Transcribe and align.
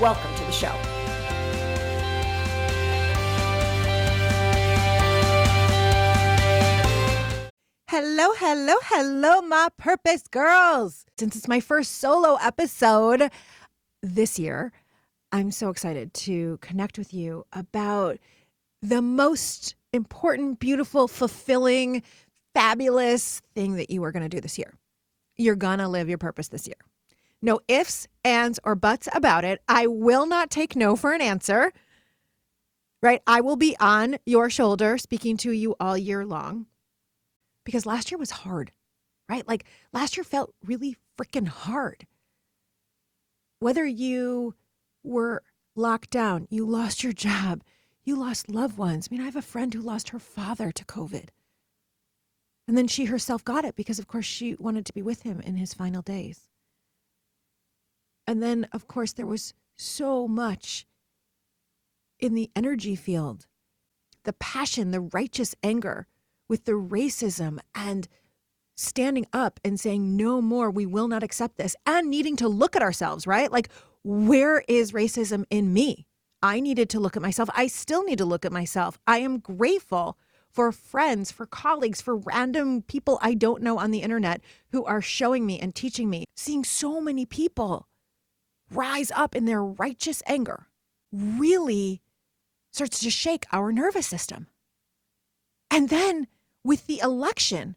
Welcome 0.00 0.32
to 0.36 0.44
the 0.44 0.52
show. 0.52 0.72
Hello, 7.88 8.32
hello, 8.36 8.76
hello, 8.84 9.40
my 9.40 9.68
purpose 9.76 10.22
girls. 10.30 11.04
Since 11.18 11.34
it's 11.34 11.48
my 11.48 11.58
first 11.58 11.96
solo 11.96 12.36
episode 12.40 13.28
this 14.00 14.38
year, 14.38 14.70
I'm 15.32 15.50
so 15.50 15.68
excited 15.68 16.14
to 16.14 16.58
connect 16.58 16.96
with 16.96 17.12
you 17.12 17.44
about 17.52 18.18
the 18.80 19.02
most 19.02 19.74
important, 19.92 20.60
beautiful, 20.60 21.08
fulfilling, 21.08 22.04
fabulous 22.54 23.42
thing 23.56 23.74
that 23.74 23.90
you 23.90 24.04
are 24.04 24.12
going 24.12 24.22
to 24.22 24.28
do 24.28 24.40
this 24.40 24.58
year. 24.58 24.74
You're 25.36 25.56
going 25.56 25.80
to 25.80 25.88
live 25.88 26.08
your 26.08 26.18
purpose 26.18 26.46
this 26.46 26.68
year. 26.68 26.76
No 27.40 27.60
ifs, 27.68 28.08
ands, 28.28 28.60
or 28.62 28.74
buts 28.74 29.08
about 29.12 29.44
it. 29.44 29.60
I 29.68 29.86
will 29.86 30.26
not 30.26 30.50
take 30.50 30.76
no 30.76 30.94
for 30.94 31.12
an 31.12 31.20
answer. 31.20 31.72
Right? 33.00 33.22
I 33.26 33.40
will 33.40 33.56
be 33.56 33.76
on 33.78 34.18
your 34.26 34.50
shoulder 34.50 34.98
speaking 34.98 35.36
to 35.38 35.52
you 35.52 35.76
all 35.78 35.96
year 35.96 36.26
long 36.26 36.66
because 37.64 37.86
last 37.86 38.10
year 38.10 38.18
was 38.18 38.30
hard, 38.30 38.72
right? 39.28 39.46
Like 39.46 39.64
last 39.92 40.16
year 40.16 40.24
felt 40.24 40.54
really 40.64 40.96
freaking 41.16 41.46
hard. 41.46 42.06
Whether 43.60 43.86
you 43.86 44.54
were 45.04 45.42
locked 45.76 46.10
down, 46.10 46.48
you 46.50 46.66
lost 46.66 47.04
your 47.04 47.12
job, 47.12 47.62
you 48.04 48.16
lost 48.16 48.50
loved 48.50 48.78
ones. 48.78 49.08
I 49.10 49.14
mean, 49.14 49.20
I 49.20 49.26
have 49.26 49.36
a 49.36 49.42
friend 49.42 49.72
who 49.72 49.80
lost 49.80 50.08
her 50.08 50.18
father 50.18 50.72
to 50.72 50.84
COVID. 50.84 51.28
And 52.66 52.76
then 52.76 52.88
she 52.88 53.04
herself 53.04 53.44
got 53.44 53.64
it 53.64 53.76
because, 53.76 53.98
of 53.98 54.06
course, 54.06 54.26
she 54.26 54.54
wanted 54.58 54.84
to 54.86 54.92
be 54.92 55.02
with 55.02 55.22
him 55.22 55.40
in 55.40 55.56
his 55.56 55.74
final 55.74 56.02
days. 56.02 56.47
And 58.28 58.42
then, 58.42 58.68
of 58.72 58.86
course, 58.86 59.14
there 59.14 59.26
was 59.26 59.54
so 59.74 60.28
much 60.28 60.86
in 62.20 62.34
the 62.34 62.50
energy 62.54 62.94
field 62.94 63.46
the 64.24 64.34
passion, 64.34 64.90
the 64.90 65.00
righteous 65.00 65.54
anger 65.62 66.06
with 66.46 66.66
the 66.66 66.72
racism 66.72 67.58
and 67.74 68.06
standing 68.76 69.26
up 69.32 69.58
and 69.64 69.80
saying, 69.80 70.14
no 70.14 70.42
more, 70.42 70.70
we 70.70 70.84
will 70.84 71.08
not 71.08 71.22
accept 71.22 71.56
this, 71.56 71.74
and 71.86 72.10
needing 72.10 72.36
to 72.36 72.48
look 72.48 72.76
at 72.76 72.82
ourselves, 72.82 73.26
right? 73.26 73.50
Like, 73.50 73.70
where 74.04 74.62
is 74.68 74.92
racism 74.92 75.44
in 75.48 75.72
me? 75.72 76.06
I 76.42 76.60
needed 76.60 76.90
to 76.90 77.00
look 77.00 77.16
at 77.16 77.22
myself. 77.22 77.48
I 77.54 77.66
still 77.66 78.04
need 78.04 78.18
to 78.18 78.26
look 78.26 78.44
at 78.44 78.52
myself. 78.52 78.98
I 79.06 79.20
am 79.20 79.38
grateful 79.38 80.18
for 80.50 80.70
friends, 80.70 81.32
for 81.32 81.46
colleagues, 81.46 82.02
for 82.02 82.16
random 82.16 82.82
people 82.82 83.18
I 83.22 83.32
don't 83.32 83.62
know 83.62 83.78
on 83.78 83.90
the 83.90 84.02
internet 84.02 84.42
who 84.70 84.84
are 84.84 85.00
showing 85.00 85.46
me 85.46 85.58
and 85.58 85.74
teaching 85.74 86.10
me, 86.10 86.26
seeing 86.36 86.62
so 86.62 87.00
many 87.00 87.24
people 87.24 87.87
rise 88.70 89.10
up 89.14 89.34
in 89.34 89.44
their 89.44 89.62
righteous 89.62 90.22
anger 90.26 90.66
really 91.12 92.00
starts 92.70 93.00
to 93.00 93.10
shake 93.10 93.46
our 93.52 93.72
nervous 93.72 94.06
system. 94.06 94.46
And 95.70 95.88
then 95.88 96.26
with 96.64 96.86
the 96.86 97.00
election, 97.00 97.76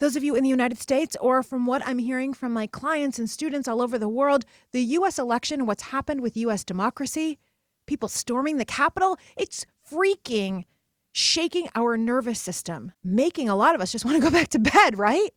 those 0.00 0.16
of 0.16 0.24
you 0.24 0.34
in 0.34 0.42
the 0.42 0.48
United 0.48 0.78
States, 0.78 1.16
or 1.20 1.42
from 1.42 1.66
what 1.66 1.86
I'm 1.86 1.98
hearing 1.98 2.34
from 2.34 2.52
my 2.52 2.66
clients 2.66 3.18
and 3.18 3.30
students 3.30 3.68
all 3.68 3.80
over 3.80 3.98
the 3.98 4.08
world, 4.08 4.44
the 4.72 4.82
US 4.82 5.18
election, 5.18 5.66
what's 5.66 5.84
happened 5.84 6.20
with 6.22 6.36
US 6.36 6.64
democracy, 6.64 7.38
people 7.86 8.08
storming 8.08 8.56
the 8.56 8.64
Capitol, 8.64 9.18
it's 9.36 9.66
freaking 9.90 10.64
shaking 11.12 11.68
our 11.74 11.96
nervous 11.96 12.40
system, 12.40 12.92
making 13.04 13.48
a 13.48 13.56
lot 13.56 13.74
of 13.74 13.80
us 13.80 13.92
just 13.92 14.04
want 14.04 14.16
to 14.16 14.22
go 14.22 14.30
back 14.30 14.48
to 14.48 14.58
bed, 14.58 14.98
right? 14.98 15.30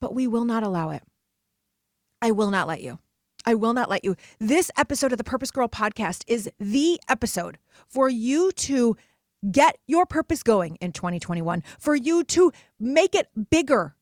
But 0.00 0.14
we 0.14 0.26
will 0.26 0.44
not 0.44 0.62
allow 0.62 0.90
it. 0.90 1.02
I 2.22 2.32
will 2.32 2.50
not 2.50 2.66
let 2.66 2.82
you. 2.82 2.98
I 3.44 3.54
will 3.54 3.72
not 3.72 3.88
let 3.88 4.04
you. 4.04 4.16
This 4.38 4.70
episode 4.76 5.12
of 5.12 5.18
the 5.18 5.24
Purpose 5.24 5.50
Girl 5.50 5.68
podcast 5.68 6.24
is 6.26 6.50
the 6.58 7.00
episode 7.08 7.58
for 7.88 8.08
you 8.08 8.52
to 8.52 8.96
get 9.50 9.78
your 9.86 10.04
purpose 10.04 10.42
going 10.42 10.76
in 10.76 10.92
2021, 10.92 11.62
for 11.78 11.94
you 11.94 12.22
to 12.24 12.52
make 12.78 13.14
it 13.14 13.28
bigger, 13.50 13.94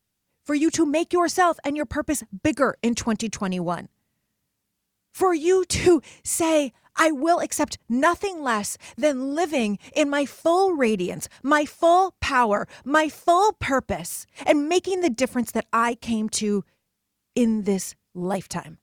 for 0.44 0.54
you 0.54 0.70
to 0.72 0.84
make 0.84 1.12
yourself 1.12 1.58
and 1.64 1.76
your 1.76 1.86
purpose 1.86 2.24
bigger 2.42 2.76
in 2.82 2.94
2021, 2.94 3.88
for 5.12 5.34
you 5.34 5.64
to 5.66 6.02
say, 6.24 6.72
I 6.96 7.12
will 7.12 7.38
accept 7.38 7.78
nothing 7.88 8.42
less 8.42 8.76
than 8.96 9.36
living 9.36 9.78
in 9.94 10.10
my 10.10 10.26
full 10.26 10.72
radiance, 10.72 11.28
my 11.44 11.64
full 11.64 12.16
power, 12.20 12.66
my 12.84 13.08
full 13.08 13.52
purpose, 13.52 14.26
and 14.44 14.68
making 14.68 15.00
the 15.00 15.10
difference 15.10 15.52
that 15.52 15.66
I 15.72 15.94
came 15.94 16.28
to 16.30 16.64
in 17.36 17.62
this 17.62 17.94
lifetime. 18.14 18.78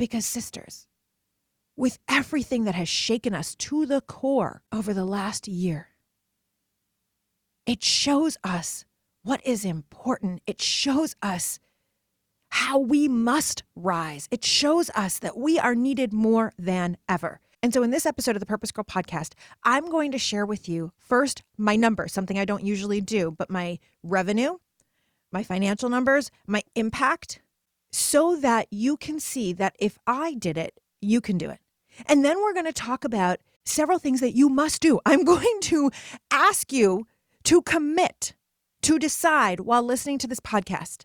Because, 0.00 0.24
sisters, 0.24 0.86
with 1.76 1.98
everything 2.08 2.64
that 2.64 2.74
has 2.74 2.88
shaken 2.88 3.34
us 3.34 3.54
to 3.56 3.84
the 3.84 4.00
core 4.00 4.62
over 4.72 4.94
the 4.94 5.04
last 5.04 5.46
year, 5.46 5.88
it 7.66 7.82
shows 7.82 8.38
us 8.42 8.86
what 9.24 9.46
is 9.46 9.66
important. 9.66 10.40
It 10.46 10.62
shows 10.62 11.16
us 11.20 11.58
how 12.48 12.78
we 12.78 13.08
must 13.08 13.62
rise. 13.76 14.26
It 14.30 14.42
shows 14.42 14.88
us 14.94 15.18
that 15.18 15.36
we 15.36 15.58
are 15.58 15.74
needed 15.74 16.14
more 16.14 16.54
than 16.58 16.96
ever. 17.06 17.38
And 17.62 17.74
so, 17.74 17.82
in 17.82 17.90
this 17.90 18.06
episode 18.06 18.36
of 18.36 18.40
the 18.40 18.46
Purpose 18.46 18.72
Girl 18.72 18.86
podcast, 18.86 19.34
I'm 19.64 19.90
going 19.90 20.12
to 20.12 20.18
share 20.18 20.46
with 20.46 20.66
you 20.66 20.92
first 20.96 21.42
my 21.58 21.76
numbers, 21.76 22.14
something 22.14 22.38
I 22.38 22.46
don't 22.46 22.64
usually 22.64 23.02
do, 23.02 23.32
but 23.36 23.50
my 23.50 23.78
revenue, 24.02 24.54
my 25.30 25.42
financial 25.42 25.90
numbers, 25.90 26.30
my 26.46 26.62
impact, 26.74 27.42
so 27.92 28.36
that 28.36 28.68
you 28.70 28.96
can 28.96 29.20
see 29.20 29.52
that 29.54 29.74
if 29.78 29.98
I 30.06 30.34
did 30.34 30.56
it, 30.56 30.78
you 31.00 31.20
can 31.20 31.38
do 31.38 31.50
it. 31.50 31.58
And 32.06 32.24
then 32.24 32.40
we're 32.40 32.52
going 32.52 32.66
to 32.66 32.72
talk 32.72 33.04
about 33.04 33.40
several 33.64 33.98
things 33.98 34.20
that 34.20 34.36
you 34.36 34.48
must 34.48 34.80
do. 34.80 35.00
I'm 35.06 35.24
going 35.24 35.60
to 35.62 35.90
ask 36.30 36.72
you 36.72 37.06
to 37.44 37.62
commit, 37.62 38.34
to 38.82 38.98
decide 38.98 39.60
while 39.60 39.82
listening 39.82 40.18
to 40.18 40.26
this 40.26 40.40
podcast. 40.40 41.04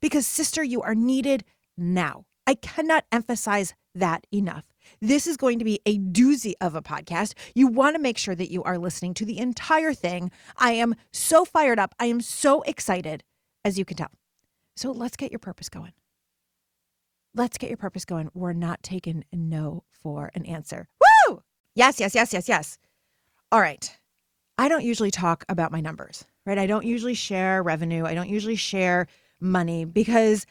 Because, 0.00 0.26
sister, 0.26 0.62
you 0.62 0.82
are 0.82 0.94
needed 0.94 1.44
now. 1.76 2.24
I 2.46 2.54
cannot 2.54 3.04
emphasize 3.10 3.74
that 3.94 4.26
enough. 4.32 4.66
This 5.00 5.26
is 5.26 5.36
going 5.38 5.58
to 5.60 5.64
be 5.64 5.80
a 5.86 5.98
doozy 5.98 6.52
of 6.60 6.74
a 6.74 6.82
podcast. 6.82 7.34
You 7.54 7.68
want 7.68 7.96
to 7.96 8.02
make 8.02 8.18
sure 8.18 8.34
that 8.34 8.50
you 8.50 8.62
are 8.64 8.76
listening 8.76 9.14
to 9.14 9.24
the 9.24 9.38
entire 9.38 9.94
thing. 9.94 10.30
I 10.58 10.72
am 10.72 10.94
so 11.12 11.44
fired 11.44 11.78
up. 11.78 11.94
I 11.98 12.06
am 12.06 12.20
so 12.20 12.62
excited, 12.62 13.24
as 13.64 13.78
you 13.78 13.84
can 13.84 13.96
tell. 13.96 14.10
So 14.76 14.90
let's 14.92 15.16
get 15.16 15.32
your 15.32 15.38
purpose 15.38 15.68
going 15.68 15.92
let's 17.34 17.58
get 17.58 17.70
your 17.70 17.76
purpose 17.76 18.04
going. 18.04 18.30
We're 18.34 18.52
not 18.52 18.82
taking 18.82 19.24
no 19.32 19.84
for 19.90 20.30
an 20.34 20.44
answer. 20.46 20.88
Woo! 21.28 21.42
Yes, 21.74 21.98
yes, 22.00 22.14
yes, 22.14 22.32
yes, 22.32 22.48
yes. 22.48 22.78
All 23.50 23.60
right. 23.60 23.96
I 24.56 24.68
don't 24.68 24.84
usually 24.84 25.10
talk 25.10 25.44
about 25.48 25.72
my 25.72 25.80
numbers, 25.80 26.24
right? 26.46 26.58
I 26.58 26.66
don't 26.66 26.84
usually 26.84 27.14
share 27.14 27.62
revenue. 27.62 28.04
I 28.04 28.14
don't 28.14 28.28
usually 28.28 28.56
share 28.56 29.08
money 29.40 29.84
because 29.84 30.46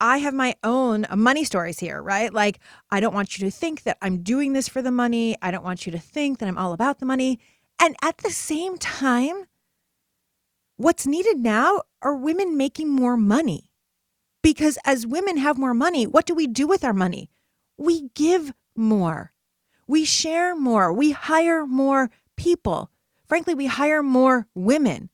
I 0.00 0.18
have 0.18 0.34
my 0.34 0.54
own 0.62 1.06
money 1.16 1.44
stories 1.44 1.78
here, 1.78 2.00
right? 2.02 2.32
Like, 2.32 2.60
I 2.90 3.00
don't 3.00 3.14
want 3.14 3.38
you 3.38 3.44
to 3.46 3.50
think 3.50 3.82
that 3.82 3.98
I'm 4.02 4.22
doing 4.22 4.52
this 4.52 4.68
for 4.68 4.82
the 4.82 4.92
money. 4.92 5.36
I 5.42 5.50
don't 5.50 5.64
want 5.64 5.86
you 5.86 5.92
to 5.92 5.98
think 5.98 6.38
that 6.38 6.48
I'm 6.48 6.58
all 6.58 6.72
about 6.72 6.98
the 6.98 7.06
money. 7.06 7.40
And 7.80 7.96
at 8.02 8.18
the 8.18 8.30
same 8.30 8.76
time, 8.78 9.44
what's 10.76 11.06
needed 11.06 11.38
now 11.38 11.82
are 12.02 12.14
women 12.14 12.56
making 12.56 12.90
more 12.90 13.16
money. 13.16 13.67
Because 14.48 14.78
as 14.86 15.06
women 15.06 15.36
have 15.36 15.58
more 15.58 15.74
money, 15.74 16.06
what 16.06 16.24
do 16.24 16.34
we 16.34 16.46
do 16.46 16.66
with 16.66 16.82
our 16.82 16.94
money? 16.94 17.28
We 17.76 18.08
give 18.14 18.54
more. 18.74 19.34
We 19.86 20.06
share 20.06 20.56
more. 20.56 20.90
We 20.90 21.10
hire 21.10 21.66
more 21.66 22.08
people. 22.34 22.90
Frankly, 23.26 23.54
we 23.54 23.66
hire 23.66 24.02
more 24.02 24.46
women. 24.54 25.10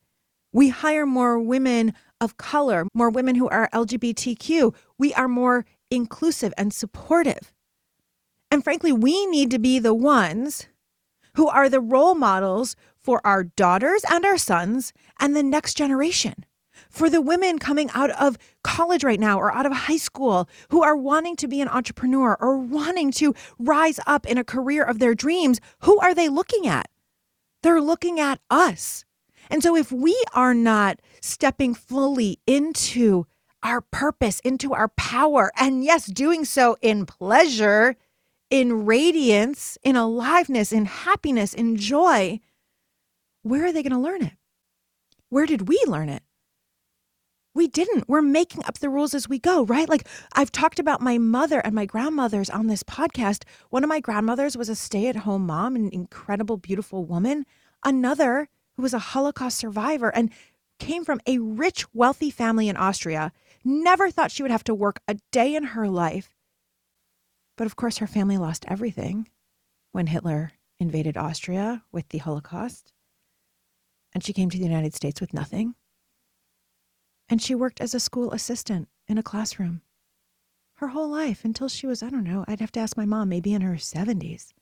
We 0.53 0.69
hire 0.69 1.05
more 1.05 1.37
women 1.37 1.93
of 2.21 2.37
color, 2.37 2.87
more 2.93 3.09
women 3.09 3.35
who 3.35 3.49
are 3.49 3.67
LGBTQ. 3.73 4.73
We 4.97 5.13
are 5.15 5.27
more 5.27 5.65
inclusive 5.91 6.53
and 6.57 6.73
supportive. 6.73 7.51
And 8.49 8.63
frankly, 8.63 8.93
we 8.93 9.25
need 9.25 9.51
to 9.51 9.59
be 9.59 9.79
the 9.79 9.93
ones 9.93 10.67
who 11.33 11.49
are 11.49 11.67
the 11.67 11.81
role 11.81 12.15
models 12.15 12.77
for 13.01 13.19
our 13.27 13.43
daughters 13.43 14.05
and 14.09 14.23
our 14.23 14.37
sons 14.37 14.93
and 15.19 15.35
the 15.35 15.43
next 15.43 15.73
generation. 15.73 16.45
For 16.95 17.09
the 17.09 17.19
women 17.19 17.59
coming 17.59 17.89
out 17.93 18.11
of 18.11 18.37
college 18.63 19.03
right 19.03 19.19
now 19.19 19.37
or 19.37 19.53
out 19.53 19.65
of 19.65 19.73
high 19.73 19.97
school 19.97 20.47
who 20.69 20.81
are 20.81 20.95
wanting 20.95 21.35
to 21.35 21.47
be 21.47 21.59
an 21.59 21.67
entrepreneur 21.67 22.37
or 22.39 22.57
wanting 22.57 23.11
to 23.11 23.35
rise 23.59 23.99
up 24.07 24.25
in 24.25 24.37
a 24.37 24.45
career 24.45 24.81
of 24.81 24.99
their 24.99 25.13
dreams, 25.13 25.59
who 25.79 25.99
are 25.99 26.15
they 26.15 26.29
looking 26.29 26.65
at? 26.65 26.89
They're 27.63 27.81
looking 27.81 28.17
at 28.21 28.39
us. 28.49 29.03
And 29.49 29.61
so 29.61 29.75
if 29.75 29.91
we 29.91 30.17
are 30.33 30.53
not 30.53 31.01
stepping 31.19 31.73
fully 31.73 32.39
into 32.47 33.25
our 33.61 33.81
purpose, 33.81 34.39
into 34.39 34.73
our 34.73 34.87
power, 34.87 35.51
and 35.59 35.83
yes, 35.83 36.05
doing 36.05 36.45
so 36.45 36.77
in 36.81 37.05
pleasure, 37.05 37.97
in 38.49 38.85
radiance, 38.85 39.77
in 39.83 39.97
aliveness, 39.97 40.71
in 40.71 40.85
happiness, 40.85 41.53
in 41.53 41.75
joy, 41.75 42.39
where 43.41 43.65
are 43.65 43.73
they 43.73 43.83
going 43.83 43.91
to 43.91 43.99
learn 43.99 44.21
it? 44.21 44.37
Where 45.27 45.45
did 45.45 45.67
we 45.67 45.83
learn 45.87 46.07
it? 46.07 46.23
We 47.55 47.67
didn't. 47.67 48.09
We're 48.09 48.21
making 48.21 48.65
up 48.65 48.79
the 48.79 48.89
rules 48.89 49.15
as 49.15 49.29
we 49.29 49.39
go, 49.39 49.63
right? 49.65 49.87
Like 49.87 50.07
I've 50.33 50.51
talked 50.51 50.77
about 50.77 51.01
my 51.01 51.17
mother 51.17 51.61
and 51.61 51.73
my 51.73 51.85
grandmothers 51.85 52.49
on 52.49 52.67
this 52.67 52.83
podcast. 52.83 53.43
One 53.69 53.83
of 53.83 53.87
my 53.87 54.01
grandmothers 54.01 54.57
was 54.57 54.67
a 54.67 54.75
stay 54.75 55.07
at 55.07 55.15
home 55.15 55.45
mom, 55.45 55.77
an 55.77 55.89
incredible, 55.91 56.57
beautiful 56.57 57.05
woman. 57.05 57.45
Another 57.83 58.49
who 58.75 58.81
was 58.81 58.93
a 58.93 58.99
Holocaust 58.99 59.57
survivor 59.57 60.09
and 60.09 60.31
came 60.79 61.05
from 61.05 61.21
a 61.25 61.37
rich, 61.37 61.85
wealthy 61.93 62.29
family 62.29 62.67
in 62.67 62.75
Austria, 62.75 63.31
never 63.63 64.11
thought 64.11 64.31
she 64.31 64.43
would 64.43 64.51
have 64.51 64.65
to 64.65 64.75
work 64.75 64.99
a 65.07 65.15
day 65.31 65.55
in 65.55 65.63
her 65.63 65.87
life. 65.87 66.35
But 67.55 67.67
of 67.67 67.77
course, 67.77 67.99
her 67.99 68.07
family 68.07 68.37
lost 68.37 68.65
everything 68.67 69.29
when 69.93 70.07
Hitler 70.07 70.51
invaded 70.77 71.15
Austria 71.15 71.83
with 71.93 72.09
the 72.09 72.17
Holocaust. 72.17 72.91
And 74.13 74.21
she 74.21 74.33
came 74.33 74.49
to 74.49 74.57
the 74.57 74.65
United 74.65 74.93
States 74.93 75.21
with 75.21 75.33
nothing. 75.33 75.75
And 77.29 77.41
she 77.41 77.55
worked 77.55 77.81
as 77.81 77.93
a 77.93 77.99
school 77.99 78.31
assistant 78.31 78.87
in 79.07 79.17
a 79.17 79.23
classroom 79.23 79.81
her 80.75 80.87
whole 80.89 81.09
life 81.09 81.45
until 81.45 81.69
she 81.69 81.87
was, 81.87 82.03
I 82.03 82.09
don't 82.09 82.23
know, 82.23 82.43
I'd 82.47 82.59
have 82.59 82.71
to 82.73 82.79
ask 82.79 82.97
my 82.97 83.05
mom, 83.05 83.29
maybe 83.29 83.53
in 83.53 83.61
her 83.61 83.75
70s. 83.75 84.49
It 84.49 84.53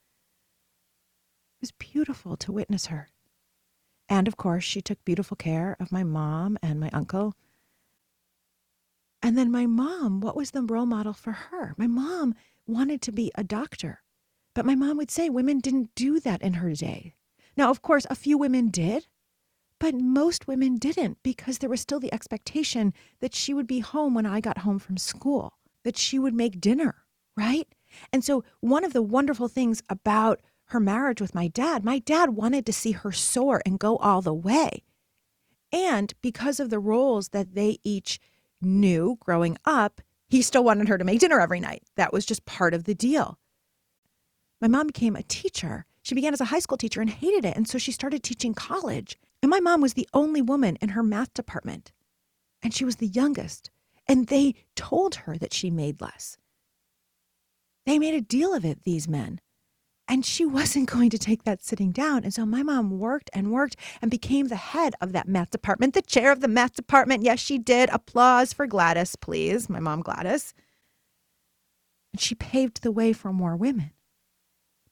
was 1.62 1.72
beautiful 1.72 2.38
to 2.38 2.52
witness 2.52 2.88
her. 2.88 3.10
And 4.10 4.28
of 4.28 4.38
course, 4.38 4.64
she 4.64 4.82
took 4.82 5.04
beautiful 5.06 5.36
care 5.36 5.76
of 5.80 5.92
my 5.92 6.04
mom 6.04 6.58
and 6.62 6.80
my 6.80 6.90
uncle. 6.94 7.34
And 9.22 9.38
then 9.38 9.52
my 9.52 9.66
mom, 9.66 10.22
what 10.22 10.36
was 10.36 10.52
the 10.52 10.62
role 10.62 10.86
model 10.86 11.14
for 11.14 11.32
her? 11.32 11.74
My 11.78 11.88
mom 11.88 12.36
wanted 12.68 13.02
to 13.04 13.12
be 13.12 13.32
a 13.36 13.44
doctor, 13.44 14.04
but 14.54 14.66
my 14.66 14.76
mom 14.76 14.98
would 14.98 15.10
say 15.10 15.30
women 15.30 15.60
didn't 15.60 15.96
do 15.96 16.20
that 16.20 16.42
in 16.42 16.56
her 16.56 16.74
day. 16.74 17.16
Now, 17.58 17.72
of 17.72 17.82
course, 17.82 18.06
a 18.10 18.16
few 18.16 18.38
women 18.38 18.70
did, 18.70 19.08
but 19.84 19.96
most 19.96 20.48
women 20.48 20.78
didn't 20.78 21.18
because 21.24 21.58
there 21.58 21.70
was 21.70 21.82
still 21.82 22.00
the 22.00 22.14
expectation 22.14 22.94
that 23.20 23.36
she 23.36 23.54
would 23.54 23.68
be 23.68 23.80
home 23.80 24.14
when 24.14 24.26
I 24.26 24.40
got 24.40 24.60
home 24.60 24.80
from 24.80 24.96
school, 24.96 25.58
that 25.84 25.98
she 25.98 26.18
would 26.18 26.34
make 26.34 26.62
dinner, 26.62 27.04
right? 27.36 27.68
And 28.14 28.24
so, 28.24 28.46
one 28.62 28.86
of 28.86 28.94
the 28.94 29.02
wonderful 29.02 29.50
things 29.50 29.84
about 29.90 30.40
her 30.68 30.80
marriage 30.80 31.20
with 31.20 31.36
my 31.36 31.50
dad, 31.50 31.84
my 31.84 32.00
dad 32.00 32.30
wanted 32.30 32.66
to 32.66 32.72
see 32.72 32.94
her 32.94 33.12
soar 33.12 33.62
and 33.66 33.78
go 33.78 33.98
all 33.98 34.22
the 34.22 34.34
way. 34.34 34.84
And 35.74 36.14
because 36.22 36.62
of 36.62 36.70
the 36.70 36.80
roles 36.80 37.30
that 37.30 37.54
they 37.54 37.78
each 37.84 38.22
knew 38.62 39.18
growing 39.20 39.58
up, 39.66 40.00
he 40.30 40.42
still 40.42 40.64
wanted 40.64 40.88
her 40.88 40.98
to 40.98 41.04
make 41.04 41.20
dinner 41.20 41.42
every 41.42 41.60
night. 41.60 41.84
That 41.98 42.14
was 42.14 42.26
just 42.26 42.46
part 42.46 42.74
of 42.74 42.86
the 42.86 42.96
deal. 42.96 43.38
My 44.62 44.70
mom 44.70 44.88
became 44.88 45.18
a 45.18 45.24
teacher. 45.24 45.86
She 46.04 46.16
began 46.16 46.32
as 46.32 46.40
a 46.40 46.46
high 46.46 46.60
school 46.60 46.78
teacher 46.78 47.02
and 47.02 47.10
hated 47.10 47.44
it. 47.44 47.58
And 47.58 47.68
so 47.68 47.78
she 47.78 47.92
started 47.92 48.24
teaching 48.24 48.54
college. 48.54 49.20
And 49.44 49.50
my 49.50 49.60
mom 49.60 49.82
was 49.82 49.94
the 49.94 50.08
only 50.14 50.42
woman 50.42 50.78
in 50.78 50.90
her 50.90 51.04
math 51.04 51.34
department. 51.34 51.92
And 52.64 52.74
she 52.74 52.86
was 52.86 52.96
the 52.96 53.08
youngest. 53.08 53.70
And 54.08 54.28
they 54.28 54.56
told 54.78 55.16
her 55.16 55.38
that 55.38 55.54
she 55.54 55.70
made 55.70 56.02
less. 56.02 56.38
They 57.86 58.00
made 58.00 58.14
a 58.16 58.22
deal 58.22 58.54
of 58.54 58.64
it, 58.64 58.84
these 58.84 59.08
men. 59.08 59.42
And 60.08 60.26
she 60.26 60.46
wasn't 60.60 60.90
going 60.90 61.10
to 61.10 61.18
take 61.18 61.44
that 61.44 61.62
sitting 61.62 61.92
down. 61.92 62.24
And 62.24 62.34
so 62.34 62.46
my 62.46 62.64
mom 62.64 62.98
worked 63.00 63.30
and 63.34 63.52
worked 63.52 63.76
and 64.02 64.10
became 64.10 64.48
the 64.48 64.56
head 64.56 64.94
of 65.02 65.12
that 65.12 65.28
math 65.28 65.52
department, 65.52 65.94
the 65.94 66.02
chair 66.02 66.32
of 66.32 66.40
the 66.40 66.48
math 66.48 66.76
department. 66.76 67.24
Yes, 67.24 67.40
she 67.40 67.58
did. 67.58 67.90
Applause 67.92 68.54
for 68.54 68.66
Gladys, 68.66 69.18
please. 69.18 69.70
My 69.70 69.82
mom, 69.82 70.02
Gladys. 70.02 70.54
And 72.14 72.22
she 72.22 72.34
paved 72.34 72.82
the 72.82 72.94
way 72.94 73.12
for 73.12 73.34
more 73.34 73.58
women. 73.58 73.92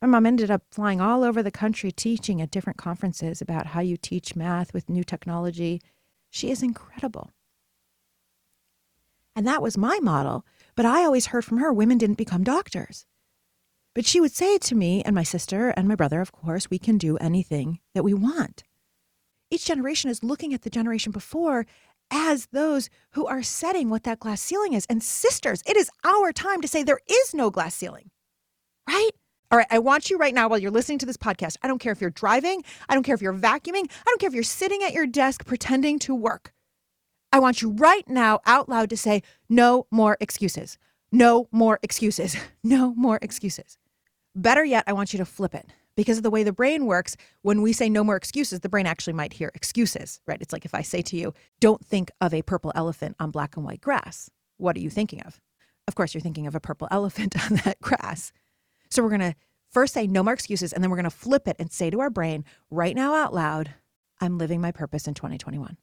My 0.01 0.07
mom 0.07 0.25
ended 0.25 0.49
up 0.49 0.63
flying 0.71 0.99
all 0.99 1.23
over 1.23 1.43
the 1.43 1.51
country 1.51 1.91
teaching 1.91 2.41
at 2.41 2.49
different 2.49 2.77
conferences 2.77 3.39
about 3.39 3.67
how 3.67 3.81
you 3.81 3.97
teach 3.97 4.35
math 4.35 4.73
with 4.73 4.89
new 4.89 5.03
technology. 5.03 5.79
She 6.31 6.49
is 6.49 6.63
incredible. 6.63 7.31
And 9.35 9.45
that 9.45 9.61
was 9.61 9.77
my 9.77 9.99
model. 10.01 10.43
But 10.75 10.87
I 10.87 11.03
always 11.03 11.27
heard 11.27 11.45
from 11.45 11.59
her 11.59 11.71
women 11.71 11.99
didn't 11.99 12.17
become 12.17 12.43
doctors. 12.43 13.05
But 13.93 14.05
she 14.05 14.19
would 14.19 14.31
say 14.31 14.57
to 14.57 14.75
me 14.75 15.03
and 15.03 15.13
my 15.13 15.23
sister 15.23 15.69
and 15.69 15.87
my 15.87 15.95
brother, 15.95 16.19
of 16.19 16.31
course, 16.31 16.69
we 16.69 16.79
can 16.79 16.97
do 16.97 17.17
anything 17.17 17.79
that 17.93 18.03
we 18.03 18.13
want. 18.13 18.63
Each 19.51 19.65
generation 19.65 20.09
is 20.09 20.23
looking 20.23 20.53
at 20.53 20.63
the 20.63 20.69
generation 20.69 21.11
before 21.11 21.67
as 22.09 22.47
those 22.47 22.89
who 23.11 23.27
are 23.27 23.43
setting 23.43 23.89
what 23.89 24.03
that 24.03 24.19
glass 24.19 24.41
ceiling 24.41 24.73
is. 24.73 24.85
And 24.89 25.03
sisters, 25.03 25.61
it 25.67 25.77
is 25.77 25.91
our 26.03 26.31
time 26.31 26.61
to 26.61 26.67
say 26.67 26.81
there 26.81 27.01
is 27.07 27.33
no 27.33 27.51
glass 27.51 27.75
ceiling, 27.75 28.09
right? 28.87 29.11
All 29.51 29.57
right, 29.57 29.67
I 29.69 29.79
want 29.79 30.09
you 30.09 30.17
right 30.17 30.33
now 30.33 30.47
while 30.47 30.59
you're 30.59 30.71
listening 30.71 30.97
to 30.99 31.05
this 31.05 31.17
podcast. 31.17 31.57
I 31.61 31.67
don't 31.67 31.79
care 31.79 31.91
if 31.91 31.99
you're 31.99 32.09
driving, 32.09 32.63
I 32.87 32.93
don't 32.93 33.03
care 33.03 33.15
if 33.15 33.21
you're 33.21 33.33
vacuuming, 33.33 33.83
I 33.91 34.03
don't 34.05 34.17
care 34.17 34.29
if 34.29 34.33
you're 34.33 34.43
sitting 34.43 34.81
at 34.81 34.93
your 34.93 35.05
desk 35.05 35.45
pretending 35.45 35.99
to 35.99 36.15
work. 36.15 36.53
I 37.33 37.39
want 37.39 37.61
you 37.61 37.71
right 37.71 38.07
now 38.07 38.39
out 38.45 38.69
loud 38.69 38.89
to 38.91 38.97
say, 38.97 39.23
no 39.49 39.87
more 39.91 40.15
excuses. 40.21 40.77
No 41.11 41.49
more 41.51 41.79
excuses. 41.83 42.37
No 42.63 42.93
more 42.93 43.19
excuses. 43.21 43.77
Better 44.35 44.63
yet, 44.63 44.85
I 44.87 44.93
want 44.93 45.11
you 45.11 45.17
to 45.17 45.25
flip 45.25 45.53
it 45.53 45.65
because 45.97 46.15
of 46.17 46.23
the 46.23 46.29
way 46.29 46.43
the 46.43 46.53
brain 46.53 46.85
works. 46.85 47.17
When 47.41 47.61
we 47.61 47.73
say 47.73 47.89
no 47.89 48.05
more 48.05 48.15
excuses, 48.15 48.61
the 48.61 48.69
brain 48.69 48.85
actually 48.85 49.13
might 49.13 49.33
hear 49.33 49.51
excuses, 49.53 50.21
right? 50.27 50.41
It's 50.41 50.53
like 50.53 50.63
if 50.63 50.73
I 50.73 50.81
say 50.81 51.01
to 51.01 51.17
you, 51.17 51.33
don't 51.59 51.83
think 51.85 52.09
of 52.21 52.33
a 52.33 52.41
purple 52.43 52.71
elephant 52.75 53.17
on 53.19 53.31
black 53.31 53.57
and 53.57 53.65
white 53.65 53.81
grass. 53.81 54.29
What 54.57 54.77
are 54.77 54.79
you 54.79 54.89
thinking 54.89 55.21
of? 55.23 55.41
Of 55.87 55.95
course, 55.95 56.13
you're 56.13 56.21
thinking 56.21 56.47
of 56.47 56.55
a 56.55 56.61
purple 56.61 56.87
elephant 56.91 57.35
on 57.51 57.57
that 57.65 57.81
grass. 57.81 58.31
So 58.91 59.01
we're 59.01 59.09
going 59.09 59.21
to 59.21 59.35
first 59.71 59.93
say 59.93 60.05
no 60.05 60.21
more 60.21 60.33
excuses, 60.33 60.73
and 60.73 60.83
then 60.83 60.91
we're 60.91 60.97
going 60.97 61.05
to 61.05 61.09
flip 61.09 61.47
it 61.47 61.55
and 61.57 61.71
say 61.71 61.89
to 61.89 62.01
our 62.01 62.09
brain 62.09 62.43
right 62.69 62.95
now 62.95 63.15
out 63.15 63.33
loud, 63.33 63.73
I'm 64.19 64.37
living 64.37 64.61
my 64.61 64.71
purpose 64.71 65.07
in 65.07 65.13
2021. 65.13 65.77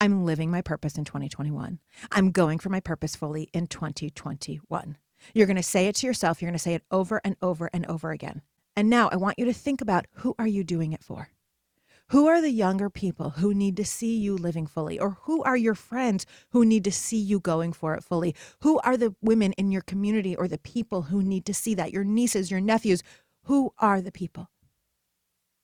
I'm 0.00 0.24
living 0.24 0.50
my 0.50 0.60
purpose 0.60 0.98
in 0.98 1.04
2021. 1.04 1.78
I'm 2.10 2.32
going 2.32 2.58
for 2.58 2.68
my 2.68 2.80
purpose 2.80 3.14
fully 3.14 3.48
in 3.54 3.68
2021. 3.68 4.98
You're 5.32 5.46
going 5.46 5.56
to 5.56 5.62
say 5.62 5.86
it 5.86 5.94
to 5.96 6.06
yourself. 6.06 6.42
You're 6.42 6.50
going 6.50 6.58
to 6.58 6.62
say 6.62 6.74
it 6.74 6.82
over 6.90 7.20
and 7.24 7.36
over 7.40 7.70
and 7.72 7.86
over 7.86 8.10
again. 8.10 8.42
And 8.76 8.90
now 8.90 9.08
I 9.12 9.16
want 9.16 9.38
you 9.38 9.44
to 9.46 9.54
think 9.54 9.80
about 9.80 10.06
who 10.16 10.34
are 10.38 10.48
you 10.48 10.64
doing 10.64 10.92
it 10.92 11.04
for? 11.04 11.28
Who 12.08 12.26
are 12.28 12.40
the 12.40 12.50
younger 12.50 12.90
people 12.90 13.30
who 13.30 13.54
need 13.54 13.76
to 13.78 13.84
see 13.84 14.16
you 14.16 14.36
living 14.36 14.66
fully? 14.66 14.98
Or 14.98 15.16
who 15.22 15.42
are 15.42 15.56
your 15.56 15.74
friends 15.74 16.26
who 16.50 16.64
need 16.64 16.84
to 16.84 16.92
see 16.92 17.18
you 17.18 17.40
going 17.40 17.72
for 17.72 17.94
it 17.94 18.04
fully? 18.04 18.34
Who 18.60 18.78
are 18.80 18.96
the 18.96 19.14
women 19.22 19.52
in 19.54 19.72
your 19.72 19.80
community 19.82 20.36
or 20.36 20.46
the 20.46 20.58
people 20.58 21.02
who 21.02 21.22
need 21.22 21.46
to 21.46 21.54
see 21.54 21.74
that? 21.74 21.92
Your 21.92 22.04
nieces, 22.04 22.50
your 22.50 22.60
nephews. 22.60 23.02
Who 23.44 23.72
are 23.78 24.00
the 24.00 24.12
people 24.12 24.50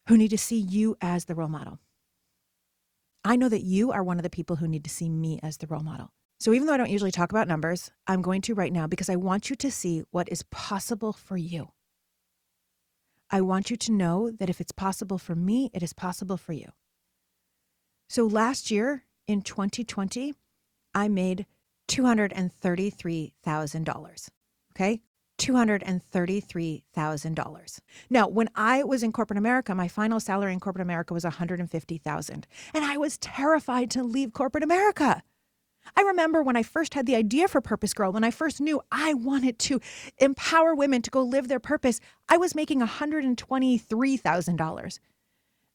who 0.08 0.16
need 0.16 0.30
to 0.30 0.38
see 0.38 0.58
you 0.58 0.96
as 1.00 1.26
the 1.26 1.34
role 1.34 1.48
model? 1.48 1.78
I 3.22 3.36
know 3.36 3.50
that 3.50 3.62
you 3.62 3.92
are 3.92 4.02
one 4.02 4.18
of 4.18 4.22
the 4.22 4.30
people 4.30 4.56
who 4.56 4.68
need 4.68 4.84
to 4.84 4.90
see 4.90 5.10
me 5.10 5.40
as 5.42 5.58
the 5.58 5.66
role 5.66 5.82
model. 5.82 6.10
So 6.40 6.54
even 6.54 6.66
though 6.66 6.72
I 6.72 6.78
don't 6.78 6.90
usually 6.90 7.10
talk 7.10 7.30
about 7.30 7.48
numbers, 7.48 7.90
I'm 8.06 8.22
going 8.22 8.40
to 8.42 8.54
right 8.54 8.72
now 8.72 8.86
because 8.86 9.10
I 9.10 9.16
want 9.16 9.50
you 9.50 9.56
to 9.56 9.70
see 9.70 10.04
what 10.10 10.30
is 10.32 10.42
possible 10.44 11.12
for 11.12 11.36
you. 11.36 11.68
I 13.30 13.40
want 13.40 13.70
you 13.70 13.76
to 13.76 13.92
know 13.92 14.30
that 14.30 14.50
if 14.50 14.60
it's 14.60 14.72
possible 14.72 15.18
for 15.18 15.34
me, 15.34 15.70
it 15.72 15.82
is 15.82 15.92
possible 15.92 16.36
for 16.36 16.52
you. 16.52 16.68
So 18.08 18.26
last 18.26 18.70
year 18.70 19.04
in 19.26 19.42
2020, 19.42 20.34
I 20.94 21.08
made 21.08 21.46
$233,000. 21.88 24.28
Okay. 24.74 25.00
$233,000. 25.38 27.78
Now, 28.10 28.28
when 28.28 28.50
I 28.54 28.84
was 28.84 29.02
in 29.02 29.10
corporate 29.10 29.38
America, 29.38 29.74
my 29.74 29.88
final 29.88 30.20
salary 30.20 30.52
in 30.52 30.60
corporate 30.60 30.82
America 30.82 31.14
was 31.14 31.24
150,000. 31.24 32.46
and 32.74 32.84
I 32.84 32.98
was 32.98 33.16
terrified 33.16 33.90
to 33.92 34.02
leave 34.02 34.34
corporate 34.34 34.64
America. 34.64 35.22
I 35.96 36.02
remember 36.02 36.42
when 36.42 36.56
I 36.56 36.62
first 36.62 36.94
had 36.94 37.06
the 37.06 37.16
idea 37.16 37.48
for 37.48 37.60
Purpose 37.60 37.92
Girl, 37.94 38.12
when 38.12 38.24
I 38.24 38.30
first 38.30 38.60
knew 38.60 38.80
I 38.90 39.14
wanted 39.14 39.58
to 39.60 39.80
empower 40.18 40.74
women 40.74 41.02
to 41.02 41.10
go 41.10 41.22
live 41.22 41.48
their 41.48 41.60
purpose, 41.60 42.00
I 42.28 42.36
was 42.36 42.54
making 42.54 42.80
$123,000. 42.80 44.98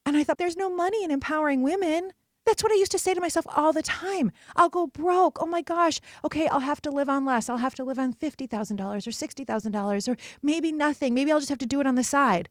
And 0.04 0.16
I 0.16 0.24
thought, 0.24 0.38
there's 0.38 0.56
no 0.56 0.70
money 0.70 1.04
in 1.04 1.10
empowering 1.10 1.62
women. 1.62 2.12
That's 2.44 2.62
what 2.62 2.70
I 2.70 2.76
used 2.76 2.92
to 2.92 2.98
say 2.98 3.12
to 3.12 3.20
myself 3.20 3.44
all 3.56 3.72
the 3.72 3.82
time. 3.82 4.30
I'll 4.54 4.68
go 4.68 4.86
broke. 4.86 5.38
Oh 5.40 5.46
my 5.46 5.62
gosh. 5.62 6.00
Okay, 6.24 6.46
I'll 6.46 6.60
have 6.60 6.80
to 6.82 6.90
live 6.90 7.08
on 7.08 7.24
less. 7.24 7.48
I'll 7.48 7.56
have 7.56 7.74
to 7.74 7.84
live 7.84 7.98
on 7.98 8.14
$50,000 8.14 8.80
or 8.80 9.10
$60,000 9.10 10.08
or 10.08 10.16
maybe 10.42 10.70
nothing. 10.70 11.12
Maybe 11.12 11.32
I'll 11.32 11.40
just 11.40 11.48
have 11.48 11.58
to 11.58 11.66
do 11.66 11.80
it 11.80 11.88
on 11.88 11.96
the 11.96 12.04
side. 12.04 12.48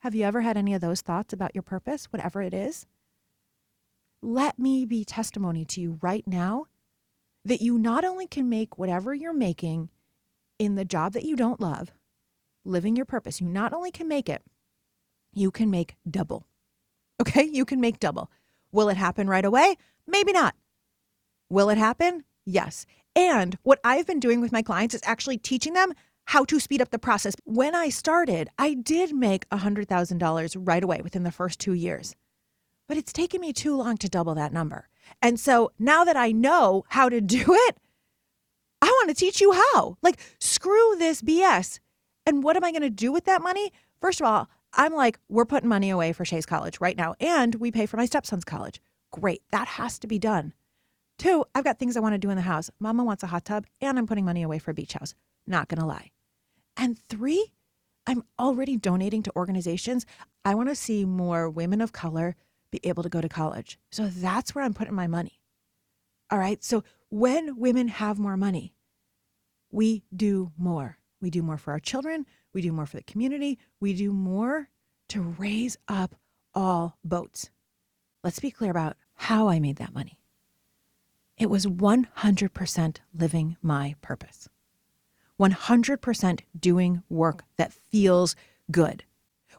Have 0.00 0.14
you 0.14 0.24
ever 0.24 0.40
had 0.40 0.56
any 0.56 0.72
of 0.72 0.80
those 0.80 1.02
thoughts 1.02 1.34
about 1.34 1.54
your 1.54 1.62
purpose, 1.62 2.06
whatever 2.06 2.40
it 2.40 2.54
is? 2.54 2.86
let 4.22 4.58
me 4.58 4.84
be 4.84 5.04
testimony 5.04 5.64
to 5.64 5.80
you 5.80 5.98
right 6.02 6.26
now 6.26 6.66
that 7.46 7.62
you 7.62 7.78
not 7.78 8.04
only 8.04 8.26
can 8.26 8.48
make 8.48 8.76
whatever 8.76 9.14
you're 9.14 9.32
making 9.32 9.88
in 10.58 10.74
the 10.74 10.84
job 10.84 11.12
that 11.12 11.24
you 11.24 11.36
don't 11.36 11.60
love, 11.60 11.92
living 12.64 12.96
your 12.96 13.06
purpose, 13.06 13.40
you 13.40 13.46
not 13.46 13.72
only 13.72 13.92
can 13.92 14.08
make 14.08 14.28
it, 14.28 14.42
you 15.32 15.50
can 15.50 15.70
make 15.70 15.94
double. 16.10 16.46
Okay? 17.20 17.44
You 17.44 17.64
can 17.64 17.80
make 17.80 18.00
double. 18.00 18.30
Will 18.72 18.88
it 18.88 18.96
happen 18.96 19.28
right 19.28 19.44
away? 19.44 19.76
Maybe 20.06 20.32
not. 20.32 20.54
Will 21.48 21.70
it 21.70 21.78
happen? 21.78 22.24
Yes. 22.44 22.84
And 23.14 23.56
what 23.62 23.80
I've 23.84 24.06
been 24.06 24.20
doing 24.20 24.40
with 24.40 24.52
my 24.52 24.62
clients 24.62 24.94
is 24.94 25.00
actually 25.04 25.38
teaching 25.38 25.72
them 25.72 25.92
how 26.24 26.44
to 26.46 26.58
speed 26.58 26.82
up 26.82 26.90
the 26.90 26.98
process. 26.98 27.36
When 27.44 27.76
I 27.76 27.90
started, 27.90 28.50
I 28.58 28.74
did 28.74 29.14
make 29.14 29.48
$100,000 29.50 30.56
right 30.60 30.82
away 30.82 31.00
within 31.02 31.22
the 31.22 31.30
first 31.30 31.60
two 31.60 31.74
years, 31.74 32.16
but 32.88 32.96
it's 32.96 33.12
taken 33.12 33.40
me 33.40 33.52
too 33.52 33.76
long 33.76 33.96
to 33.98 34.08
double 34.08 34.34
that 34.34 34.52
number. 34.52 34.88
And 35.22 35.38
so 35.38 35.72
now 35.78 36.04
that 36.04 36.16
I 36.16 36.32
know 36.32 36.84
how 36.88 37.08
to 37.08 37.20
do 37.20 37.44
it, 37.48 37.76
I 38.82 38.86
want 38.86 39.08
to 39.08 39.14
teach 39.14 39.40
you 39.40 39.52
how. 39.52 39.96
Like, 40.02 40.20
screw 40.38 40.96
this 40.98 41.22
BS. 41.22 41.80
And 42.26 42.42
what 42.42 42.56
am 42.56 42.64
I 42.64 42.72
going 42.72 42.82
to 42.82 42.90
do 42.90 43.12
with 43.12 43.24
that 43.24 43.42
money? 43.42 43.72
First 44.00 44.20
of 44.20 44.26
all, 44.26 44.48
I'm 44.72 44.92
like, 44.92 45.18
we're 45.28 45.46
putting 45.46 45.68
money 45.68 45.90
away 45.90 46.12
for 46.12 46.24
Shay's 46.24 46.44
college 46.44 46.80
right 46.80 46.96
now, 46.96 47.14
and 47.18 47.54
we 47.54 47.70
pay 47.70 47.86
for 47.86 47.96
my 47.96 48.04
stepson's 48.04 48.44
college. 48.44 48.80
Great. 49.10 49.42
That 49.50 49.68
has 49.68 49.98
to 50.00 50.06
be 50.06 50.18
done. 50.18 50.52
Two, 51.18 51.44
I've 51.54 51.64
got 51.64 51.78
things 51.78 51.96
I 51.96 52.00
want 52.00 52.12
to 52.14 52.18
do 52.18 52.28
in 52.28 52.36
the 52.36 52.42
house. 52.42 52.70
Mama 52.78 53.02
wants 53.02 53.22
a 53.22 53.28
hot 53.28 53.46
tub, 53.46 53.66
and 53.80 53.98
I'm 53.98 54.06
putting 54.06 54.26
money 54.26 54.42
away 54.42 54.58
for 54.58 54.72
a 54.72 54.74
beach 54.74 54.92
house. 54.92 55.14
Not 55.46 55.68
going 55.68 55.80
to 55.80 55.86
lie. 55.86 56.10
And 56.76 56.98
three, 56.98 57.52
I'm 58.06 58.24
already 58.38 58.76
donating 58.76 59.22
to 59.22 59.32
organizations. 59.34 60.04
I 60.44 60.54
want 60.54 60.68
to 60.68 60.74
see 60.74 61.06
more 61.06 61.48
women 61.48 61.80
of 61.80 61.92
color 61.92 62.36
be 62.70 62.80
able 62.84 63.02
to 63.02 63.08
go 63.08 63.20
to 63.20 63.28
college. 63.28 63.78
So 63.90 64.08
that's 64.08 64.54
where 64.54 64.64
I'm 64.64 64.74
putting 64.74 64.94
my 64.94 65.06
money. 65.06 65.40
All 66.30 66.38
right. 66.38 66.62
So 66.62 66.82
when 67.08 67.58
women 67.58 67.88
have 67.88 68.18
more 68.18 68.36
money, 68.36 68.74
we 69.70 70.02
do 70.14 70.52
more. 70.58 70.98
We 71.20 71.30
do 71.30 71.42
more 71.42 71.56
for 71.56 71.72
our 71.72 71.80
children. 71.80 72.26
We 72.52 72.62
do 72.62 72.72
more 72.72 72.86
for 72.86 72.96
the 72.96 73.02
community. 73.02 73.58
We 73.80 73.94
do 73.94 74.12
more 74.12 74.68
to 75.08 75.22
raise 75.22 75.76
up 75.88 76.14
all 76.54 76.98
boats. 77.04 77.50
Let's 78.24 78.40
be 78.40 78.50
clear 78.50 78.70
about 78.70 78.96
how 79.14 79.48
I 79.48 79.60
made 79.60 79.76
that 79.76 79.94
money. 79.94 80.18
It 81.38 81.50
was 81.50 81.66
100% 81.66 82.96
living 83.14 83.56
my 83.62 83.94
purpose, 84.00 84.48
100% 85.38 86.40
doing 86.58 87.02
work 87.08 87.44
that 87.56 87.72
feels 87.72 88.34
good. 88.70 89.04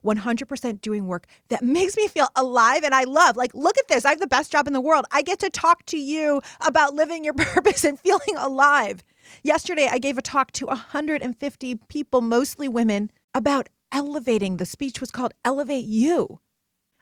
100% 0.08 0.82
doing 0.82 1.08
work 1.08 1.28
that 1.50 1.64
makes 1.64 1.98
me 1.98 2.08
feel 2.08 2.30
alive 2.36 2.84
and 2.84 2.96
I 2.96 3.04
love. 3.04 3.36
Like, 3.36 3.54
look 3.54 3.78
at 3.78 3.88
this. 3.88 4.06
I 4.06 4.10
have 4.12 4.20
the 4.20 4.28
best 4.28 4.52
job 4.52 4.68
in 4.68 4.74
the 4.74 4.82
world. 4.82 5.06
I 5.12 5.22
get 5.22 5.40
to 5.40 5.50
talk 5.50 5.86
to 5.88 5.98
you 5.98 6.42
about 6.66 6.94
living 6.94 7.24
your 7.24 7.34
purpose 7.38 7.84
and 7.84 8.00
feeling 8.00 8.38
alive. 8.38 9.04
Yesterday, 9.44 9.90
I 9.92 10.00
gave 10.00 10.18
a 10.18 10.22
talk 10.22 10.52
to 10.54 10.68
150 10.68 11.76
people, 11.90 12.22
mostly 12.22 12.68
women, 12.68 13.12
about 13.34 13.70
elevating. 13.92 14.58
The 14.58 14.66
speech 14.66 15.02
was 15.02 15.12
called 15.12 15.34
Elevate 15.44 15.86
You. 15.86 16.40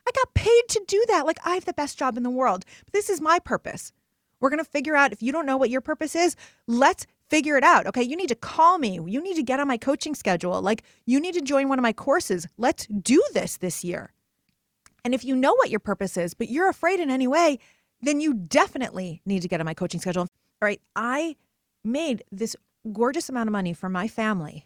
I 0.08 0.12
got 0.12 0.34
paid 0.34 0.64
to 0.70 0.84
do 0.88 1.04
that. 1.08 1.26
Like, 1.26 1.40
I 1.46 1.56
have 1.56 1.66
the 1.66 1.74
best 1.74 1.98
job 1.98 2.18
in 2.18 2.24
the 2.24 2.30
world. 2.30 2.66
This 2.92 3.10
is 3.10 3.22
my 3.22 3.40
purpose. 3.40 3.92
We're 4.40 4.50
going 4.50 4.64
to 4.64 4.70
figure 4.70 4.96
out 4.96 5.14
if 5.14 5.24
you 5.24 5.32
don't 5.32 5.46
know 5.46 5.58
what 5.58 5.70
your 5.70 5.82
purpose 5.82 6.16
is, 6.16 6.36
let's 6.68 7.08
figure 7.30 7.58
it 7.58 7.64
out. 7.64 7.88
Okay. 7.88 8.04
You 8.04 8.16
need 8.16 8.30
to 8.30 8.36
call 8.36 8.78
me. 8.78 8.94
You 8.94 9.22
need 9.22 9.36
to 9.36 9.44
get 9.44 9.60
on 9.60 9.68
my 9.68 9.78
coaching 9.78 10.16
schedule. 10.16 10.62
Like, 10.62 10.84
you 11.06 11.20
need 11.20 11.34
to 11.34 11.42
join 11.42 11.70
one 11.70 11.80
of 11.80 11.84
my 11.84 11.94
courses. 11.94 12.48
Let's 12.58 12.86
do 12.88 13.24
this 13.34 13.58
this 13.58 13.84
year. 13.84 14.12
And 15.04 15.14
if 15.14 15.24
you 15.24 15.36
know 15.36 15.54
what 15.54 15.70
your 15.70 15.80
purpose 15.80 16.18
is, 16.18 16.34
but 16.34 16.50
you're 16.50 16.70
afraid 16.70 17.00
in 17.00 17.10
any 17.10 17.28
way, 17.28 17.60
then 18.02 18.20
you 18.20 18.34
definitely 18.34 19.22
need 19.26 19.42
to 19.42 19.48
get 19.48 19.60
on 19.60 19.66
my 19.66 19.74
coaching 19.74 20.02
schedule. 20.02 20.24
All 20.24 20.30
right. 20.62 20.82
I 20.96 21.36
made 21.84 22.24
this 22.32 22.56
gorgeous 22.92 23.30
amount 23.30 23.48
of 23.48 23.52
money 23.54 23.74
for 23.74 23.90
my 23.90 24.08
family 24.08 24.66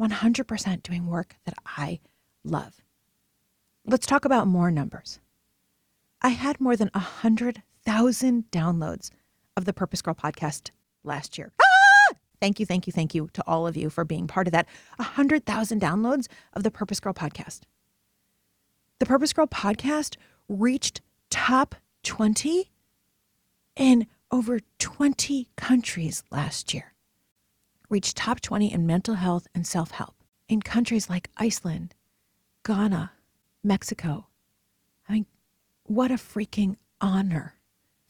100% 0.00 0.82
doing 0.82 1.06
work 1.06 1.36
that 1.44 1.54
I 1.64 2.00
love. 2.44 2.82
Let's 3.84 4.06
talk 4.06 4.24
about 4.24 4.46
more 4.46 4.70
numbers. 4.70 5.20
I 6.20 6.30
had 6.30 6.60
more 6.60 6.76
than 6.76 6.90
100,000 6.94 8.44
downloads 8.52 9.10
of 9.56 9.64
the 9.64 9.72
Purpose 9.72 10.02
Girl 10.02 10.14
podcast 10.14 10.70
last 11.04 11.36
year. 11.36 11.52
Ah! 11.60 11.71
Thank 12.42 12.58
you, 12.58 12.66
thank 12.66 12.88
you, 12.88 12.92
thank 12.92 13.14
you 13.14 13.28
to 13.34 13.44
all 13.46 13.68
of 13.68 13.76
you 13.76 13.88
for 13.88 14.04
being 14.04 14.26
part 14.26 14.48
of 14.48 14.52
that. 14.52 14.66
100,000 14.96 15.80
downloads 15.80 16.26
of 16.54 16.64
the 16.64 16.72
Purpose 16.72 16.98
Girl 16.98 17.14
podcast. 17.14 17.60
The 18.98 19.06
Purpose 19.06 19.32
Girl 19.32 19.46
podcast 19.46 20.16
reached 20.48 21.02
top 21.30 21.76
20 22.02 22.72
in 23.76 24.08
over 24.32 24.58
20 24.80 25.50
countries 25.54 26.24
last 26.32 26.74
year. 26.74 26.94
Reached 27.88 28.16
top 28.16 28.40
20 28.40 28.72
in 28.72 28.88
mental 28.88 29.14
health 29.14 29.46
and 29.54 29.64
self 29.64 29.92
help 29.92 30.16
in 30.48 30.62
countries 30.62 31.08
like 31.08 31.30
Iceland, 31.36 31.94
Ghana, 32.66 33.12
Mexico. 33.62 34.26
I 35.08 35.12
mean, 35.12 35.26
what 35.84 36.10
a 36.10 36.14
freaking 36.14 36.74
honor. 37.00 37.54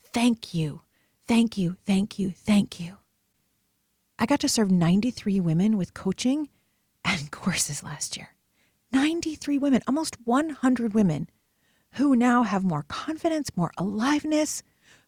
Thank 0.03 0.55
you. 0.55 0.81
Thank 1.29 1.59
you. 1.59 1.77
Thank 1.85 2.19
you. 2.19 2.31
Thank 2.31 2.81
you. 2.81 2.97
I 4.23 4.25
got 4.25 4.39
to 4.39 4.49
serve 4.49 4.71
93 4.71 5.41
women 5.41 5.77
with 5.77 5.95
coaching 5.95 6.49
and 7.05 7.29
courses 7.33 7.83
last 7.83 8.17
year. 8.17 8.29
93 8.93 9.59
women, 9.59 9.83
almost 9.89 10.17
100 10.23 10.95
women 10.95 11.29
who 11.95 12.15
now 12.15 12.45
have 12.45 12.63
more 12.63 12.85
confidence, 12.85 13.51
more 13.57 13.73
aliveness, 13.77 14.63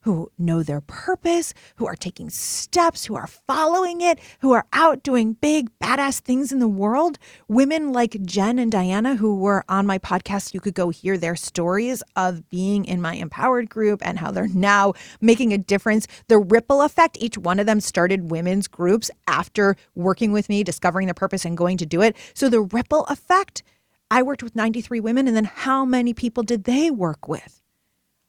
who 0.04 0.30
know 0.36 0.62
their 0.62 0.82
purpose, 0.82 1.54
who 1.76 1.86
are 1.86 1.96
taking 1.96 2.28
steps, 2.28 3.06
who 3.06 3.14
are 3.14 3.26
following 3.26 4.02
it, 4.02 4.18
who 4.40 4.52
are 4.52 4.66
out 4.74 5.02
doing 5.02 5.32
big, 5.32 5.70
badass 5.78 6.20
things 6.20 6.52
in 6.52 6.58
the 6.58 6.68
world. 6.68 7.18
Women 7.48 7.90
like 7.90 8.22
Jen 8.22 8.58
and 8.58 8.70
Diana, 8.70 9.16
who 9.16 9.34
were 9.34 9.64
on 9.66 9.86
my 9.86 9.98
podcast, 9.98 10.52
you 10.52 10.60
could 10.60 10.74
go 10.74 10.90
hear 10.90 11.16
their 11.16 11.34
stories 11.36 12.02
of 12.16 12.50
being 12.50 12.84
in 12.84 13.00
my 13.00 13.14
empowered 13.14 13.70
group 13.70 14.02
and 14.04 14.18
how 14.18 14.30
they're 14.30 14.46
now 14.48 14.92
making 15.22 15.54
a 15.54 15.58
difference. 15.58 16.06
The 16.28 16.38
ripple 16.38 16.82
effect, 16.82 17.16
each 17.18 17.38
one 17.38 17.58
of 17.58 17.64
them 17.64 17.80
started 17.80 18.30
women's 18.30 18.68
groups 18.68 19.10
after 19.26 19.74
working 19.94 20.32
with 20.32 20.50
me, 20.50 20.62
discovering 20.62 21.06
their 21.06 21.14
purpose, 21.14 21.46
and 21.46 21.56
going 21.56 21.78
to 21.78 21.86
do 21.86 22.02
it. 22.02 22.14
So 22.34 22.50
the 22.50 22.60
ripple 22.60 23.04
effect, 23.06 23.62
I 24.10 24.22
worked 24.22 24.42
with 24.42 24.54
93 24.54 25.00
women, 25.00 25.26
and 25.26 25.34
then 25.34 25.44
how 25.44 25.86
many 25.86 26.12
people 26.12 26.42
did 26.42 26.64
they 26.64 26.90
work 26.90 27.26
with? 27.26 27.62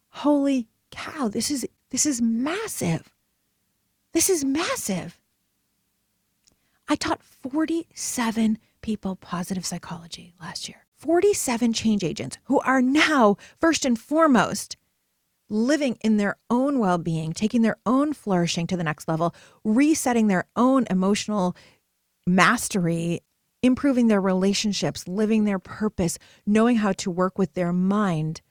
Holy 0.09 0.67
cow, 0.95 1.27
this 1.27 1.51
is 1.51 1.67
this 1.89 2.05
is 2.05 2.21
massive. 2.21 3.13
This 4.13 4.29
is 4.29 4.45
massive. 4.45 5.19
I 6.87 6.95
taught 6.95 7.21
47 7.21 8.57
people 8.81 9.15
positive 9.15 9.65
psychology 9.65 10.33
last 10.39 10.69
year. 10.69 10.85
47 10.95 11.73
change 11.73 12.03
agents 12.03 12.37
who 12.45 12.59
are 12.61 12.81
now 12.81 13.35
first 13.59 13.85
and 13.85 13.99
foremost 13.99 14.77
living 15.49 15.97
in 16.01 16.17
their 16.17 16.37
own 16.49 16.79
well-being, 16.79 17.33
taking 17.33 17.61
their 17.61 17.77
own 17.85 18.13
flourishing 18.13 18.65
to 18.67 18.77
the 18.77 18.83
next 18.83 19.07
level, 19.07 19.35
resetting 19.63 20.27
their 20.27 20.45
own 20.55 20.85
emotional 20.89 21.55
mastery, 22.25 23.21
improving 23.61 24.07
their 24.07 24.21
relationships, 24.21 25.07
living 25.07 25.43
their 25.43 25.59
purpose, 25.59 26.17
knowing 26.45 26.77
how 26.77 26.93
to 26.93 27.11
work 27.11 27.37
with 27.37 27.53
their 27.53 27.73
mind 27.73 28.41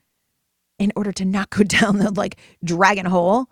in 0.79 0.91
order 0.95 1.11
to 1.13 1.25
not 1.25 1.49
go 1.49 1.63
down 1.63 1.97
the 1.97 2.11
like 2.11 2.37
dragon 2.63 3.05
hole 3.05 3.47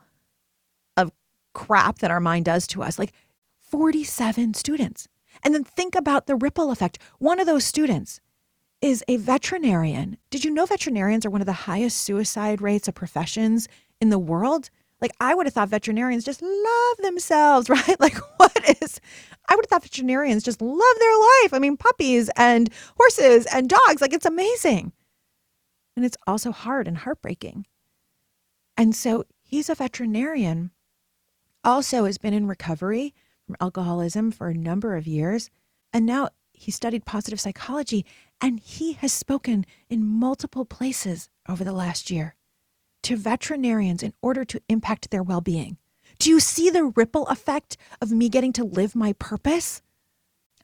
of 0.98 1.12
crap 1.54 2.00
that 2.00 2.12
our 2.12 2.20
mind 2.20 2.46
does 2.46 2.68
to 2.68 2.84
us. 2.84 3.00
Like 3.00 3.14
47 3.60 4.54
students. 4.54 5.08
And 5.44 5.54
then 5.54 5.64
think 5.64 5.96
about 5.96 6.28
the 6.28 6.36
ripple 6.36 6.72
effect. 6.72 7.00
One 7.20 7.40
of 7.40 7.48
those 7.48 7.66
students 7.66 8.22
is 8.82 9.04
a 9.08 9.18
veterinarian. 9.18 10.18
Did 10.30 10.44
you 10.44 10.52
know 10.52 10.66
veterinarians 10.66 11.26
are 11.26 11.30
one 11.30 11.42
of 11.42 11.48
the 11.48 11.54
highest 11.54 12.02
suicide 12.02 12.62
rates 12.62 12.88
of 12.88 12.96
professions 12.96 13.68
in 14.00 14.10
the 14.10 14.20
world? 14.20 14.70
Like, 15.02 15.12
I 15.20 15.34
would 15.36 15.46
have 15.48 15.54
thought 15.54 15.70
veterinarians 15.70 16.24
just 16.24 16.42
love 16.42 16.98
themselves, 17.02 17.70
right? 17.70 18.00
Like, 18.00 18.18
what 18.38 18.78
is, 18.82 19.02
I 19.50 19.56
would 19.56 19.66
have 19.66 19.70
thought 19.70 19.84
veterinarians 19.84 20.44
just 20.44 20.62
love 20.62 20.96
their 21.00 21.18
life. 21.18 21.54
I 21.54 21.60
mean, 21.60 21.78
puppies 21.78 22.30
and 22.36 22.70
horses 22.98 23.46
and 23.54 23.70
dogs, 23.70 24.02
like, 24.02 24.14
it's 24.14 24.26
amazing. 24.26 24.92
And 25.96 26.06
it's 26.06 26.18
also 26.26 26.52
hard 26.52 26.88
and 26.88 26.98
heartbreaking. 26.98 27.66
And 28.76 28.96
so 28.96 29.26
he's 29.42 29.70
a 29.70 29.76
veterinarian, 29.76 30.72
also 31.64 32.06
has 32.06 32.18
been 32.18 32.34
in 32.34 32.48
recovery 32.48 33.14
from 33.46 33.56
alcoholism 33.62 34.32
for 34.32 34.50
a 34.50 34.54
number 34.54 34.96
of 34.96 35.08
years. 35.08 35.50
And 35.92 36.06
now 36.06 36.30
he 36.52 36.72
studied 36.72 37.06
positive 37.06 37.40
psychology 37.40 38.06
and 38.42 38.60
he 38.60 38.94
has 38.94 39.14
spoken 39.14 39.66
in 39.90 40.06
multiple 40.06 40.66
places 40.66 41.30
over 41.48 41.64
the 41.64 41.74
last 41.74 42.10
year 42.10 42.36
to 43.04 43.18
veterinarians 43.18 44.02
in 44.02 44.14
order 44.22 44.46
to 44.46 44.62
impact 44.70 45.12
their 45.12 45.24
well 45.24 45.42
being. 45.42 45.78
Do 46.20 46.30
you 46.30 46.40
see 46.40 46.70
the 46.70 46.86
ripple 46.86 47.28
effect 47.28 47.78
of 48.02 48.12
me 48.12 48.30
getting 48.30 48.54
to 48.54 48.64
live 48.64 48.96
my 48.96 49.14
purpose? 49.14 49.82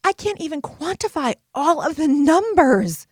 I 0.04 0.14
can't 0.14 0.40
even 0.40 0.62
quantify 0.62 1.36
all 1.54 1.82
of 1.82 1.96
the 1.96 2.08
numbers 2.08 3.08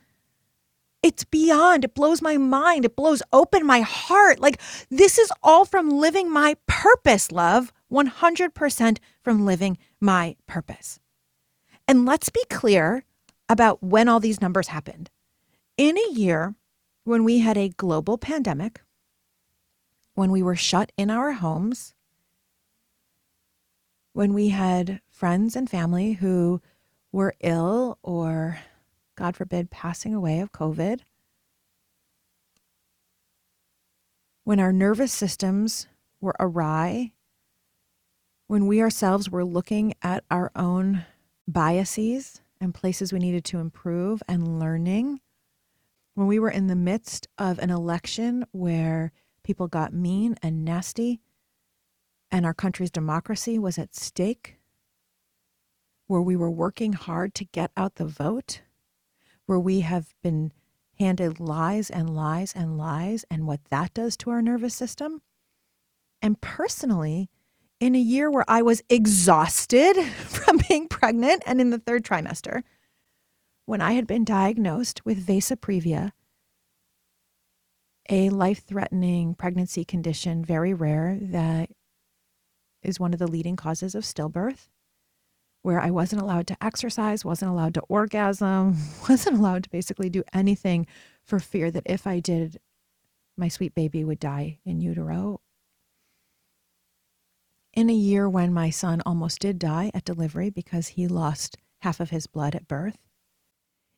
It's 1.07 1.23
beyond, 1.23 1.85
it 1.85 1.95
blows 1.95 2.21
my 2.21 2.35
mind, 2.35 2.83
it 2.83 2.97
blows 2.97 3.23
open 3.31 3.65
my 3.65 3.79
heart. 3.79 4.41
Like, 4.41 4.59
this 4.89 5.17
is 5.17 5.31
all 5.41 5.63
from 5.63 5.89
living 5.89 6.29
my 6.29 6.57
purpose, 6.67 7.31
love. 7.31 7.71
100% 7.89 8.97
from 9.23 9.45
living 9.45 9.77
my 10.01 10.35
purpose. 10.47 10.99
And 11.87 12.05
let's 12.05 12.27
be 12.27 12.43
clear 12.49 13.05
about 13.47 13.81
when 13.81 14.09
all 14.09 14.19
these 14.19 14.41
numbers 14.41 14.67
happened. 14.67 15.09
In 15.77 15.97
a 15.97 16.11
year 16.11 16.55
when 17.05 17.23
we 17.23 17.39
had 17.39 17.57
a 17.57 17.69
global 17.69 18.17
pandemic, 18.17 18.81
when 20.13 20.29
we 20.29 20.43
were 20.43 20.57
shut 20.57 20.91
in 20.97 21.09
our 21.09 21.31
homes, 21.31 21.95
when 24.11 24.33
we 24.33 24.49
had 24.49 24.99
friends 25.07 25.55
and 25.55 25.69
family 25.69 26.13
who 26.13 26.61
were 27.13 27.33
ill 27.39 27.97
or, 28.03 28.59
God 29.17 29.35
forbid, 29.35 29.71
passing 29.71 30.13
away 30.13 30.39
of 30.39 30.51
COVID, 30.51 31.01
when 34.43 34.59
our 34.59 34.71
nervous 34.71 35.11
systems 35.11 35.87
were 36.21 36.35
awry, 36.39 37.11
when 38.45 38.67
we 38.67 38.81
ourselves 38.81 39.29
were 39.29 39.43
looking 39.43 39.93
at 40.01 40.23
our 40.31 40.51
own 40.55 41.03
biases 41.47 42.41
and 42.61 42.73
places 42.73 43.11
we 43.11 43.19
needed 43.19 43.43
to 43.45 43.59
improve 43.59 44.23
and 44.27 44.59
learning, 44.59 45.19
when 46.13 46.27
we 46.27 46.39
were 46.39 46.49
in 46.49 46.67
the 46.67 46.75
midst 46.75 47.27
of 47.37 47.59
an 47.59 47.69
election 47.69 48.45
where 48.51 49.11
people 49.43 49.67
got 49.67 49.93
mean 49.93 50.35
and 50.41 50.63
nasty 50.63 51.19
and 52.31 52.45
our 52.45 52.53
country's 52.53 52.91
democracy 52.91 53.57
was 53.57 53.77
at 53.77 53.95
stake, 53.95 54.57
where 56.05 56.21
we 56.21 56.35
were 56.35 56.51
working 56.51 56.93
hard 56.93 57.33
to 57.33 57.45
get 57.45 57.71
out 57.75 57.95
the 57.95 58.05
vote, 58.05 58.61
where 59.47 59.59
we 59.59 59.79
have 59.79 60.13
been 60.21 60.51
handed 60.99 61.39
lies 61.39 61.89
and 61.89 62.15
lies 62.15 62.53
and 62.53 62.77
lies 62.77 63.25
and 63.31 63.47
what 63.47 63.63
that 63.69 63.93
does 63.93 64.15
to 64.17 64.29
our 64.29 64.41
nervous 64.41 64.75
system. 64.75 65.21
And 66.21 66.39
personally, 66.41 67.29
in 67.79 67.95
a 67.95 67.99
year 67.99 68.29
where 68.29 68.45
I 68.47 68.61
was 68.61 68.83
exhausted 68.89 69.95
from 70.03 70.59
being 70.67 70.87
pregnant 70.87 71.43
and 71.45 71.59
in 71.61 71.69
the 71.69 71.79
third 71.79 72.03
trimester, 72.03 72.63
when 73.65 73.81
I 73.81 73.93
had 73.93 74.07
been 74.07 74.23
diagnosed 74.23 75.05
with 75.05 75.25
vasa 75.25 75.57
previa, 75.57 76.11
a 78.09 78.29
life 78.29 78.63
threatening 78.65 79.35
pregnancy 79.35 79.83
condition, 79.83 80.43
very 80.43 80.73
rare, 80.73 81.17
that 81.21 81.69
is 82.81 82.99
one 82.99 83.13
of 83.13 83.19
the 83.19 83.27
leading 83.27 83.57
causes 83.57 83.95
of 83.95 84.03
stillbirth, 84.03 84.69
where 85.67 85.81
I 85.81 85.91
wasn't 85.91 86.21
allowed 86.21 86.47
to 86.47 86.63
exercise, 86.63 87.25
wasn't 87.25 87.51
allowed 87.51 87.73
to 87.73 87.81
orgasm, 87.89 88.77
wasn't 89.09 89.37
allowed 89.37 89.65
to 89.65 89.69
basically 89.69 90.09
do 90.09 90.23
anything 90.33 90.87
for 91.25 91.39
fear 91.39 91.69
that 91.71 91.83
if 91.85 92.07
I 92.07 92.21
did, 92.21 92.61
my 93.35 93.49
sweet 93.49 93.75
baby 93.75 94.05
would 94.05 94.17
die 94.19 94.59
in 94.63 94.79
utero 94.79 95.41
in 97.73 97.89
a 97.91 97.93
year 97.93 98.29
when 98.29 98.53
my 98.53 98.69
son 98.69 99.03
almost 99.05 99.39
did 99.39 99.59
die 99.59 99.91
at 99.93 100.05
delivery 100.05 100.49
because 100.49 100.87
he 100.87 101.05
lost 101.05 101.57
half 101.81 101.99
of 101.99 102.11
his 102.11 102.25
blood 102.25 102.55
at 102.55 102.67
birth, 102.67 102.97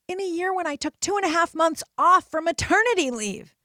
in 0.08 0.20
a 0.20 0.28
year 0.28 0.52
when 0.52 0.66
I 0.66 0.76
took 0.76 1.00
two 1.00 1.18
and 1.18 1.26
a 1.26 1.30
half 1.30 1.54
months 1.54 1.84
off 2.00 2.30
for 2.30 2.42
maternity 2.42 3.12
leave. 3.12 3.56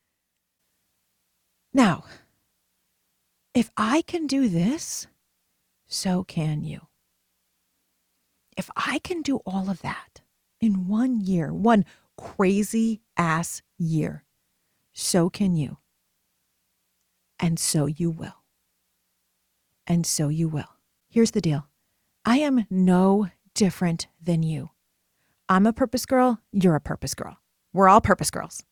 Now, 1.73 2.05
if 3.55 3.71
I 3.79 4.03
can 4.03 4.27
do 4.27 4.49
this, 4.49 5.07
so 5.87 6.23
can 6.23 6.63
you. 6.63 6.83
If 8.57 8.71
I 8.77 8.99
can 9.01 9.23
do 9.23 9.39
all 9.47 9.71
of 9.71 9.83
that 9.83 10.21
in 10.61 10.87
one 10.89 11.21
year, 11.21 11.53
one 11.53 11.85
crazy 12.17 13.03
ass 13.17 13.63
year, 13.79 14.25
so 14.93 15.29
can 15.29 15.57
you. 15.57 15.79
And 17.41 17.59
so 17.59 17.87
you 17.87 18.11
will 18.11 18.45
and 19.87 20.07
so 20.07 20.29
you 20.29 20.49
will. 20.49 20.77
Here's 21.09 21.33
the 21.33 21.41
deal 21.41 21.67
I 22.25 22.39
am 22.39 22.67
no 22.71 23.29
different 23.55 24.09
than 24.23 24.43
you. 24.43 24.71
I'm 25.49 25.67
a 25.67 25.73
purpose 25.73 26.07
girl, 26.07 26.41
you're 26.53 26.75
a 26.75 26.81
purpose 26.81 27.15
girl. 27.15 27.39
We're 27.73 27.89
all 27.89 28.01
purpose 28.01 28.31
girls. 28.31 28.65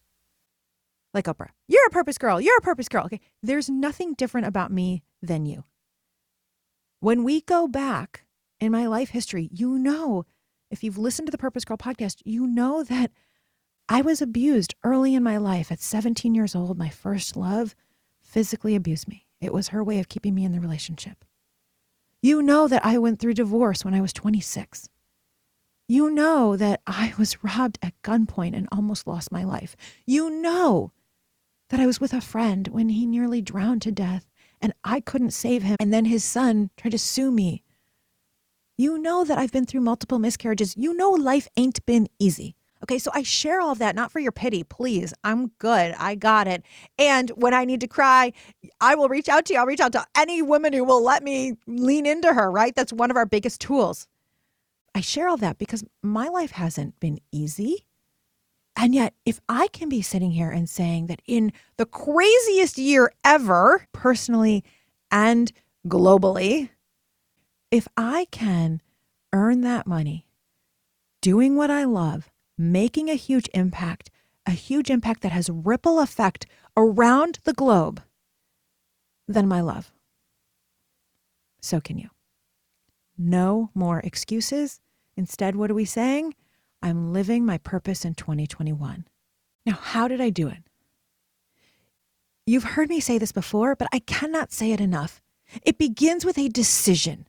Like 1.12 1.26
Oprah, 1.26 1.50
you're 1.68 1.86
a 1.86 1.90
purpose 1.90 2.18
girl, 2.18 2.40
you're 2.40 2.56
a 2.56 2.62
purpose 2.62 2.88
girl. 2.88 3.04
Okay, 3.04 3.20
there's 3.42 3.68
nothing 3.68 4.14
different 4.14 4.46
about 4.46 4.72
me 4.72 5.02
than 5.20 5.44
you. 5.44 5.64
When 7.00 7.24
we 7.24 7.42
go 7.42 7.68
back 7.68 8.24
in 8.62 8.70
my 8.70 8.86
life 8.86 9.10
history, 9.10 9.48
you 9.52 9.76
know, 9.76 10.24
if 10.70 10.84
you've 10.84 10.96
listened 10.96 11.26
to 11.26 11.32
the 11.32 11.38
Purpose 11.38 11.64
Girl 11.64 11.76
podcast, 11.76 12.22
you 12.24 12.46
know 12.46 12.84
that 12.84 13.10
I 13.88 14.02
was 14.02 14.22
abused 14.22 14.76
early 14.84 15.16
in 15.16 15.22
my 15.24 15.36
life 15.36 15.72
at 15.72 15.80
17 15.80 16.32
years 16.32 16.54
old. 16.54 16.78
My 16.78 16.88
first 16.88 17.36
love 17.36 17.74
physically 18.20 18.76
abused 18.76 19.08
me. 19.08 19.26
It 19.40 19.52
was 19.52 19.68
her 19.68 19.82
way 19.82 19.98
of 19.98 20.08
keeping 20.08 20.32
me 20.32 20.44
in 20.44 20.52
the 20.52 20.60
relationship. 20.60 21.24
You 22.22 22.40
know 22.40 22.68
that 22.68 22.86
I 22.86 22.98
went 22.98 23.18
through 23.18 23.34
divorce 23.34 23.84
when 23.84 23.94
I 23.94 24.00
was 24.00 24.12
26. 24.12 24.88
You 25.88 26.08
know 26.08 26.56
that 26.56 26.82
I 26.86 27.12
was 27.18 27.42
robbed 27.42 27.80
at 27.82 28.00
gunpoint 28.02 28.56
and 28.56 28.68
almost 28.70 29.08
lost 29.08 29.32
my 29.32 29.42
life. 29.42 29.74
You 30.06 30.30
know 30.30 30.92
that 31.70 31.80
I 31.80 31.86
was 31.86 32.00
with 32.00 32.12
a 32.12 32.20
friend 32.20 32.68
when 32.68 32.90
he 32.90 33.06
nearly 33.06 33.42
drowned 33.42 33.82
to 33.82 33.90
death 33.90 34.30
and 34.60 34.72
I 34.84 35.00
couldn't 35.00 35.32
save 35.32 35.64
him. 35.64 35.76
And 35.80 35.92
then 35.92 36.04
his 36.04 36.22
son 36.22 36.70
tried 36.76 36.92
to 36.92 36.98
sue 36.98 37.32
me. 37.32 37.64
You 38.76 38.98
know 38.98 39.24
that 39.24 39.38
I've 39.38 39.52
been 39.52 39.66
through 39.66 39.82
multiple 39.82 40.18
miscarriages. 40.18 40.76
You 40.76 40.94
know 40.94 41.10
life 41.10 41.48
ain't 41.56 41.84
been 41.86 42.08
easy. 42.18 42.56
Okay, 42.82 42.98
so 42.98 43.12
I 43.14 43.22
share 43.22 43.60
all 43.60 43.70
of 43.70 43.78
that, 43.78 43.94
not 43.94 44.10
for 44.10 44.18
your 44.18 44.32
pity, 44.32 44.64
please. 44.64 45.14
I'm 45.22 45.48
good. 45.58 45.94
I 45.98 46.16
got 46.16 46.48
it. 46.48 46.64
And 46.98 47.30
when 47.30 47.54
I 47.54 47.64
need 47.64 47.80
to 47.80 47.86
cry, 47.86 48.32
I 48.80 48.96
will 48.96 49.08
reach 49.08 49.28
out 49.28 49.44
to 49.46 49.54
you. 49.54 49.60
I'll 49.60 49.66
reach 49.66 49.80
out 49.80 49.92
to 49.92 50.04
any 50.16 50.42
woman 50.42 50.72
who 50.72 50.82
will 50.82 51.02
let 51.02 51.22
me 51.22 51.52
lean 51.68 52.06
into 52.06 52.32
her, 52.32 52.50
right? 52.50 52.74
That's 52.74 52.92
one 52.92 53.10
of 53.10 53.16
our 53.16 53.26
biggest 53.26 53.60
tools. 53.60 54.08
I 54.96 55.00
share 55.00 55.28
all 55.28 55.36
that 55.38 55.58
because 55.58 55.84
my 56.02 56.28
life 56.28 56.50
hasn't 56.50 56.98
been 56.98 57.20
easy. 57.30 57.84
And 58.74 58.94
yet, 58.94 59.14
if 59.24 59.40
I 59.48 59.68
can 59.68 59.88
be 59.88 60.02
sitting 60.02 60.32
here 60.32 60.50
and 60.50 60.68
saying 60.68 61.06
that 61.06 61.22
in 61.26 61.52
the 61.76 61.86
craziest 61.86 62.78
year 62.78 63.12
ever, 63.24 63.86
personally 63.92 64.64
and 65.10 65.52
globally, 65.86 66.70
if 67.72 67.88
I 67.96 68.26
can 68.30 68.82
earn 69.32 69.62
that 69.62 69.86
money 69.86 70.26
doing 71.22 71.56
what 71.56 71.70
I 71.70 71.84
love, 71.84 72.30
making 72.58 73.08
a 73.08 73.14
huge 73.14 73.48
impact, 73.54 74.10
a 74.44 74.50
huge 74.50 74.90
impact 74.90 75.22
that 75.22 75.32
has 75.32 75.48
ripple 75.48 75.98
effect 75.98 76.44
around 76.76 77.38
the 77.44 77.54
globe, 77.54 78.02
then 79.26 79.48
my 79.48 79.62
love. 79.62 79.90
So 81.62 81.80
can 81.80 81.96
you. 81.96 82.10
No 83.16 83.70
more 83.74 84.00
excuses. 84.00 84.80
Instead, 85.16 85.56
what 85.56 85.70
are 85.70 85.74
we 85.74 85.86
saying? 85.86 86.34
I'm 86.82 87.12
living 87.12 87.46
my 87.46 87.56
purpose 87.56 88.04
in 88.04 88.14
2021. 88.14 89.06
Now, 89.64 89.78
how 89.80 90.08
did 90.08 90.20
I 90.20 90.28
do 90.28 90.48
it? 90.48 90.58
You've 92.46 92.64
heard 92.64 92.90
me 92.90 93.00
say 93.00 93.16
this 93.16 93.32
before, 93.32 93.76
but 93.76 93.88
I 93.92 94.00
cannot 94.00 94.52
say 94.52 94.72
it 94.72 94.80
enough. 94.80 95.22
It 95.64 95.78
begins 95.78 96.24
with 96.24 96.36
a 96.36 96.48
decision. 96.48 97.26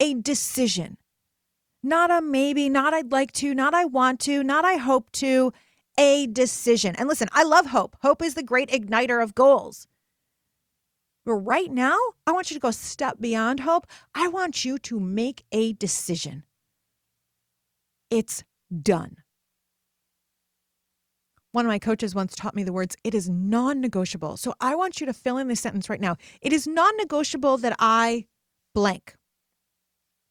A 0.00 0.14
decision. 0.14 0.96
Not 1.82 2.10
a 2.10 2.20
maybe, 2.20 2.68
not 2.68 2.92
I'd 2.92 3.12
like 3.12 3.32
to, 3.32 3.54
not 3.54 3.74
I 3.74 3.84
want 3.84 4.20
to, 4.20 4.42
not 4.42 4.64
I 4.64 4.74
hope 4.74 5.10
to, 5.12 5.52
a 5.98 6.26
decision. 6.26 6.94
And 6.96 7.08
listen, 7.08 7.28
I 7.32 7.42
love 7.42 7.66
hope. 7.66 7.96
Hope 8.02 8.22
is 8.22 8.34
the 8.34 8.42
great 8.42 8.70
igniter 8.70 9.22
of 9.22 9.34
goals. 9.34 9.86
But 11.24 11.34
right 11.34 11.70
now, 11.70 11.98
I 12.26 12.32
want 12.32 12.50
you 12.50 12.54
to 12.54 12.60
go 12.60 12.70
step 12.70 13.20
beyond 13.20 13.60
hope. 13.60 13.86
I 14.14 14.28
want 14.28 14.64
you 14.64 14.78
to 14.78 14.98
make 14.98 15.44
a 15.52 15.74
decision. 15.74 16.44
It's 18.10 18.42
done. 18.82 19.16
One 21.52 21.66
of 21.66 21.70
my 21.70 21.78
coaches 21.78 22.14
once 22.14 22.34
taught 22.34 22.54
me 22.54 22.62
the 22.62 22.72
words, 22.72 22.96
it 23.02 23.14
is 23.14 23.28
non 23.28 23.80
negotiable. 23.80 24.36
So 24.36 24.54
I 24.60 24.74
want 24.74 25.00
you 25.00 25.06
to 25.06 25.12
fill 25.12 25.36
in 25.36 25.48
this 25.48 25.60
sentence 25.60 25.90
right 25.90 26.00
now. 26.00 26.16
It 26.40 26.52
is 26.52 26.66
non 26.66 26.96
negotiable 26.96 27.58
that 27.58 27.76
I 27.78 28.26
blank. 28.74 29.14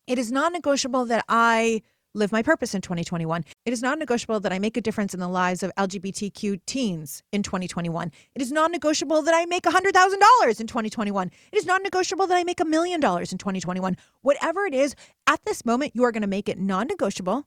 It 0.10 0.17
is 0.17 0.32
non 0.32 0.54
negotiable 0.54 1.06
that 1.06 1.24
I 1.30 1.84
live 2.15 2.32
my 2.32 2.41
purpose 2.41 2.74
in 2.74 2.82
2021. 2.82 3.45
It 3.63 3.72
is 3.72 3.84
non 3.84 4.00
negotiable 4.00 4.39
that 4.39 4.52
I 4.52 4.58
make 4.58 4.76
a 4.76 4.82
difference 4.82 5.13
in 5.13 5.19
the 5.19 5.28
lives 5.28 5.62
of 5.62 5.72
LGBTQ 5.78 6.62
teens 6.65 7.22
in 7.32 7.43
2021. 7.43 8.12
It 8.34 8.41
is 8.41 8.52
non 8.52 8.72
negotiable 8.72 9.22
that 9.22 9.36
I 9.36 9.45
make 9.45 9.65
$100,000 9.65 10.60
in 10.60 10.65
2021. 10.65 11.32
It 11.52 11.58
is 11.60 11.67
non 11.67 11.84
negotiable 11.84 12.26
that 12.26 12.36
I 12.36 12.43
make 12.43 12.60
a 12.60 12.65
million 12.65 13.00
dollars 13.00 13.32
in 13.32 13.38
2021. 13.38 13.95
Whatever 14.24 14.65
it 14.65 14.74
is, 14.74 14.95
at 15.28 15.45
this 15.45 15.63
moment, 15.63 15.91
you 15.93 16.04
are 16.06 16.12
going 16.12 16.24
to 16.24 16.28
make 16.28 16.50
it 16.50 16.58
non 16.58 16.88
negotiable. 16.88 17.45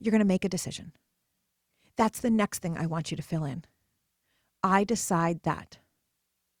You're 0.00 0.10
going 0.10 0.18
to 0.18 0.24
make 0.24 0.44
a 0.44 0.48
decision. 0.48 0.94
That's 1.96 2.18
the 2.18 2.30
next 2.30 2.58
thing 2.58 2.76
I 2.76 2.86
want 2.86 3.12
you 3.12 3.16
to 3.16 3.22
fill 3.22 3.44
in. 3.44 3.64
I 4.64 4.82
decide 4.82 5.44
that. 5.44 5.78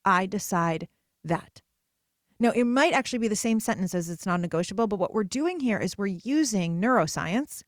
I 0.04 0.26
decide 0.26 0.86
that. 1.24 1.60
Now, 2.40 2.52
it 2.52 2.64
might 2.64 2.94
actually 2.94 3.18
be 3.18 3.28
the 3.28 3.36
same 3.36 3.60
sentence 3.60 3.94
as 3.94 4.08
it's 4.08 4.24
non 4.24 4.40
negotiable, 4.40 4.86
but 4.86 4.98
what 4.98 5.12
we're 5.12 5.24
doing 5.24 5.60
here 5.60 5.78
is 5.78 5.98
we're 5.98 6.06
using 6.06 6.80
neuroscience 6.80 7.62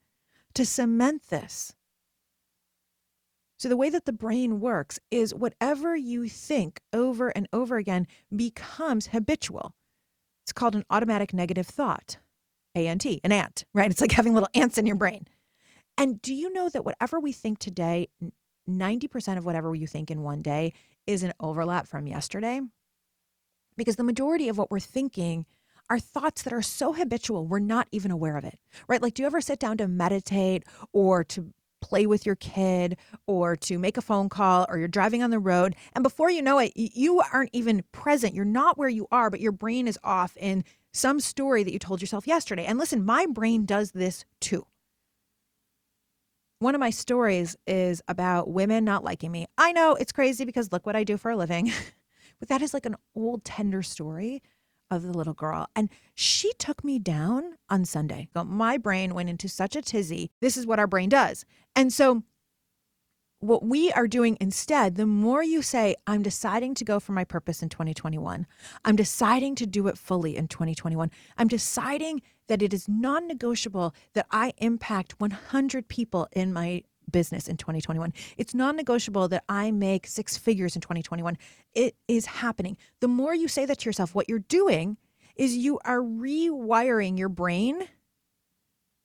to 0.54 0.64
cement 0.64 1.28
this. 1.28 1.74
So, 3.58 3.68
the 3.68 3.76
way 3.76 3.90
that 3.90 4.06
the 4.06 4.14
brain 4.14 4.60
works 4.60 4.98
is 5.10 5.34
whatever 5.34 5.94
you 5.94 6.26
think 6.26 6.80
over 6.92 7.28
and 7.28 7.46
over 7.52 7.76
again 7.76 8.06
becomes 8.34 9.08
habitual. 9.08 9.74
It's 10.44 10.54
called 10.54 10.74
an 10.74 10.84
automatic 10.88 11.34
negative 11.34 11.66
thought, 11.66 12.16
ANT, 12.74 13.04
an 13.04 13.30
ant, 13.30 13.64
right? 13.74 13.90
It's 13.90 14.00
like 14.00 14.12
having 14.12 14.32
little 14.32 14.48
ants 14.54 14.78
in 14.78 14.86
your 14.86 14.96
brain. 14.96 15.28
And 15.98 16.20
do 16.22 16.34
you 16.34 16.50
know 16.50 16.70
that 16.70 16.84
whatever 16.84 17.20
we 17.20 17.32
think 17.32 17.58
today, 17.58 18.08
90% 18.68 19.36
of 19.36 19.44
whatever 19.44 19.74
you 19.74 19.86
think 19.86 20.10
in 20.10 20.22
one 20.22 20.40
day 20.40 20.72
is 21.06 21.22
an 21.22 21.34
overlap 21.38 21.86
from 21.86 22.06
yesterday? 22.06 22.62
Because 23.76 23.96
the 23.96 24.04
majority 24.04 24.48
of 24.48 24.58
what 24.58 24.70
we're 24.70 24.80
thinking 24.80 25.46
are 25.90 25.98
thoughts 25.98 26.42
that 26.42 26.52
are 26.52 26.62
so 26.62 26.92
habitual, 26.92 27.46
we're 27.46 27.58
not 27.58 27.88
even 27.92 28.10
aware 28.10 28.36
of 28.36 28.44
it, 28.44 28.58
right? 28.88 29.02
Like, 29.02 29.14
do 29.14 29.22
you 29.22 29.26
ever 29.26 29.40
sit 29.40 29.58
down 29.58 29.76
to 29.78 29.88
meditate 29.88 30.64
or 30.92 31.24
to 31.24 31.52
play 31.82 32.06
with 32.06 32.24
your 32.24 32.36
kid 32.36 32.96
or 33.26 33.56
to 33.56 33.76
make 33.76 33.98
a 33.98 34.02
phone 34.02 34.28
call 34.30 34.64
or 34.70 34.78
you're 34.78 34.88
driving 34.88 35.22
on 35.22 35.30
the 35.30 35.38
road 35.38 35.74
and 35.94 36.02
before 36.02 36.30
you 36.30 36.40
know 36.40 36.58
it 36.58 36.72
you 36.76 37.20
aren't 37.32 37.50
even 37.52 37.82
present. 37.92 38.34
You're 38.34 38.44
not 38.44 38.78
where 38.78 38.88
you 38.88 39.06
are 39.10 39.28
but 39.28 39.40
your 39.40 39.52
brain 39.52 39.86
is 39.86 39.98
off 40.02 40.36
in 40.38 40.64
some 40.92 41.20
story 41.20 41.62
that 41.64 41.72
you 41.72 41.78
told 41.78 42.00
yourself 42.00 42.26
yesterday. 42.26 42.64
And 42.64 42.78
listen 42.78 43.04
my 43.04 43.26
brain 43.26 43.66
does 43.66 43.90
this 43.90 44.24
too. 44.40 44.64
One 46.60 46.76
of 46.76 46.80
my 46.80 46.90
stories 46.90 47.56
is 47.66 48.00
about 48.06 48.48
women 48.48 48.84
not 48.84 49.02
liking 49.02 49.32
me. 49.32 49.46
I 49.58 49.72
know 49.72 49.96
it's 49.96 50.12
crazy 50.12 50.44
because 50.44 50.70
look 50.70 50.86
what 50.86 50.96
i 50.96 51.02
do 51.04 51.16
for 51.16 51.32
a 51.32 51.36
living 51.36 51.72
but 52.42 52.48
that 52.48 52.60
is 52.60 52.74
like 52.74 52.86
an 52.86 52.96
old 53.14 53.44
tender 53.44 53.84
story 53.84 54.42
of 54.90 55.04
the 55.04 55.12
little 55.16 55.32
girl. 55.32 55.68
And 55.76 55.88
she 56.16 56.52
took 56.54 56.82
me 56.82 56.98
down 56.98 57.54
on 57.70 57.84
Sunday. 57.84 58.30
My 58.34 58.78
brain 58.78 59.14
went 59.14 59.28
into 59.28 59.48
such 59.48 59.76
a 59.76 59.80
tizzy. 59.80 60.32
This 60.40 60.56
is 60.56 60.66
what 60.66 60.80
our 60.80 60.88
brain 60.88 61.08
does. 61.08 61.44
And 61.76 61.92
so, 61.92 62.24
what 63.38 63.64
we 63.64 63.92
are 63.92 64.08
doing 64.08 64.38
instead, 64.40 64.96
the 64.96 65.06
more 65.06 65.44
you 65.44 65.62
say, 65.62 65.94
I'm 66.08 66.22
deciding 66.22 66.74
to 66.74 66.84
go 66.84 66.98
for 66.98 67.12
my 67.12 67.22
purpose 67.22 67.62
in 67.62 67.68
2021, 67.68 68.44
I'm 68.84 68.96
deciding 68.96 69.54
to 69.56 69.66
do 69.66 69.86
it 69.86 69.96
fully 69.96 70.36
in 70.36 70.48
2021, 70.48 71.12
I'm 71.38 71.46
deciding 71.46 72.22
that 72.48 72.60
it 72.60 72.74
is 72.74 72.88
non 72.88 73.28
negotiable 73.28 73.94
that 74.14 74.26
I 74.32 74.52
impact 74.58 75.20
100 75.20 75.86
people 75.86 76.26
in 76.32 76.52
my 76.52 76.82
business 77.12 77.48
in 77.48 77.56
2021. 77.56 78.12
It's 78.36 78.54
non 78.54 78.76
negotiable 78.76 79.28
that 79.28 79.44
I 79.48 79.70
make 79.70 80.06
six 80.06 80.36
figures 80.36 80.74
in 80.74 80.80
2021. 80.80 81.36
It 81.74 81.94
is 82.08 82.26
happening. 82.26 82.76
The 83.00 83.08
more 83.08 83.34
you 83.34 83.48
say 83.48 83.66
that 83.66 83.78
to 83.80 83.88
yourself, 83.88 84.14
what 84.14 84.28
you're 84.28 84.40
doing 84.40 84.96
is 85.36 85.56
you 85.56 85.78
are 85.84 86.00
rewiring 86.00 87.18
your 87.18 87.28
brain 87.28 87.88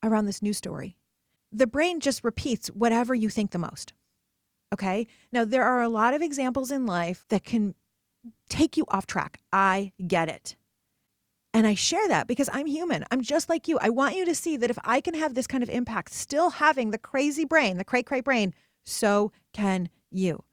around 0.04 0.26
this 0.26 0.42
new 0.42 0.54
story. 0.54 0.98
The 1.52 1.68
brain 1.68 2.00
just 2.00 2.24
repeats 2.24 2.68
whatever 2.68 3.16
you 3.16 3.30
think 3.30 3.52
the 3.52 3.60
most. 3.60 3.94
Okay. 4.74 5.08
Now, 5.32 5.46
there 5.46 5.64
are 5.64 5.82
a 5.82 5.90
lot 5.90 6.14
of 6.14 6.22
examples 6.22 6.72
in 6.72 6.86
life 6.86 7.24
that 7.30 7.44
can 7.44 7.74
take 8.50 8.76
you 8.76 8.86
off 8.90 9.08
track. 9.08 9.40
I 9.54 9.94
get 10.06 10.28
it. 10.28 10.56
And 11.58 11.66
I 11.66 11.74
share 11.74 12.08
that 12.08 12.28
because 12.28 12.52
I'm 12.54 12.68
human. 12.68 13.04
I'm 13.10 13.24
just 13.24 13.50
like 13.50 13.68
you. 13.68 13.80
I 13.82 13.90
want 13.90 14.16
you 14.16 14.26
to 14.26 14.36
see 14.36 14.58
that 14.58 14.70
if 14.70 14.78
I 14.84 15.02
can 15.02 15.16
have 15.16 15.34
this 15.34 15.48
kind 15.48 15.64
of 15.64 15.72
impact, 15.72 16.14
still 16.14 16.52
having 16.52 16.92
the 16.92 17.00
crazy 17.00 17.46
brain, 17.46 17.80
the 17.80 17.84
cray 17.84 18.04
cray 18.04 18.22
brain, 18.22 18.54
so 18.86 19.32
can 19.54 19.90
you. 20.12 20.44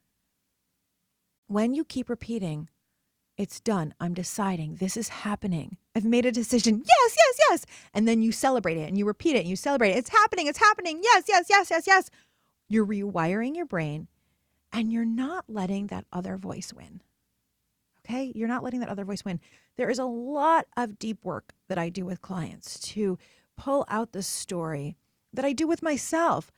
When 1.47 1.75
you 1.75 1.85
keep 1.85 2.09
repeating, 2.09 2.71
it's 3.37 3.61
done. 3.61 3.93
I'm 4.01 4.15
deciding. 4.15 4.77
This 4.77 4.97
is 4.97 5.09
happening. 5.09 5.77
I've 5.95 6.07
made 6.07 6.25
a 6.25 6.33
decision. 6.33 6.83
Yes, 6.89 7.17
yes, 7.19 7.39
yes. 7.51 7.67
And 7.93 8.09
then 8.09 8.23
you 8.23 8.33
celebrate 8.33 8.79
it 8.79 8.89
and 8.89 8.97
you 8.97 9.05
repeat 9.05 9.37
it 9.37 9.41
and 9.41 9.49
you 9.49 9.57
celebrate 9.57 9.91
it. 9.91 9.99
It's 9.99 10.09
happening. 10.09 10.47
It's 10.47 10.59
happening. 10.59 11.01
Yes, 11.03 11.25
yes, 11.29 11.49
yes, 11.51 11.69
yes, 11.71 11.87
yes. 11.87 12.09
You're 12.71 12.87
rewiring 12.87 13.55
your 13.55 13.67
brain 13.67 14.09
and 14.73 14.91
you're 14.91 15.05
not 15.05 15.45
letting 15.49 15.89
that 15.89 16.07
other 16.15 16.39
voice 16.39 16.73
win. 16.73 17.03
Okay. 18.07 18.33
You're 18.35 18.49
not 18.49 18.63
letting 18.63 18.81
that 18.81 18.89
other 18.89 19.05
voice 19.05 19.25
win. 19.25 19.41
There 19.77 19.91
is 19.91 19.99
a 19.99 20.05
lot 20.05 20.67
of 20.77 20.99
deep 20.99 21.25
work 21.25 21.55
that 21.69 21.79
I 21.79 21.89
do 21.89 22.05
with 22.05 22.21
clients 22.21 22.79
to 22.81 23.19
pull 23.57 23.85
out 23.89 24.13
the 24.13 24.23
story 24.23 24.97
that 25.33 25.45
I 25.45 25.53
do 25.53 25.67
with 25.67 25.83
myself, 25.83 26.53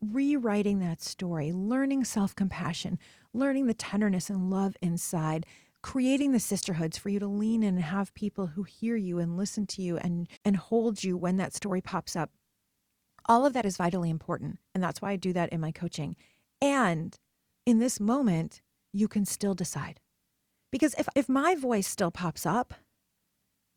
rewriting 0.00 0.78
that 0.78 1.02
story, 1.02 1.52
learning 1.52 2.04
self 2.04 2.34
compassion, 2.34 2.98
learning 3.32 3.66
the 3.66 3.74
tenderness 3.74 4.30
and 4.30 4.50
love 4.50 4.76
inside, 4.80 5.46
creating 5.82 6.32
the 6.32 6.40
sisterhoods 6.40 6.96
for 6.96 7.08
you 7.08 7.18
to 7.18 7.26
lean 7.26 7.62
in 7.62 7.74
and 7.74 7.84
have 7.84 8.14
people 8.14 8.48
who 8.48 8.62
hear 8.62 8.96
you 8.96 9.18
and 9.18 9.36
listen 9.36 9.66
to 9.66 9.82
you 9.82 9.96
and, 9.98 10.28
and 10.44 10.56
hold 10.56 11.02
you 11.02 11.16
when 11.16 11.36
that 11.36 11.54
story 11.54 11.80
pops 11.80 12.14
up. 12.14 12.30
All 13.26 13.44
of 13.44 13.52
that 13.52 13.66
is 13.66 13.76
vitally 13.76 14.10
important. 14.10 14.58
And 14.74 14.82
that's 14.82 15.02
why 15.02 15.10
I 15.12 15.16
do 15.16 15.32
that 15.32 15.50
in 15.50 15.60
my 15.60 15.72
coaching. 15.72 16.16
And 16.60 17.16
in 17.66 17.78
this 17.78 18.00
moment, 18.00 18.62
you 18.92 19.08
can 19.08 19.24
still 19.24 19.54
decide. 19.54 20.00
Because 20.72 20.94
if, 20.98 21.08
if 21.14 21.28
my 21.28 21.54
voice 21.54 21.86
still 21.86 22.10
pops 22.10 22.44
up, 22.44 22.74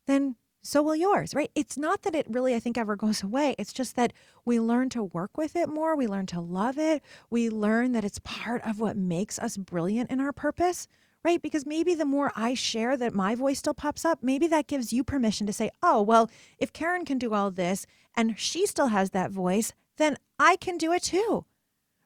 then 0.08 0.36
so 0.66 0.82
will 0.82 0.96
yours, 0.96 1.32
right? 1.32 1.50
It's 1.54 1.78
not 1.78 2.02
that 2.02 2.16
it 2.16 2.26
really, 2.28 2.52
I 2.52 2.58
think, 2.58 2.76
ever 2.76 2.96
goes 2.96 3.22
away. 3.22 3.54
It's 3.56 3.72
just 3.72 3.94
that 3.94 4.12
we 4.44 4.58
learn 4.58 4.88
to 4.90 5.04
work 5.04 5.38
with 5.38 5.54
it 5.54 5.68
more. 5.68 5.94
We 5.94 6.08
learn 6.08 6.26
to 6.26 6.40
love 6.40 6.76
it. 6.76 7.02
We 7.30 7.48
learn 7.48 7.92
that 7.92 8.04
it's 8.04 8.18
part 8.24 8.66
of 8.66 8.80
what 8.80 8.96
makes 8.96 9.38
us 9.38 9.56
brilliant 9.56 10.10
in 10.10 10.20
our 10.20 10.32
purpose, 10.32 10.88
right? 11.24 11.40
Because 11.40 11.66
maybe 11.66 11.94
the 11.94 12.04
more 12.04 12.32
I 12.34 12.54
share 12.54 12.96
that 12.96 13.14
my 13.14 13.36
voice 13.36 13.60
still 13.60 13.74
pops 13.74 14.04
up, 14.04 14.18
maybe 14.22 14.48
that 14.48 14.66
gives 14.66 14.92
you 14.92 15.04
permission 15.04 15.46
to 15.46 15.52
say, 15.52 15.70
oh, 15.84 16.02
well, 16.02 16.28
if 16.58 16.72
Karen 16.72 17.04
can 17.04 17.18
do 17.18 17.32
all 17.32 17.52
this 17.52 17.86
and 18.16 18.36
she 18.36 18.66
still 18.66 18.88
has 18.88 19.10
that 19.10 19.30
voice, 19.30 19.72
then 19.98 20.16
I 20.40 20.56
can 20.56 20.78
do 20.78 20.92
it 20.92 21.04
too, 21.04 21.44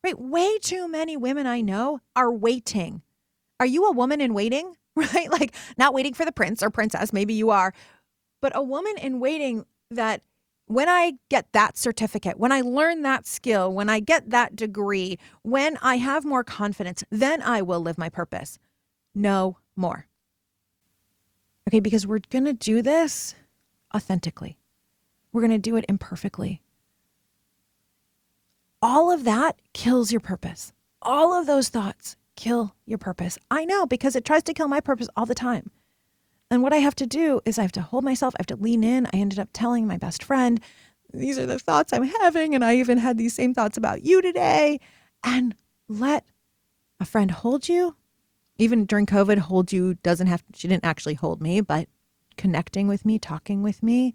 right? 0.05 0.21
Way 0.21 0.59
too 0.59 0.87
many 0.87 1.17
women 1.17 1.47
I 1.47 1.63
know 1.63 2.01
are 2.15 2.31
waiting. 2.31 3.01
Are 3.59 3.67
you 3.67 3.87
a 3.87 3.93
woman 3.93 4.21
in 4.21 4.35
waiting? 4.35 4.77
right? 5.15 5.31
Like 5.31 5.55
not 5.77 5.95
waiting 5.95 6.15
for 6.15 6.25
the 6.25 6.33
prince 6.33 6.63
or 6.63 6.71
princess, 6.71 7.13
maybe 7.13 7.35
you 7.35 7.51
are, 7.51 7.73
but 8.41 8.53
a 8.55 8.63
woman 8.63 8.95
in 8.99 9.21
waiting 9.21 9.65
that 9.91 10.23
when 10.67 10.89
I 10.89 11.15
get 11.29 11.53
that 11.53 11.77
certificate, 11.77 12.39
when 12.39 12.53
I 12.53 12.61
learn 12.61 13.03
that 13.03 13.27
skill, 13.27 13.73
when 13.73 13.89
I 13.89 13.99
get 13.99 14.31
that 14.31 14.55
degree, 14.55 15.19
when 15.43 15.77
I 15.83 15.97
have 15.97 16.25
more 16.25 16.45
confidence, 16.45 17.03
then 17.11 17.43
I 17.43 17.61
will 17.61 17.81
live 17.81 17.99
my 17.99 18.09
purpose. 18.09 18.59
No 19.13 19.59
more. 19.75 20.07
Okay, 21.69 21.81
because 21.81 22.07
we're 22.07 22.21
going 22.31 22.45
to 22.45 22.53
do 22.53 22.83
this 22.83 23.35
authentically, 23.95 24.59
we're 25.33 25.41
going 25.41 25.51
to 25.51 25.59
do 25.59 25.77
it 25.77 25.85
imperfectly. 25.89 26.63
All 28.81 29.11
of 29.11 29.25
that 29.25 29.57
kills 29.73 30.13
your 30.13 30.21
purpose. 30.21 30.73
All 31.03 31.33
of 31.35 31.47
those 31.47 31.69
thoughts 31.69 32.17
kill 32.41 32.75
your 32.87 32.97
purpose. 32.97 33.39
I 33.51 33.67
know 33.67 33.85
because 33.85 34.17
it 34.17 34.25
tries 34.25 34.43
to 34.45 34.55
kill 34.55 34.67
my 34.67 34.81
purpose 34.81 35.09
all 35.15 35.27
the 35.27 35.35
time. 35.35 35.71
And 36.51 36.63
what 36.63 36.73
I 36.73 36.79
have 36.79 36.97
to 36.97 37.07
do 37.07 37.41
is 37.45 37.59
I 37.59 37.63
have 37.63 37.73
to 37.73 37.83
hold 37.83 38.03
myself, 38.03 38.35
I 38.35 38.41
have 38.41 38.47
to 38.47 38.57
lean 38.57 38.83
in. 38.83 39.07
I 39.07 39.19
ended 39.19 39.39
up 39.39 39.51
telling 39.53 39.87
my 39.87 39.99
best 39.99 40.25
friend, 40.25 40.59
these 41.13 41.39
are 41.39 41.45
the 41.45 41.59
thoughts 41.59 41.93
I'm 41.93 42.05
having. 42.05 42.55
And 42.55 42.65
I 42.65 42.77
even 42.77 42.97
had 42.97 43.19
these 43.19 43.35
same 43.35 43.53
thoughts 43.53 43.77
about 43.77 44.05
you 44.05 44.23
today. 44.23 44.81
And 45.23 45.55
let 45.87 46.25
a 46.99 47.05
friend 47.05 47.31
hold 47.31 47.69
you. 47.69 47.95
Even 48.57 48.87
during 48.87 49.07
COVID, 49.07 49.39
hold 49.39 49.71
you 49.71 49.95
doesn't 50.03 50.27
have, 50.27 50.43
she 50.55 50.67
didn't 50.67 50.85
actually 50.85 51.15
hold 51.15 51.43
me, 51.43 51.61
but 51.61 51.89
connecting 52.39 52.89
with 52.89 53.05
me, 53.05 53.19
talking 53.19 53.63
with 53.63 53.83
me, 53.83 54.15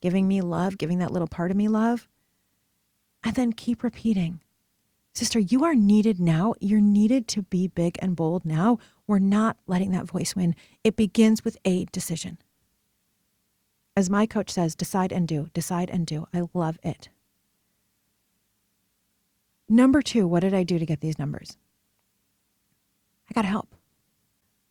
giving 0.00 0.26
me 0.26 0.40
love, 0.40 0.78
giving 0.78 1.00
that 1.00 1.12
little 1.12 1.28
part 1.28 1.50
of 1.50 1.56
me 1.56 1.68
love. 1.68 2.08
And 3.22 3.34
then 3.34 3.52
keep 3.52 3.82
repeating 3.82 4.40
Sister, 5.18 5.40
you 5.40 5.64
are 5.64 5.74
needed 5.74 6.20
now. 6.20 6.54
You're 6.60 6.80
needed 6.80 7.26
to 7.26 7.42
be 7.42 7.66
big 7.66 7.98
and 8.00 8.14
bold 8.14 8.44
now. 8.44 8.78
We're 9.08 9.18
not 9.18 9.56
letting 9.66 9.90
that 9.90 10.06
voice 10.06 10.36
win. 10.36 10.54
It 10.84 10.94
begins 10.94 11.44
with 11.44 11.56
a 11.64 11.86
decision. 11.86 12.38
As 13.96 14.08
my 14.08 14.26
coach 14.26 14.48
says, 14.48 14.76
decide 14.76 15.10
and 15.10 15.26
do, 15.26 15.48
decide 15.52 15.90
and 15.90 16.06
do. 16.06 16.28
I 16.32 16.42
love 16.54 16.78
it. 16.84 17.08
Number 19.68 20.02
two, 20.02 20.28
what 20.28 20.38
did 20.38 20.54
I 20.54 20.62
do 20.62 20.78
to 20.78 20.86
get 20.86 21.00
these 21.00 21.18
numbers? 21.18 21.56
I 23.28 23.34
got 23.34 23.44
help. 23.44 23.74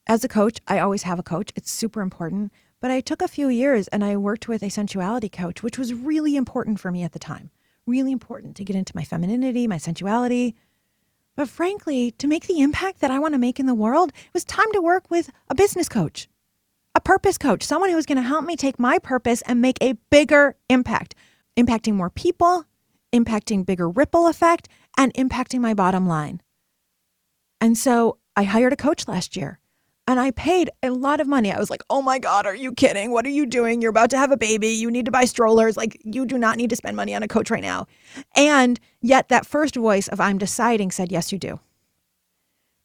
As 0.07 0.23
a 0.23 0.29
coach, 0.29 0.61
I 0.65 0.79
always 0.79 1.03
have 1.03 1.19
a 1.19 1.23
coach. 1.23 1.51
It's 1.57 1.73
super 1.73 1.99
important. 1.99 2.53
But 2.79 2.89
I 2.89 3.01
took 3.01 3.21
a 3.21 3.27
few 3.27 3.49
years 3.49 3.89
and 3.89 4.01
I 4.01 4.15
worked 4.15 4.47
with 4.47 4.63
a 4.63 4.69
sensuality 4.69 5.27
coach, 5.27 5.61
which 5.61 5.77
was 5.77 5.93
really 5.93 6.37
important 6.37 6.79
for 6.79 6.89
me 6.89 7.03
at 7.03 7.11
the 7.11 7.19
time 7.19 7.51
really 7.87 8.11
important 8.11 8.55
to 8.57 8.63
get 8.63 8.75
into 8.75 8.95
my 8.95 9.03
femininity, 9.03 9.67
my 9.67 9.77
sensuality. 9.77 10.55
But 11.35 11.49
frankly, 11.49 12.11
to 12.11 12.27
make 12.27 12.47
the 12.47 12.59
impact 12.59 12.99
that 12.99 13.11
I 13.11 13.19
want 13.19 13.33
to 13.33 13.39
make 13.39 13.59
in 13.59 13.65
the 13.65 13.75
world, 13.75 14.09
it 14.09 14.33
was 14.33 14.43
time 14.43 14.71
to 14.73 14.81
work 14.81 15.09
with 15.09 15.31
a 15.49 15.55
business 15.55 15.87
coach, 15.87 16.27
a 16.93 17.01
purpose 17.01 17.37
coach, 17.37 17.63
someone 17.63 17.89
who 17.89 17.95
was 17.95 18.05
going 18.05 18.17
to 18.17 18.21
help 18.21 18.43
me 18.43 18.55
take 18.55 18.79
my 18.79 18.99
purpose 18.99 19.41
and 19.43 19.61
make 19.61 19.77
a 19.81 19.93
bigger 20.09 20.55
impact, 20.69 21.15
impacting 21.55 21.93
more 21.93 22.09
people, 22.09 22.65
impacting 23.13 23.65
bigger 23.65 23.89
ripple 23.89 24.27
effect, 24.27 24.67
and 24.97 25.13
impacting 25.13 25.61
my 25.61 25.73
bottom 25.73 26.07
line. 26.07 26.41
And 27.61 27.77
so 27.77 28.17
I 28.35 28.43
hired 28.43 28.73
a 28.73 28.77
coach 28.77 29.07
last 29.07 29.35
year 29.35 29.59
and 30.07 30.19
I 30.19 30.31
paid 30.31 30.69
a 30.81 30.91
lot 30.91 31.19
of 31.19 31.27
money. 31.27 31.51
I 31.51 31.59
was 31.59 31.69
like, 31.69 31.83
oh 31.89 32.01
my 32.01 32.17
God, 32.19 32.45
are 32.45 32.55
you 32.55 32.71
kidding? 32.71 33.11
What 33.11 33.25
are 33.25 33.29
you 33.29 33.45
doing? 33.45 33.81
You're 33.81 33.91
about 33.91 34.09
to 34.11 34.17
have 34.17 34.31
a 34.31 34.37
baby. 34.37 34.69
You 34.69 34.89
need 34.89 35.05
to 35.05 35.11
buy 35.11 35.25
strollers. 35.25 35.75
Like, 35.77 35.99
you 36.03 36.25
do 36.25 36.37
not 36.37 36.57
need 36.57 36.69
to 36.69 36.75
spend 36.77 36.95
money 36.95 37.13
on 37.13 37.23
a 37.23 37.27
coach 37.27 37.51
right 37.51 37.61
now. 37.61 37.87
And 38.35 38.79
yet, 39.01 39.29
that 39.29 39.45
first 39.45 39.75
voice 39.75 40.07
of 40.07 40.19
I'm 40.21 40.37
deciding 40.37 40.91
said, 40.91 41.11
yes, 41.11 41.31
you 41.31 41.37
do. 41.39 41.59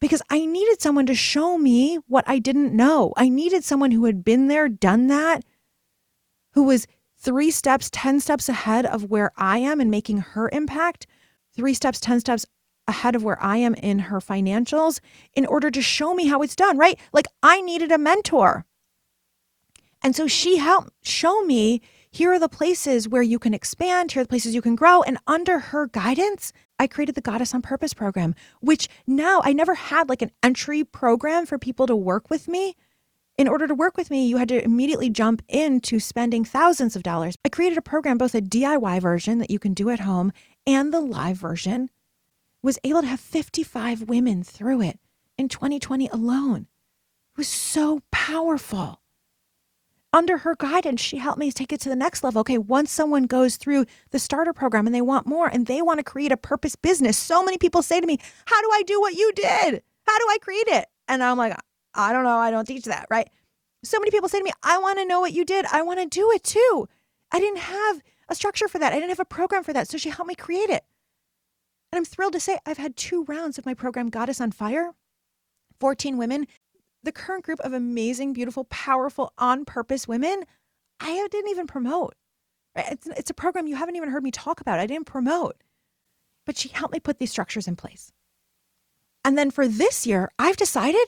because 0.00 0.20
I 0.28 0.44
needed 0.44 0.82
someone 0.82 1.06
to 1.06 1.14
show 1.14 1.56
me 1.56 1.98
what 2.08 2.24
I 2.26 2.40
didn't 2.40 2.74
know. 2.74 3.12
I 3.16 3.28
needed 3.28 3.62
someone 3.62 3.92
who 3.92 4.04
had 4.06 4.24
been 4.24 4.48
there, 4.48 4.68
done 4.68 5.06
that, 5.06 5.44
who 6.54 6.64
was 6.64 6.88
three 7.18 7.52
steps, 7.52 7.88
10 7.92 8.18
steps 8.18 8.48
ahead 8.48 8.84
of 8.84 9.04
where 9.04 9.30
I 9.36 9.58
am 9.58 9.80
in 9.80 9.90
making 9.90 10.18
her 10.18 10.50
impact, 10.52 11.06
three 11.54 11.72
steps, 11.72 12.00
10 12.00 12.18
steps 12.18 12.44
ahead 12.92 13.16
of 13.16 13.24
where 13.24 13.42
I 13.42 13.56
am 13.56 13.74
in 13.74 13.98
her 14.10 14.20
financials 14.20 15.00
in 15.34 15.46
order 15.46 15.70
to 15.70 15.82
show 15.82 16.14
me 16.14 16.26
how 16.26 16.42
it's 16.42 16.54
done, 16.54 16.76
right? 16.76 16.98
Like 17.12 17.26
I 17.42 17.60
needed 17.62 17.90
a 17.90 17.98
mentor. 17.98 18.66
And 20.02 20.14
so 20.14 20.26
she 20.26 20.58
helped 20.58 20.90
show 21.02 21.42
me 21.42 21.80
here 22.10 22.30
are 22.32 22.38
the 22.38 22.48
places 22.48 23.08
where 23.08 23.22
you 23.22 23.38
can 23.38 23.54
expand, 23.54 24.12
here 24.12 24.20
are 24.20 24.24
the 24.24 24.28
places 24.28 24.54
you 24.54 24.60
can 24.60 24.76
grow. 24.76 25.02
And 25.02 25.16
under 25.26 25.58
her 25.58 25.86
guidance, 25.86 26.52
I 26.78 26.86
created 26.86 27.14
the 27.14 27.22
Goddess 27.22 27.54
on 27.54 27.62
Purpose 27.62 27.94
program, 27.94 28.34
which 28.60 28.88
now 29.06 29.40
I 29.42 29.54
never 29.54 29.74
had 29.74 30.10
like 30.10 30.20
an 30.20 30.30
entry 30.42 30.84
program 30.84 31.46
for 31.46 31.58
people 31.58 31.86
to 31.86 31.96
work 31.96 32.28
with 32.28 32.48
me. 32.48 32.76
In 33.38 33.48
order 33.48 33.66
to 33.66 33.74
work 33.74 33.96
with 33.96 34.10
me, 34.10 34.26
you 34.26 34.36
had 34.36 34.48
to 34.48 34.62
immediately 34.62 35.08
jump 35.08 35.40
into 35.48 35.98
spending 35.98 36.44
thousands 36.44 36.96
of 36.96 37.02
dollars. 37.02 37.34
I 37.46 37.48
created 37.48 37.78
a 37.78 37.82
program, 37.82 38.18
both 38.18 38.34
a 38.34 38.42
DIY 38.42 39.00
version 39.00 39.38
that 39.38 39.50
you 39.50 39.58
can 39.58 39.72
do 39.72 39.88
at 39.88 40.00
home 40.00 40.32
and 40.66 40.92
the 40.92 41.00
live 41.00 41.38
version, 41.38 41.88
was 42.62 42.78
able 42.84 43.02
to 43.02 43.08
have 43.08 43.20
55 43.20 44.02
women 44.02 44.42
through 44.42 44.82
it 44.82 44.98
in 45.36 45.48
2020 45.48 46.08
alone. 46.08 46.68
It 47.34 47.38
was 47.38 47.48
so 47.48 48.00
powerful 48.10 49.02
under 50.12 50.38
her 50.38 50.54
guidance, 50.54 51.00
she 51.00 51.16
helped 51.16 51.38
me 51.38 51.50
take 51.50 51.72
it 51.72 51.80
to 51.80 51.88
the 51.88 51.96
next 51.96 52.22
level. 52.22 52.40
Okay, 52.40 52.58
once 52.58 52.92
someone 52.92 53.24
goes 53.24 53.56
through 53.56 53.86
the 54.10 54.18
starter 54.18 54.52
program 54.52 54.86
and 54.86 54.94
they 54.94 55.00
want 55.00 55.26
more 55.26 55.48
and 55.48 55.66
they 55.66 55.80
want 55.80 55.98
to 55.98 56.04
create 56.04 56.32
a 56.32 56.36
purpose 56.36 56.76
business, 56.76 57.16
so 57.16 57.42
many 57.42 57.56
people 57.56 57.82
say 57.82 58.00
to 58.00 58.06
me, 58.06 58.18
How 58.46 58.60
do 58.60 58.70
I 58.72 58.82
do 58.82 59.00
what 59.00 59.14
you 59.14 59.32
did? 59.34 59.82
How 60.06 60.18
do 60.18 60.26
I 60.28 60.38
create 60.40 60.68
it? 60.68 60.86
And 61.08 61.22
I'm 61.22 61.38
like, 61.38 61.56
I 61.94 62.12
don't 62.12 62.24
know. 62.24 62.36
I 62.36 62.50
don't 62.50 62.66
teach 62.66 62.84
that, 62.84 63.06
right? 63.10 63.28
So 63.84 63.98
many 63.98 64.10
people 64.10 64.28
say 64.28 64.38
to 64.38 64.44
me, 64.44 64.52
I 64.62 64.78
want 64.78 64.98
to 64.98 65.06
know 65.06 65.20
what 65.20 65.32
you 65.32 65.44
did. 65.44 65.66
I 65.66 65.82
want 65.82 66.00
to 66.00 66.06
do 66.06 66.30
it 66.32 66.44
too. 66.44 66.88
I 67.32 67.40
didn't 67.40 67.58
have 67.58 68.02
a 68.28 68.34
structure 68.34 68.68
for 68.68 68.78
that. 68.78 68.92
I 68.92 68.96
didn't 68.96 69.10
have 69.10 69.20
a 69.20 69.24
program 69.24 69.64
for 69.64 69.72
that. 69.72 69.88
So 69.88 69.98
she 69.98 70.10
helped 70.10 70.28
me 70.28 70.34
create 70.34 70.70
it. 70.70 70.84
And 71.92 71.98
I'm 71.98 72.04
thrilled 72.04 72.32
to 72.32 72.40
say 72.40 72.58
I've 72.64 72.78
had 72.78 72.96
two 72.96 73.24
rounds 73.24 73.58
of 73.58 73.66
my 73.66 73.74
program, 73.74 74.08
Goddess 74.08 74.40
on 74.40 74.50
Fire. 74.52 74.92
14 75.78 76.16
women 76.16 76.46
the 77.02 77.12
current 77.12 77.44
group 77.44 77.60
of 77.60 77.72
amazing, 77.72 78.32
beautiful, 78.32 78.64
powerful, 78.64 79.32
on 79.38 79.64
purpose 79.64 80.06
women, 80.06 80.44
I 81.00 81.26
didn't 81.30 81.50
even 81.50 81.66
promote. 81.66 82.14
It's, 82.76 83.06
it's 83.08 83.30
a 83.30 83.34
program 83.34 83.66
you 83.66 83.76
haven't 83.76 83.96
even 83.96 84.10
heard 84.10 84.22
me 84.22 84.30
talk 84.30 84.60
about. 84.60 84.78
I 84.78 84.86
didn't 84.86 85.06
promote, 85.06 85.56
but 86.46 86.56
she 86.56 86.68
helped 86.68 86.94
me 86.94 87.00
put 87.00 87.18
these 87.18 87.30
structures 87.30 87.68
in 87.68 87.76
place. 87.76 88.12
And 89.24 89.36
then 89.36 89.50
for 89.50 89.68
this 89.68 90.06
year, 90.06 90.30
I've 90.38 90.56
decided 90.56 91.06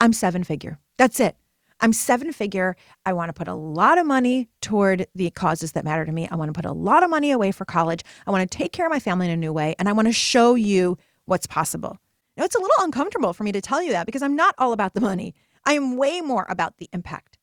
I'm 0.00 0.12
seven 0.12 0.44
figure. 0.44 0.78
That's 0.98 1.20
it. 1.20 1.36
I'm 1.80 1.92
seven 1.92 2.32
figure. 2.32 2.76
I 3.06 3.12
want 3.12 3.30
to 3.30 3.32
put 3.32 3.48
a 3.48 3.54
lot 3.54 3.98
of 3.98 4.06
money 4.06 4.48
toward 4.60 5.06
the 5.14 5.30
causes 5.30 5.72
that 5.72 5.84
matter 5.84 6.04
to 6.04 6.12
me. 6.12 6.28
I 6.30 6.36
want 6.36 6.50
to 6.50 6.52
put 6.52 6.66
a 6.66 6.72
lot 6.72 7.02
of 7.02 7.10
money 7.10 7.30
away 7.30 7.52
for 7.52 7.64
college. 7.64 8.02
I 8.26 8.30
want 8.30 8.48
to 8.48 8.58
take 8.58 8.72
care 8.72 8.86
of 8.86 8.92
my 8.92 9.00
family 9.00 9.26
in 9.26 9.32
a 9.32 9.36
new 9.36 9.52
way. 9.52 9.74
And 9.78 9.88
I 9.88 9.92
want 9.92 10.06
to 10.08 10.12
show 10.12 10.54
you 10.54 10.98
what's 11.24 11.46
possible. 11.46 11.98
Now, 12.36 12.44
it's 12.44 12.54
a 12.54 12.60
little 12.60 12.84
uncomfortable 12.84 13.32
for 13.32 13.44
me 13.44 13.52
to 13.52 13.60
tell 13.60 13.82
you 13.82 13.92
that 13.92 14.06
because 14.06 14.22
I'm 14.22 14.36
not 14.36 14.54
all 14.58 14.72
about 14.72 14.94
the 14.94 15.00
money. 15.00 15.34
I 15.64 15.74
am 15.74 15.96
way 15.96 16.20
more 16.20 16.46
about 16.48 16.76
the 16.78 16.88
impact. 16.92 17.38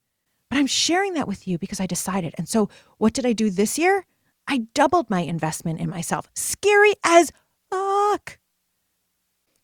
But 0.50 0.58
I'm 0.58 0.68
sharing 0.68 1.14
that 1.14 1.28
with 1.28 1.48
you 1.48 1.58
because 1.58 1.80
I 1.80 1.88
decided. 1.88 2.34
And 2.38 2.48
so, 2.48 2.70
what 2.98 3.14
did 3.14 3.26
I 3.26 3.34
do 3.34 3.50
this 3.50 3.78
year? 3.78 4.06
I 4.48 4.60
doubled 4.74 5.10
my 5.10 5.22
investment 5.22 5.80
in 5.80 5.90
myself. 5.90 6.30
Scary 6.34 6.94
as 7.04 7.32
fuck. 7.70 8.40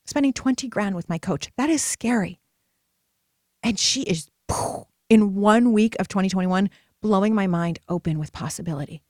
Spending 0.06 0.34
20 0.34 0.68
grand 0.68 0.96
with 0.96 1.08
my 1.08 1.18
coach. 1.18 1.50
That 1.58 1.70
is 1.70 1.82
scary. 1.82 2.42
And 3.64 3.80
she 3.80 4.02
is, 4.02 4.30
in 5.10 5.36
one 5.36 5.74
week 5.74 5.96
of 6.00 6.08
2021, 6.08 6.70
blowing 7.02 7.36
my 7.36 7.48
mind 7.48 7.80
open 7.90 8.20
with 8.20 8.32
possibility. 8.32 9.02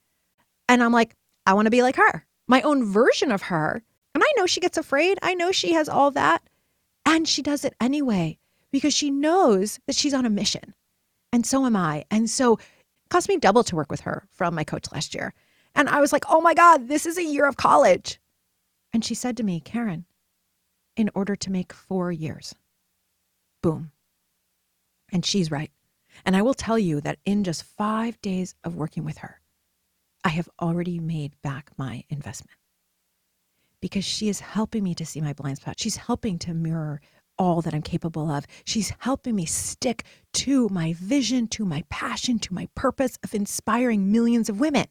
And 0.68 0.82
I'm 0.82 0.92
like, 0.92 1.14
I 1.46 1.54
want 1.54 1.66
to 1.66 1.70
be 1.70 1.82
like 1.82 1.96
her, 1.96 2.26
my 2.48 2.62
own 2.62 2.84
version 2.84 3.30
of 3.30 3.42
her 3.42 3.82
and 4.14 4.22
I 4.22 4.32
know 4.36 4.46
she 4.46 4.60
gets 4.60 4.78
afraid. 4.78 5.18
I 5.22 5.34
know 5.34 5.52
she 5.52 5.72
has 5.72 5.88
all 5.88 6.10
that. 6.12 6.42
And 7.04 7.28
she 7.28 7.42
does 7.42 7.64
it 7.64 7.74
anyway 7.80 8.38
because 8.70 8.94
she 8.94 9.10
knows 9.10 9.80
that 9.86 9.96
she's 9.96 10.14
on 10.14 10.24
a 10.24 10.30
mission. 10.30 10.74
And 11.32 11.44
so 11.44 11.66
am 11.66 11.76
I. 11.76 12.04
And 12.10 12.30
so 12.30 12.54
it 12.54 13.10
cost 13.10 13.28
me 13.28 13.36
double 13.36 13.64
to 13.64 13.76
work 13.76 13.90
with 13.90 14.00
her 14.00 14.26
from 14.30 14.54
my 14.54 14.64
coach 14.64 14.90
last 14.92 15.14
year. 15.14 15.34
And 15.74 15.88
I 15.88 16.00
was 16.00 16.12
like, 16.12 16.24
oh 16.28 16.40
my 16.40 16.54
God, 16.54 16.88
this 16.88 17.04
is 17.04 17.18
a 17.18 17.24
year 17.24 17.46
of 17.46 17.56
college. 17.56 18.20
And 18.92 19.04
she 19.04 19.14
said 19.14 19.36
to 19.36 19.42
me, 19.42 19.60
Karen, 19.60 20.06
in 20.96 21.10
order 21.14 21.34
to 21.34 21.50
make 21.50 21.72
four 21.72 22.12
years, 22.12 22.54
boom. 23.60 23.90
And 25.14 25.26
she's 25.26 25.52
right. 25.52 25.72
And 26.26 26.36
I 26.36 26.42
will 26.42 26.54
tell 26.54 26.78
you 26.78 27.00
that 27.02 27.20
in 27.26 27.44
just 27.44 27.64
five 27.64 28.20
days 28.22 28.56
of 28.64 28.76
working 28.76 29.04
with 29.04 29.18
her, 29.20 29.40
I 30.24 30.30
have 30.30 30.50
already 30.60 31.00
made 31.00 31.34
back 31.42 31.72
my 31.78 32.04
investment 32.10 32.58
because 33.80 34.04
she 34.04 34.28
is 34.28 34.40
helping 34.40 34.84
me 34.84 34.94
to 34.96 35.06
see 35.06 35.22
my 35.22 35.34
blind 35.34 35.58
spot. 35.58 35.80
She's 35.80 35.96
helping 35.96 36.38
to 36.40 36.54
mirror 36.54 37.00
all 37.38 37.62
that 37.62 37.74
I'm 37.74 37.82
capable 37.82 38.30
of. 38.30 38.46
She's 38.66 38.92
helping 39.00 39.36
me 39.36 39.46
stick 39.46 40.04
to 40.34 40.68
my 40.70 40.94
vision, 40.94 41.48
to 41.48 41.66
my 41.66 41.84
passion, 41.90 42.38
to 42.40 42.54
my 42.54 42.68
purpose 42.74 43.18
of 43.24 43.34
inspiring 43.34 44.12
millions 44.12 44.50
of 44.50 44.60
women. 44.60 44.86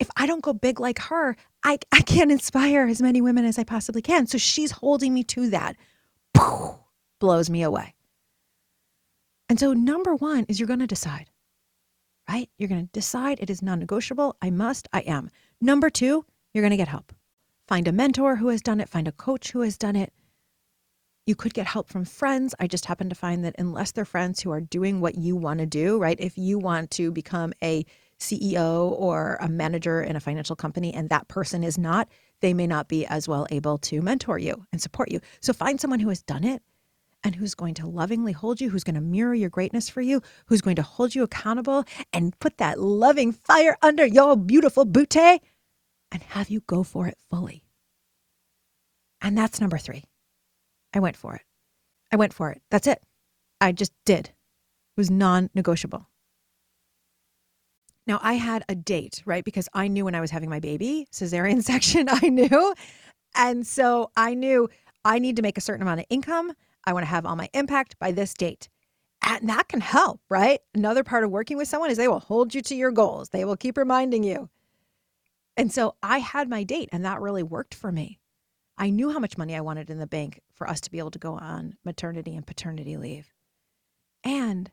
If 0.00 0.10
I 0.16 0.26
don't 0.26 0.42
go 0.42 0.52
big 0.54 0.80
like 0.80 1.00
her, 1.00 1.36
I, 1.64 1.78
I 1.92 2.02
can't 2.02 2.32
inspire 2.32 2.86
as 2.88 3.02
many 3.02 3.20
women 3.22 3.44
as 3.46 3.58
I 3.58 3.64
possibly 3.64 4.02
can. 4.02 4.26
So 4.26 4.38
she's 4.38 4.72
holding 4.72 5.14
me 5.14 5.24
to 5.24 5.50
that. 5.50 5.76
blows 7.20 7.50
me 7.50 7.62
away. 7.62 7.93
And 9.54 9.60
so, 9.60 9.72
number 9.72 10.16
one 10.16 10.46
is 10.48 10.58
you're 10.58 10.66
going 10.66 10.80
to 10.80 10.86
decide, 10.88 11.30
right? 12.28 12.50
You're 12.58 12.68
going 12.68 12.84
to 12.84 12.92
decide 12.92 13.38
it 13.38 13.50
is 13.50 13.62
non 13.62 13.78
negotiable. 13.78 14.36
I 14.42 14.50
must, 14.50 14.88
I 14.92 15.02
am. 15.02 15.30
Number 15.60 15.90
two, 15.90 16.24
you're 16.52 16.62
going 16.62 16.72
to 16.72 16.76
get 16.76 16.88
help. 16.88 17.12
Find 17.68 17.86
a 17.86 17.92
mentor 17.92 18.34
who 18.34 18.48
has 18.48 18.60
done 18.60 18.80
it, 18.80 18.88
find 18.88 19.06
a 19.06 19.12
coach 19.12 19.52
who 19.52 19.60
has 19.60 19.78
done 19.78 19.94
it. 19.94 20.12
You 21.24 21.36
could 21.36 21.54
get 21.54 21.68
help 21.68 21.88
from 21.88 22.04
friends. 22.04 22.56
I 22.58 22.66
just 22.66 22.86
happen 22.86 23.08
to 23.10 23.14
find 23.14 23.44
that 23.44 23.54
unless 23.56 23.92
they're 23.92 24.04
friends 24.04 24.40
who 24.40 24.50
are 24.50 24.60
doing 24.60 25.00
what 25.00 25.18
you 25.18 25.36
want 25.36 25.60
to 25.60 25.66
do, 25.66 25.98
right? 25.98 26.18
If 26.18 26.36
you 26.36 26.58
want 26.58 26.90
to 26.90 27.12
become 27.12 27.52
a 27.62 27.86
CEO 28.18 28.90
or 28.90 29.38
a 29.40 29.48
manager 29.48 30.02
in 30.02 30.16
a 30.16 30.20
financial 30.20 30.56
company 30.56 30.92
and 30.92 31.10
that 31.10 31.28
person 31.28 31.62
is 31.62 31.78
not, 31.78 32.08
they 32.40 32.54
may 32.54 32.66
not 32.66 32.88
be 32.88 33.06
as 33.06 33.28
well 33.28 33.46
able 33.52 33.78
to 33.78 34.02
mentor 34.02 34.36
you 34.36 34.66
and 34.72 34.82
support 34.82 35.12
you. 35.12 35.20
So 35.40 35.52
find 35.52 35.80
someone 35.80 36.00
who 36.00 36.08
has 36.08 36.24
done 36.24 36.42
it 36.42 36.60
and 37.24 37.34
who's 37.34 37.54
going 37.54 37.74
to 37.74 37.86
lovingly 37.86 38.32
hold 38.32 38.60
you, 38.60 38.70
who's 38.70 38.84
going 38.84 38.94
to 38.94 39.00
mirror 39.00 39.34
your 39.34 39.50
greatness 39.50 39.88
for 39.88 40.02
you, 40.02 40.22
who's 40.46 40.60
going 40.60 40.76
to 40.76 40.82
hold 40.82 41.14
you 41.14 41.22
accountable 41.22 41.84
and 42.12 42.38
put 42.38 42.58
that 42.58 42.78
loving 42.78 43.32
fire 43.32 43.76
under 43.82 44.06
your 44.06 44.36
beautiful 44.36 44.84
booty 44.84 45.40
and 46.12 46.22
have 46.28 46.50
you 46.50 46.60
go 46.66 46.84
for 46.84 47.08
it 47.08 47.16
fully. 47.30 47.64
And 49.20 49.36
that's 49.36 49.60
number 49.60 49.78
three. 49.78 50.04
I 50.92 51.00
went 51.00 51.16
for 51.16 51.34
it. 51.34 51.42
I 52.12 52.16
went 52.16 52.34
for 52.34 52.50
it. 52.50 52.60
That's 52.70 52.86
it. 52.86 53.02
I 53.60 53.72
just 53.72 53.92
did. 54.04 54.26
It 54.26 54.98
was 54.98 55.10
non 55.10 55.50
negotiable. 55.54 56.08
Now, 58.06 58.20
I 58.22 58.34
had 58.34 58.64
a 58.68 58.74
date, 58.74 59.22
right? 59.24 59.42
Because 59.44 59.68
I 59.72 59.88
knew 59.88 60.04
when 60.04 60.14
I 60.14 60.20
was 60.20 60.30
having 60.30 60.50
my 60.50 60.60
baby, 60.60 61.08
cesarean 61.10 61.62
section, 61.64 62.06
I 62.10 62.28
knew. 62.28 62.74
And 63.34 63.66
so 63.66 64.10
I 64.16 64.34
knew 64.34 64.68
I 65.04 65.18
need 65.18 65.36
to 65.36 65.42
make 65.42 65.58
a 65.58 65.62
certain 65.62 65.82
amount 65.82 66.00
of 66.00 66.06
income. 66.10 66.52
I 66.86 66.92
want 66.92 67.04
to 67.04 67.10
have 67.10 67.26
all 67.26 67.36
my 67.36 67.48
impact 67.54 67.98
by 67.98 68.12
this 68.12 68.34
date. 68.34 68.68
And 69.22 69.48
that 69.48 69.68
can 69.68 69.80
help, 69.80 70.20
right? 70.28 70.60
Another 70.74 71.02
part 71.02 71.24
of 71.24 71.30
working 71.30 71.56
with 71.56 71.68
someone 71.68 71.90
is 71.90 71.96
they 71.96 72.08
will 72.08 72.20
hold 72.20 72.54
you 72.54 72.60
to 72.62 72.74
your 72.74 72.92
goals, 72.92 73.30
they 73.30 73.44
will 73.44 73.56
keep 73.56 73.76
reminding 73.76 74.22
you. 74.24 74.50
And 75.56 75.72
so 75.72 75.94
I 76.02 76.18
had 76.18 76.48
my 76.48 76.64
date, 76.64 76.88
and 76.92 77.04
that 77.04 77.20
really 77.20 77.42
worked 77.42 77.74
for 77.74 77.92
me. 77.92 78.18
I 78.76 78.90
knew 78.90 79.10
how 79.12 79.20
much 79.20 79.38
money 79.38 79.54
I 79.54 79.60
wanted 79.60 79.88
in 79.88 79.98
the 79.98 80.06
bank 80.06 80.40
for 80.52 80.68
us 80.68 80.80
to 80.82 80.90
be 80.90 80.98
able 80.98 81.12
to 81.12 81.18
go 81.18 81.34
on 81.34 81.76
maternity 81.84 82.34
and 82.34 82.46
paternity 82.46 82.96
leave. 82.96 83.32
And 84.24 84.70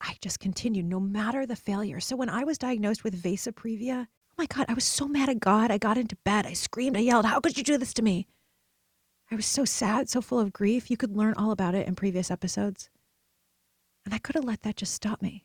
I 0.00 0.16
just 0.20 0.40
continued 0.40 0.84
no 0.84 1.00
matter 1.00 1.46
the 1.46 1.56
failure. 1.56 2.00
So 2.00 2.16
when 2.16 2.28
I 2.28 2.44
was 2.44 2.58
diagnosed 2.58 3.02
with 3.02 3.14
vasa 3.14 3.52
previa, 3.52 4.06
oh 4.06 4.34
my 4.36 4.46
God, 4.46 4.66
I 4.68 4.74
was 4.74 4.84
so 4.84 5.08
mad 5.08 5.30
at 5.30 5.40
God. 5.40 5.70
I 5.70 5.78
got 5.78 5.96
into 5.96 6.16
bed. 6.24 6.44
I 6.44 6.52
screamed. 6.52 6.98
I 6.98 7.00
yelled, 7.00 7.24
How 7.24 7.40
could 7.40 7.56
you 7.56 7.64
do 7.64 7.78
this 7.78 7.94
to 7.94 8.02
me? 8.02 8.26
I 9.34 9.36
was 9.36 9.46
so 9.46 9.64
sad, 9.64 10.08
so 10.08 10.20
full 10.20 10.38
of 10.38 10.52
grief. 10.52 10.92
You 10.92 10.96
could 10.96 11.16
learn 11.16 11.34
all 11.34 11.50
about 11.50 11.74
it 11.74 11.88
in 11.88 11.96
previous 11.96 12.30
episodes. 12.30 12.88
And 14.04 14.14
I 14.14 14.18
could 14.18 14.36
have 14.36 14.44
let 14.44 14.62
that 14.62 14.76
just 14.76 14.94
stop 14.94 15.20
me. 15.20 15.44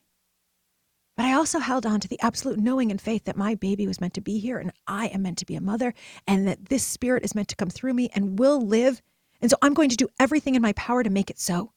But 1.18 1.26
I 1.26 1.34
also 1.34 1.58
held 1.58 1.88
on 1.88 2.00
to 2.02 2.08
the 2.08 2.20
absolute 2.22 2.60
knowing 2.60 2.92
and 2.92 3.02
faith 3.02 3.24
that 3.24 3.36
my 3.36 3.56
baby 3.56 3.88
was 3.88 4.00
meant 4.00 4.14
to 4.14 4.22
be 4.22 4.38
here 4.38 4.60
and 4.60 4.72
I 4.86 5.08
am 5.08 5.24
meant 5.24 5.40
to 5.40 5.46
be 5.48 5.56
a 5.56 5.62
mother 5.62 5.96
and 6.28 6.48
that 6.48 6.70
this 6.70 6.86
spirit 6.86 7.24
is 7.24 7.34
meant 7.34 7.48
to 7.48 7.56
come 7.56 7.72
through 7.72 7.96
me 7.96 8.12
and 8.14 8.38
will 8.38 8.62
live. 8.62 9.02
And 9.42 9.50
so 9.50 9.58
I'm 9.64 9.74
going 9.74 9.90
to 9.90 9.98
do 9.98 10.08
everything 10.20 10.54
in 10.54 10.62
my 10.62 10.74
power 10.74 11.02
to 11.02 11.10
make 11.10 11.32
it 11.32 11.40
so. 11.40 11.72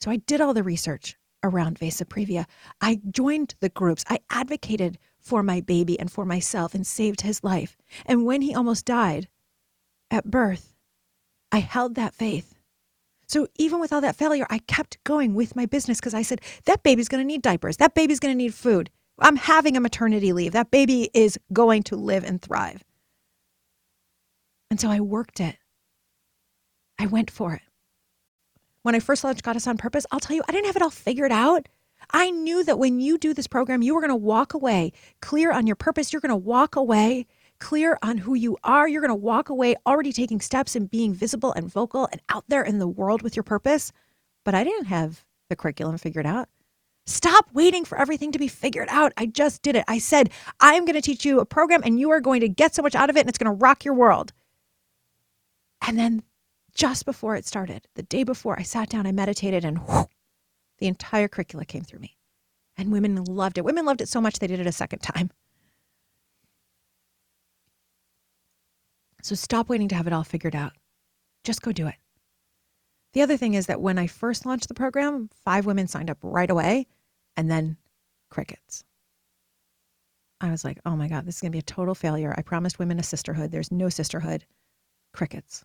So 0.00 0.10
I 0.10 0.16
did 0.16 0.40
all 0.40 0.52
the 0.52 0.64
research 0.64 1.16
around 1.44 1.78
Vasa 1.78 2.06
Previa. 2.06 2.46
I 2.80 3.00
joined 3.08 3.54
the 3.60 3.68
groups. 3.68 4.04
I 4.08 4.18
advocated 4.30 4.98
for 5.20 5.44
my 5.44 5.60
baby 5.60 5.96
and 6.00 6.10
for 6.10 6.24
myself 6.24 6.74
and 6.74 6.84
saved 6.84 7.20
his 7.20 7.44
life. 7.44 7.76
And 8.04 8.26
when 8.26 8.42
he 8.42 8.52
almost 8.52 8.84
died 8.84 9.28
at 10.10 10.28
birth, 10.28 10.72
I 11.52 11.58
held 11.60 11.96
that 11.96 12.14
faith 12.14 12.52
So 13.28 13.48
even 13.56 13.80
with 13.80 13.92
all 13.92 14.02
that 14.02 14.16
failure, 14.16 14.46
I 14.50 14.58
kept 14.60 15.02
going 15.04 15.34
with 15.34 15.56
my 15.56 15.66
business 15.66 16.00
because 16.00 16.14
I 16.14 16.22
said, 16.22 16.40
that 16.66 16.82
baby's 16.82 17.08
going 17.08 17.22
to 17.22 17.26
need 17.26 17.42
diapers. 17.42 17.78
That 17.78 17.94
baby's 17.94 18.20
going 18.20 18.34
to 18.34 18.38
need 18.38 18.54
food. 18.54 18.90
I'm 19.20 19.36
having 19.36 19.76
a 19.76 19.80
maternity 19.80 20.32
leave. 20.32 20.52
That 20.52 20.70
baby 20.70 21.10
is 21.14 21.38
going 21.52 21.84
to 21.84 21.96
live 21.96 22.24
and 22.24 22.42
thrive. 22.42 22.84
And 24.70 24.80
so 24.80 24.90
I 24.90 25.00
worked 25.00 25.40
it. 25.40 25.56
I 26.98 27.06
went 27.06 27.30
for 27.30 27.54
it. 27.54 27.62
When 28.82 28.94
I 28.94 29.00
first 29.00 29.24
launched 29.24 29.42
Goddess 29.44 29.66
on 29.66 29.78
Purpose, 29.78 30.06
I'll 30.12 30.20
tell 30.20 30.36
you, 30.36 30.42
I 30.48 30.52
didn't 30.52 30.66
have 30.66 30.76
it 30.76 30.82
all 30.82 30.90
figured 30.90 31.32
out. 31.32 31.68
I 32.12 32.30
knew 32.30 32.64
that 32.64 32.78
when 32.78 33.00
you 33.00 33.18
do 33.18 33.34
this 33.34 33.46
program, 33.48 33.82
you 33.82 33.94
were 33.94 34.00
going 34.00 34.10
to 34.10 34.16
walk 34.16 34.54
away 34.54 34.92
clear 35.22 35.52
on 35.52 35.66
your 35.66 35.76
purpose. 35.76 36.12
You're 36.12 36.20
going 36.22 36.30
to 36.30 36.36
walk 36.36 36.76
away 36.76 37.26
clear 37.58 37.98
on 38.02 38.18
who 38.18 38.34
you 38.34 38.56
are. 38.64 38.88
You're 38.88 39.00
going 39.00 39.08
to 39.10 39.14
walk 39.14 39.48
away 39.48 39.76
already 39.86 40.12
taking 40.12 40.40
steps 40.40 40.76
and 40.76 40.90
being 40.90 41.14
visible 41.14 41.52
and 41.52 41.70
vocal 41.70 42.08
and 42.12 42.20
out 42.28 42.44
there 42.48 42.62
in 42.62 42.78
the 42.78 42.88
world 42.88 43.22
with 43.22 43.36
your 43.36 43.42
purpose. 43.42 43.92
But 44.44 44.54
I 44.54 44.64
didn't 44.64 44.86
have 44.86 45.24
the 45.48 45.56
curriculum 45.56 45.98
figured 45.98 46.26
out. 46.26 46.48
Stop 47.06 47.48
waiting 47.52 47.84
for 47.84 47.98
everything 47.98 48.32
to 48.32 48.38
be 48.38 48.48
figured 48.48 48.88
out. 48.90 49.12
I 49.16 49.26
just 49.26 49.62
did 49.62 49.76
it. 49.76 49.84
I 49.86 49.98
said, 49.98 50.30
I'm 50.60 50.84
going 50.84 50.94
to 50.94 51.00
teach 51.00 51.24
you 51.24 51.38
a 51.38 51.46
program 51.46 51.82
and 51.84 52.00
you 52.00 52.10
are 52.10 52.20
going 52.20 52.40
to 52.40 52.48
get 52.48 52.74
so 52.74 52.82
much 52.82 52.96
out 52.96 53.10
of 53.10 53.16
it 53.16 53.20
and 53.20 53.28
it's 53.28 53.38
going 53.38 53.52
to 53.52 53.62
rock 53.62 53.84
your 53.84 53.94
world. 53.94 54.32
And 55.86 55.98
then 55.98 56.22
just 56.74 57.04
before 57.04 57.36
it 57.36 57.46
started, 57.46 57.86
the 57.94 58.02
day 58.02 58.24
before, 58.24 58.58
I 58.58 58.62
sat 58.62 58.88
down, 58.88 59.06
I 59.06 59.12
meditated, 59.12 59.64
and 59.64 59.78
the 60.78 60.86
entire 60.88 61.28
curricula 61.28 61.64
came 61.64 61.84
through 61.84 62.00
me. 62.00 62.16
And 62.76 62.92
women 62.92 63.22
loved 63.24 63.56
it. 63.56 63.64
Women 63.64 63.86
loved 63.86 64.00
it 64.02 64.08
so 64.08 64.20
much 64.20 64.38
they 64.38 64.46
did 64.46 64.60
it 64.60 64.66
a 64.66 64.72
second 64.72 64.98
time. 64.98 65.30
So 69.26 69.34
stop 69.34 69.68
waiting 69.68 69.88
to 69.88 69.96
have 69.96 70.06
it 70.06 70.12
all 70.12 70.22
figured 70.22 70.54
out. 70.54 70.70
Just 71.42 71.60
go 71.60 71.72
do 71.72 71.88
it. 71.88 71.96
The 73.12 73.22
other 73.22 73.36
thing 73.36 73.54
is 73.54 73.66
that 73.66 73.80
when 73.80 73.98
I 73.98 74.06
first 74.06 74.46
launched 74.46 74.68
the 74.68 74.74
program, 74.74 75.30
five 75.44 75.66
women 75.66 75.88
signed 75.88 76.10
up 76.10 76.18
right 76.22 76.48
away 76.48 76.86
and 77.36 77.50
then 77.50 77.76
crickets. 78.30 78.84
I 80.40 80.52
was 80.52 80.64
like, 80.64 80.78
oh 80.86 80.94
my 80.94 81.08
God, 81.08 81.26
this 81.26 81.34
is 81.34 81.40
going 81.40 81.50
to 81.50 81.56
be 81.56 81.58
a 81.58 81.62
total 81.62 81.96
failure. 81.96 82.32
I 82.38 82.42
promised 82.42 82.78
women 82.78 83.00
a 83.00 83.02
sisterhood. 83.02 83.50
There's 83.50 83.72
no 83.72 83.88
sisterhood. 83.88 84.44
Crickets. 85.12 85.64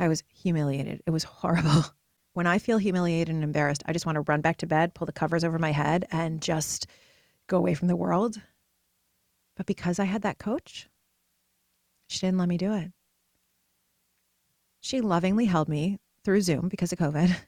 I 0.00 0.08
was 0.08 0.24
humiliated. 0.28 1.00
It 1.06 1.10
was 1.10 1.22
horrible. 1.42 1.84
When 2.32 2.48
I 2.48 2.58
feel 2.58 2.78
humiliated 2.78 3.32
and 3.32 3.44
embarrassed, 3.44 3.84
I 3.86 3.92
just 3.92 4.04
want 4.04 4.16
to 4.16 4.22
run 4.22 4.40
back 4.40 4.56
to 4.56 4.66
bed, 4.66 4.94
pull 4.94 5.06
the 5.06 5.12
covers 5.12 5.44
over 5.44 5.60
my 5.60 5.70
head, 5.70 6.08
and 6.10 6.42
just 6.42 6.88
go 7.46 7.56
away 7.56 7.74
from 7.74 7.86
the 7.86 7.94
world. 7.94 8.40
But 9.54 9.66
because 9.66 10.00
I 10.00 10.06
had 10.06 10.22
that 10.22 10.38
coach, 10.38 10.88
she 12.12 12.26
didn't 12.26 12.38
let 12.38 12.48
me 12.48 12.58
do 12.58 12.72
it. 12.74 12.92
She 14.80 15.00
lovingly 15.00 15.46
held 15.46 15.68
me 15.68 15.98
through 16.24 16.42
Zoom 16.42 16.68
because 16.68 16.92
of 16.92 16.98
COVID. 16.98 17.34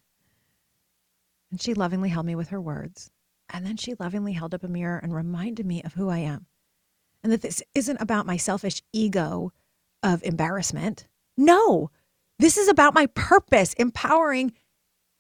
And 1.51 1.63
she 1.63 1.73
lovingly 1.73 2.09
held 2.09 2.27
me 2.27 2.35
with 2.35 2.49
her 2.49 2.61
words. 2.61 3.13
And 3.49 3.65
then 3.65 3.77
she 3.77 3.95
lovingly 4.01 4.33
held 4.33 4.55
up 4.55 4.65
a 4.65 4.69
mirror 4.69 4.99
and 4.99 5.15
reminded 5.15 5.65
me 5.65 5.85
of 5.85 5.95
who 5.95 6.09
I 6.09 6.19
am. 6.19 6.47
And 7.23 7.33
that 7.33 7.43
this 7.43 7.63
isn't 7.77 8.01
about 8.01 8.27
my 8.27 8.37
selfish 8.37 8.83
ego 8.93 9.53
of 10.03 10.25
embarrassment. 10.25 11.07
No, 11.37 11.93
this 12.41 12.57
is 12.57 12.67
about 12.67 12.93
my 12.93 13.07
purpose, 13.07 13.73
empowering 13.75 14.53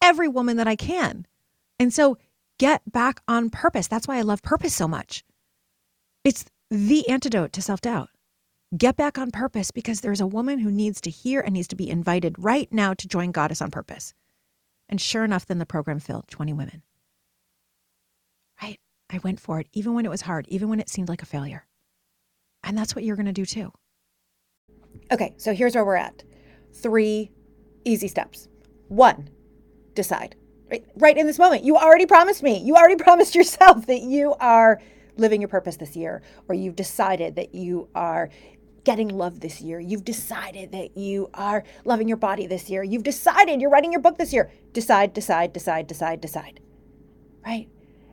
every 0.02 0.26
woman 0.26 0.56
that 0.56 0.66
I 0.66 0.74
can. 0.74 1.24
And 1.78 1.94
so 1.94 2.18
get 2.58 2.82
back 2.90 3.20
on 3.28 3.48
purpose. 3.48 3.86
That's 3.86 4.08
why 4.08 4.18
I 4.18 4.22
love 4.22 4.42
purpose 4.42 4.74
so 4.74 4.88
much. 4.88 5.24
It's 6.24 6.46
the 6.68 7.08
antidote 7.08 7.52
to 7.52 7.62
self 7.62 7.80
doubt. 7.80 8.08
Get 8.76 8.96
back 8.96 9.18
on 9.18 9.30
purpose 9.30 9.70
because 9.70 10.00
there's 10.00 10.20
a 10.20 10.26
woman 10.26 10.58
who 10.58 10.70
needs 10.70 11.00
to 11.02 11.10
hear 11.10 11.40
and 11.40 11.52
needs 11.52 11.68
to 11.68 11.76
be 11.76 11.88
invited 11.88 12.34
right 12.38 12.72
now 12.72 12.92
to 12.94 13.06
join 13.06 13.30
Goddess 13.30 13.62
on 13.62 13.70
Purpose. 13.70 14.14
And 14.88 15.00
sure 15.00 15.22
enough, 15.22 15.46
then 15.46 15.58
the 15.58 15.66
program 15.66 16.00
filled 16.00 16.26
20 16.28 16.52
women. 16.54 16.82
Right? 18.60 18.80
I 19.10 19.18
went 19.18 19.38
for 19.38 19.60
it, 19.60 19.68
even 19.74 19.94
when 19.94 20.04
it 20.04 20.10
was 20.10 20.22
hard, 20.22 20.48
even 20.48 20.68
when 20.68 20.80
it 20.80 20.88
seemed 20.88 21.08
like 21.08 21.22
a 21.22 21.26
failure. 21.26 21.66
And 22.64 22.76
that's 22.76 22.96
what 22.96 23.04
you're 23.04 23.14
going 23.14 23.26
to 23.26 23.32
do 23.32 23.46
too. 23.46 23.70
Okay, 25.12 25.34
so 25.36 25.54
here's 25.54 25.74
where 25.76 25.84
we're 25.84 25.96
at 25.96 26.24
three 26.72 27.30
easy 27.84 28.08
steps. 28.08 28.48
One, 28.88 29.28
decide. 29.94 30.34
Right, 30.68 30.84
right 30.96 31.16
in 31.16 31.26
this 31.26 31.38
moment. 31.38 31.62
You 31.62 31.76
already 31.76 32.06
promised 32.06 32.42
me. 32.42 32.58
You 32.58 32.74
already 32.74 32.96
promised 33.04 33.36
yourself 33.36 33.86
that 33.86 34.00
you 34.00 34.34
are 34.40 34.80
living 35.16 35.40
your 35.40 35.48
purpose 35.48 35.76
this 35.76 35.94
year, 35.96 36.22
or 36.48 36.54
you've 36.54 36.76
decided 36.76 37.36
that 37.36 37.54
you 37.54 37.88
are 37.94 38.30
getting 38.84 39.08
love 39.08 39.40
this 39.40 39.60
year. 39.60 39.80
You've 39.80 40.04
decided 40.04 40.72
that 40.72 40.96
you 40.96 41.30
are 41.34 41.64
loving 41.84 42.08
your 42.08 42.16
body 42.16 42.46
this 42.46 42.70
year. 42.70 42.82
You've 42.82 43.02
decided 43.02 43.60
you're 43.60 43.70
writing 43.70 43.92
your 43.92 44.00
book 44.00 44.18
this 44.18 44.32
year. 44.32 44.50
Decide, 44.72 45.12
decide, 45.12 45.52
decide, 45.52 45.86
decide, 45.86 46.20
decide. 46.20 46.60
Right? 47.44 47.68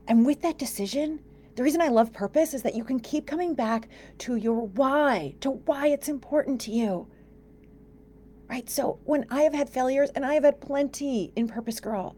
And 0.07 0.25
with 0.25 0.41
that 0.41 0.57
decision, 0.57 1.19
the 1.55 1.63
reason 1.63 1.81
I 1.81 1.89
love 1.89 2.13
purpose 2.13 2.53
is 2.53 2.63
that 2.63 2.75
you 2.75 2.84
can 2.84 2.99
keep 2.99 3.27
coming 3.27 3.53
back 3.53 3.89
to 4.19 4.36
your 4.36 4.67
why, 4.67 5.36
to 5.41 5.51
why 5.51 5.88
it's 5.88 6.07
important 6.07 6.62
to 6.62 6.71
you 6.71 7.07
right? 8.51 8.69
So 8.69 8.99
when 9.05 9.25
I 9.29 9.43
have 9.43 9.53
had 9.53 9.69
failures, 9.69 10.10
and 10.13 10.25
I 10.25 10.34
have 10.34 10.43
had 10.43 10.60
plenty 10.60 11.31
in 11.38 11.47
Purpose 11.47 11.79
Girl, 11.79 12.17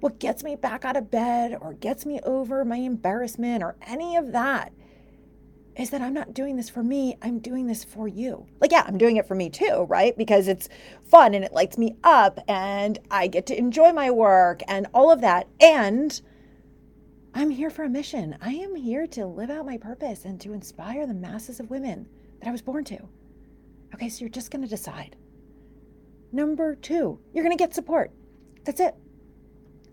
what 0.00 0.18
gets 0.18 0.42
me 0.42 0.56
back 0.56 0.84
out 0.84 0.96
of 0.96 1.08
bed 1.08 1.56
or 1.60 1.74
gets 1.74 2.04
me 2.04 2.18
over 2.24 2.64
my 2.64 2.78
embarrassment 2.78 3.62
or 3.62 3.76
any 3.86 4.16
of 4.16 4.32
that 4.32 4.72
is 5.76 5.90
that 5.90 6.02
I'm 6.02 6.12
not 6.12 6.34
doing 6.34 6.56
this 6.56 6.68
for 6.68 6.82
me. 6.82 7.16
I'm 7.22 7.38
doing 7.38 7.66
this 7.66 7.84
for 7.84 8.06
you. 8.06 8.46
Like, 8.60 8.72
yeah, 8.72 8.84
I'm 8.86 8.98
doing 8.98 9.16
it 9.16 9.26
for 9.26 9.34
me 9.34 9.48
too, 9.48 9.86
right? 9.88 10.16
Because 10.16 10.48
it's 10.48 10.68
fun 11.04 11.34
and 11.34 11.44
it 11.44 11.52
lights 11.52 11.78
me 11.78 11.96
up 12.04 12.38
and 12.46 12.98
I 13.10 13.26
get 13.26 13.46
to 13.46 13.58
enjoy 13.58 13.92
my 13.92 14.10
work 14.10 14.60
and 14.68 14.86
all 14.92 15.10
of 15.10 15.20
that. 15.22 15.48
And 15.60 16.20
I'm 17.34 17.50
here 17.50 17.70
for 17.70 17.84
a 17.84 17.88
mission. 17.88 18.36
I 18.42 18.52
am 18.52 18.74
here 18.74 19.06
to 19.08 19.24
live 19.24 19.50
out 19.50 19.64
my 19.64 19.78
purpose 19.78 20.24
and 20.24 20.40
to 20.42 20.52
inspire 20.52 21.06
the 21.06 21.14
masses 21.14 21.58
of 21.60 21.70
women 21.70 22.06
that 22.40 22.48
I 22.48 22.52
was 22.52 22.62
born 22.62 22.84
to. 22.84 22.98
Okay, 23.94 24.08
so 24.08 24.20
you're 24.20 24.28
just 24.28 24.50
to 24.62 24.68
decide. 24.68 25.16
Number 26.32 26.74
two, 26.74 27.18
you're 27.32 27.44
to 27.56 27.62
get 27.62 27.74
support. 27.74 28.10
That's 28.64 28.80
it. 28.80 28.94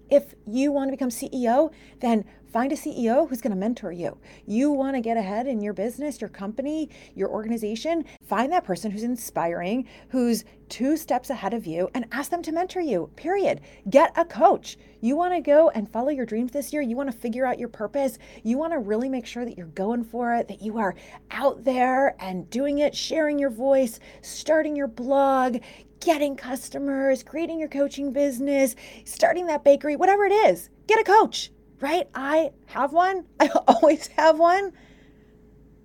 If 0.09 0.33
you 0.47 0.71
want 0.71 0.89
to 0.89 0.91
become 0.91 1.09
CEO, 1.09 1.71
then 1.99 2.25
find 2.51 2.71
a 2.71 2.75
CEO 2.75 3.29
who's 3.29 3.41
going 3.41 3.51
to 3.51 3.57
mentor 3.57 3.91
you. 3.91 4.17
You 4.45 4.71
want 4.71 4.95
to 4.95 5.01
get 5.01 5.17
ahead 5.17 5.47
in 5.47 5.61
your 5.61 5.73
business, 5.73 6.19
your 6.19 6.29
company, 6.29 6.89
your 7.15 7.29
organization, 7.29 8.05
find 8.23 8.51
that 8.51 8.63
person 8.63 8.91
who's 8.91 9.03
inspiring, 9.03 9.87
who's 10.09 10.45
two 10.67 10.97
steps 10.97 11.29
ahead 11.29 11.53
of 11.53 11.65
you, 11.65 11.89
and 11.93 12.05
ask 12.11 12.31
them 12.31 12.41
to 12.43 12.51
mentor 12.51 12.81
you, 12.81 13.09
period. 13.15 13.61
Get 13.89 14.11
a 14.17 14.25
coach. 14.25 14.77
You 15.01 15.15
want 15.15 15.33
to 15.33 15.41
go 15.41 15.69
and 15.69 15.89
follow 15.89 16.09
your 16.09 16.25
dreams 16.25 16.51
this 16.51 16.73
year. 16.73 16.81
You 16.81 16.95
want 16.95 17.11
to 17.11 17.17
figure 17.17 17.45
out 17.45 17.59
your 17.59 17.69
purpose. 17.69 18.17
You 18.43 18.57
want 18.57 18.73
to 18.73 18.79
really 18.79 19.09
make 19.09 19.25
sure 19.25 19.45
that 19.45 19.57
you're 19.57 19.67
going 19.67 20.03
for 20.03 20.35
it, 20.35 20.47
that 20.47 20.61
you 20.61 20.77
are 20.77 20.95
out 21.31 21.63
there 21.63 22.15
and 22.19 22.49
doing 22.49 22.79
it, 22.79 22.95
sharing 22.95 23.39
your 23.39 23.49
voice, 23.49 23.99
starting 24.21 24.75
your 24.75 24.87
blog, 24.87 25.57
getting 25.99 26.35
customers, 26.35 27.23
creating 27.23 27.59
your 27.59 27.69
coaching 27.69 28.11
business, 28.11 28.75
starting 29.05 29.47
that 29.47 29.63
bakery, 29.63 29.95
whatever 29.95 30.25
it 30.25 30.31
is, 30.31 30.69
get 30.87 30.99
a 30.99 31.03
coach, 31.03 31.51
right? 31.81 32.07
I 32.13 32.51
have 32.67 32.93
one. 32.93 33.25
I 33.39 33.49
always 33.67 34.07
have 34.07 34.39
one. 34.39 34.73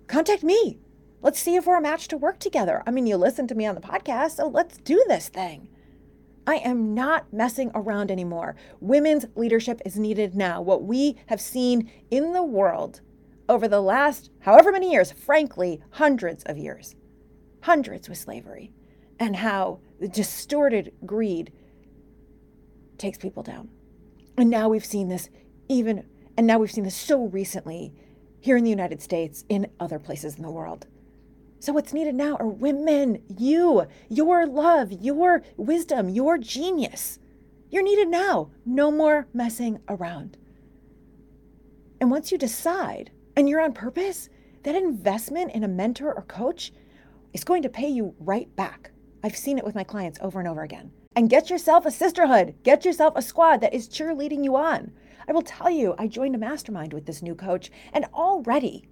Contact 0.07 0.43
me. 0.43 0.79
Let's 1.21 1.39
see 1.39 1.55
if 1.55 1.65
we're 1.65 1.77
a 1.77 1.81
match 1.81 2.07
to 2.09 2.17
work 2.17 2.39
together. 2.39 2.83
I 2.85 2.91
mean, 2.91 3.07
you 3.07 3.17
listen 3.17 3.47
to 3.47 3.55
me 3.55 3.65
on 3.65 3.75
the 3.75 3.81
podcast, 3.81 4.31
so 4.31 4.47
let's 4.47 4.77
do 4.77 5.03
this 5.07 5.27
thing. 5.27 5.69
I 6.47 6.57
am 6.57 6.93
not 6.93 7.33
messing 7.33 7.71
around 7.73 8.11
anymore. 8.11 8.55
Women's 8.79 9.25
leadership 9.35 9.81
is 9.83 9.97
needed 9.97 10.35
now. 10.35 10.61
What 10.61 10.83
we 10.83 11.17
have 11.25 11.41
seen 11.41 11.89
in 12.11 12.33
the 12.33 12.43
world 12.43 13.01
over 13.49 13.67
the 13.67 13.81
last 13.81 14.29
however 14.41 14.71
many 14.71 14.91
years, 14.91 15.11
frankly, 15.11 15.81
hundreds 15.91 16.43
of 16.43 16.57
years, 16.57 16.95
hundreds 17.61 18.07
with 18.07 18.19
slavery, 18.19 18.71
and 19.19 19.37
how 19.37 19.79
the 19.99 20.07
distorted 20.07 20.93
greed 21.05 21.51
takes 22.97 23.17
people 23.17 23.41
down. 23.41 23.69
And 24.37 24.49
now 24.49 24.69
we've 24.69 24.85
seen 24.85 25.07
this 25.07 25.29
even, 25.67 26.05
and 26.37 26.45
now 26.47 26.59
we've 26.59 26.71
seen 26.71 26.83
this 26.83 26.95
so 26.95 27.25
recently 27.25 27.93
here 28.39 28.57
in 28.57 28.63
the 28.63 28.69
United 28.69 29.01
States, 29.01 29.43
in 29.49 29.71
other 29.79 29.97
places 29.99 30.35
in 30.35 30.43
the 30.43 30.51
world. 30.51 30.85
So, 31.59 31.73
what's 31.73 31.93
needed 31.93 32.13
now 32.13 32.35
are 32.35 32.47
women, 32.47 33.23
you, 33.27 33.87
your 34.07 34.45
love, 34.45 34.91
your 34.91 35.41
wisdom, 35.57 36.09
your 36.09 36.37
genius. 36.37 37.17
You're 37.71 37.81
needed 37.81 38.07
now. 38.07 38.51
No 38.65 38.91
more 38.91 39.27
messing 39.33 39.79
around. 39.89 40.37
And 41.99 42.11
once 42.11 42.31
you 42.31 42.37
decide 42.37 43.11
and 43.35 43.49
you're 43.49 43.61
on 43.61 43.73
purpose, 43.73 44.29
that 44.63 44.75
investment 44.75 45.53
in 45.53 45.63
a 45.63 45.67
mentor 45.67 46.13
or 46.13 46.21
coach 46.21 46.71
is 47.33 47.43
going 47.43 47.63
to 47.63 47.69
pay 47.69 47.87
you 47.87 48.13
right 48.19 48.53
back. 48.55 48.91
I've 49.23 49.35
seen 49.35 49.57
it 49.57 49.65
with 49.65 49.75
my 49.75 49.83
clients 49.83 50.19
over 50.21 50.39
and 50.39 50.47
over 50.47 50.61
again. 50.61 50.91
And 51.15 51.29
get 51.29 51.49
yourself 51.49 51.85
a 51.85 51.91
sisterhood, 51.91 52.55
get 52.63 52.85
yourself 52.85 53.13
a 53.15 53.21
squad 53.21 53.57
that 53.61 53.73
is 53.73 53.89
cheerleading 53.89 54.43
you 54.43 54.55
on. 54.55 54.91
I 55.27 55.33
will 55.33 55.41
tell 55.41 55.69
you, 55.69 55.95
I 55.97 56.07
joined 56.07 56.35
a 56.35 56.39
mastermind 56.39 56.93
with 56.93 57.05
this 57.05 57.21
new 57.21 57.35
coach, 57.35 57.71
and 57.93 58.05
already, 58.13 58.87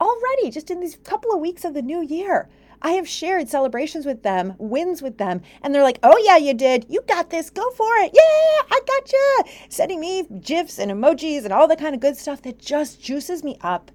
already, 0.00 0.50
just 0.50 0.70
in 0.70 0.80
these 0.80 0.96
couple 0.96 1.32
of 1.32 1.40
weeks 1.40 1.64
of 1.64 1.74
the 1.74 1.82
new 1.82 2.02
year, 2.02 2.48
I 2.84 2.92
have 2.92 3.08
shared 3.08 3.48
celebrations 3.48 4.04
with 4.04 4.24
them, 4.24 4.54
wins 4.58 5.02
with 5.02 5.16
them, 5.16 5.42
and 5.62 5.72
they're 5.72 5.84
like, 5.84 6.00
oh, 6.02 6.20
yeah, 6.24 6.36
you 6.36 6.52
did. 6.52 6.86
You 6.88 7.00
got 7.06 7.30
this. 7.30 7.48
Go 7.48 7.70
for 7.70 7.86
it. 7.98 8.10
Yeah, 8.12 8.76
I 8.76 8.80
got 8.86 9.12
you. 9.12 9.44
Sending 9.68 10.00
me 10.00 10.24
GIFs 10.40 10.80
and 10.80 10.90
emojis 10.90 11.44
and 11.44 11.52
all 11.52 11.68
the 11.68 11.76
kind 11.76 11.94
of 11.94 12.00
good 12.00 12.16
stuff 12.16 12.42
that 12.42 12.58
just 12.58 13.00
juices 13.00 13.44
me 13.44 13.56
up, 13.60 13.92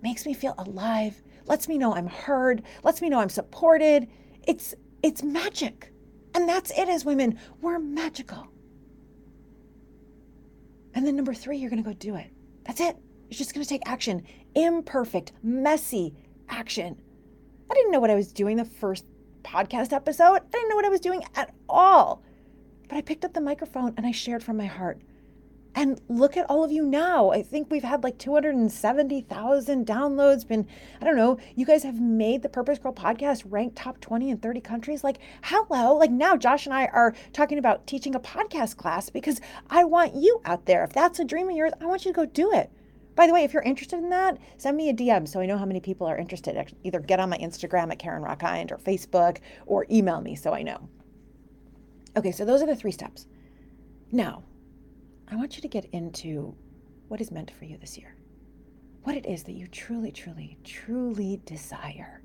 makes 0.00 0.24
me 0.24 0.32
feel 0.32 0.54
alive, 0.56 1.22
lets 1.44 1.68
me 1.68 1.76
know 1.76 1.94
I'm 1.94 2.06
heard, 2.06 2.62
lets 2.82 3.02
me 3.02 3.10
know 3.10 3.20
I'm 3.20 3.28
supported. 3.28 4.08
It's, 4.48 4.74
it's 5.02 5.22
magic. 5.22 5.92
And 6.34 6.48
that's 6.48 6.70
it 6.70 6.88
as 6.88 7.04
women. 7.04 7.38
We're 7.60 7.78
magical. 7.78 8.48
And 10.94 11.06
then 11.06 11.16
number 11.16 11.34
three, 11.34 11.58
you're 11.58 11.70
going 11.70 11.82
to 11.82 11.88
go 11.88 11.94
do 11.94 12.16
it. 12.16 12.30
That's 12.64 12.80
it. 12.80 12.96
You're 13.28 13.38
just 13.38 13.54
going 13.54 13.64
to 13.64 13.68
take 13.68 13.82
action. 13.86 14.24
Imperfect, 14.54 15.32
messy 15.42 16.14
action. 16.48 17.00
I 17.70 17.74
didn't 17.74 17.92
know 17.92 18.00
what 18.00 18.10
I 18.10 18.14
was 18.14 18.32
doing 18.32 18.56
the 18.56 18.64
first 18.64 19.06
podcast 19.42 19.92
episode. 19.92 20.34
I 20.34 20.38
didn't 20.50 20.68
know 20.68 20.76
what 20.76 20.84
I 20.84 20.90
was 20.90 21.00
doing 21.00 21.24
at 21.34 21.54
all. 21.68 22.22
But 22.88 22.96
I 22.96 23.00
picked 23.00 23.24
up 23.24 23.32
the 23.32 23.40
microphone 23.40 23.94
and 23.96 24.06
I 24.06 24.12
shared 24.12 24.44
from 24.44 24.58
my 24.58 24.66
heart. 24.66 25.00
And 25.74 26.00
look 26.08 26.36
at 26.36 26.48
all 26.50 26.64
of 26.64 26.70
you 26.70 26.84
now. 26.84 27.30
I 27.30 27.42
think 27.42 27.70
we've 27.70 27.82
had 27.82 28.04
like 28.04 28.18
270,000 28.18 29.86
downloads. 29.86 30.46
Been, 30.46 30.66
I 31.00 31.04
don't 31.04 31.16
know, 31.16 31.38
you 31.56 31.64
guys 31.64 31.82
have 31.82 31.98
made 31.98 32.42
the 32.42 32.50
Purpose 32.50 32.78
Girl 32.78 32.92
podcast 32.92 33.44
rank 33.46 33.72
top 33.74 34.00
20 34.00 34.30
in 34.30 34.36
30 34.38 34.60
countries. 34.60 35.02
Like, 35.02 35.18
hello. 35.42 35.94
Like, 35.96 36.10
now 36.10 36.36
Josh 36.36 36.66
and 36.66 36.74
I 36.74 36.86
are 36.86 37.14
talking 37.32 37.58
about 37.58 37.86
teaching 37.86 38.14
a 38.14 38.20
podcast 38.20 38.76
class 38.76 39.08
because 39.08 39.40
I 39.70 39.84
want 39.84 40.14
you 40.14 40.40
out 40.44 40.66
there. 40.66 40.84
If 40.84 40.92
that's 40.92 41.18
a 41.18 41.24
dream 41.24 41.48
of 41.48 41.56
yours, 41.56 41.72
I 41.80 41.86
want 41.86 42.04
you 42.04 42.12
to 42.12 42.16
go 42.16 42.26
do 42.26 42.52
it. 42.52 42.70
By 43.14 43.26
the 43.26 43.32
way, 43.32 43.44
if 43.44 43.52
you're 43.52 43.62
interested 43.62 43.98
in 43.98 44.10
that, 44.10 44.38
send 44.56 44.76
me 44.76 44.88
a 44.88 44.94
DM 44.94 45.28
so 45.28 45.40
I 45.40 45.46
know 45.46 45.58
how 45.58 45.66
many 45.66 45.80
people 45.80 46.06
are 46.06 46.16
interested. 46.16 46.74
Either 46.82 47.00
get 47.00 47.20
on 47.20 47.30
my 47.30 47.38
Instagram 47.38 47.90
at 47.90 47.98
Karen 47.98 48.22
Rockhind 48.22 48.72
or 48.72 48.78
Facebook 48.78 49.38
or 49.66 49.86
email 49.90 50.20
me 50.20 50.34
so 50.34 50.52
I 50.52 50.62
know. 50.62 50.88
Okay, 52.16 52.32
so 52.32 52.44
those 52.44 52.62
are 52.62 52.66
the 52.66 52.76
three 52.76 52.92
steps. 52.92 53.26
Now, 54.10 54.44
I 55.32 55.36
want 55.36 55.56
you 55.56 55.62
to 55.62 55.68
get 55.68 55.86
into 55.92 56.54
what 57.08 57.22
is 57.22 57.30
meant 57.30 57.50
for 57.50 57.64
you 57.64 57.78
this 57.78 57.96
year. 57.96 58.16
What 59.04 59.16
it 59.16 59.24
is 59.24 59.42
that 59.44 59.52
you 59.52 59.66
truly, 59.66 60.12
truly, 60.12 60.58
truly 60.62 61.40
desire. 61.46 62.22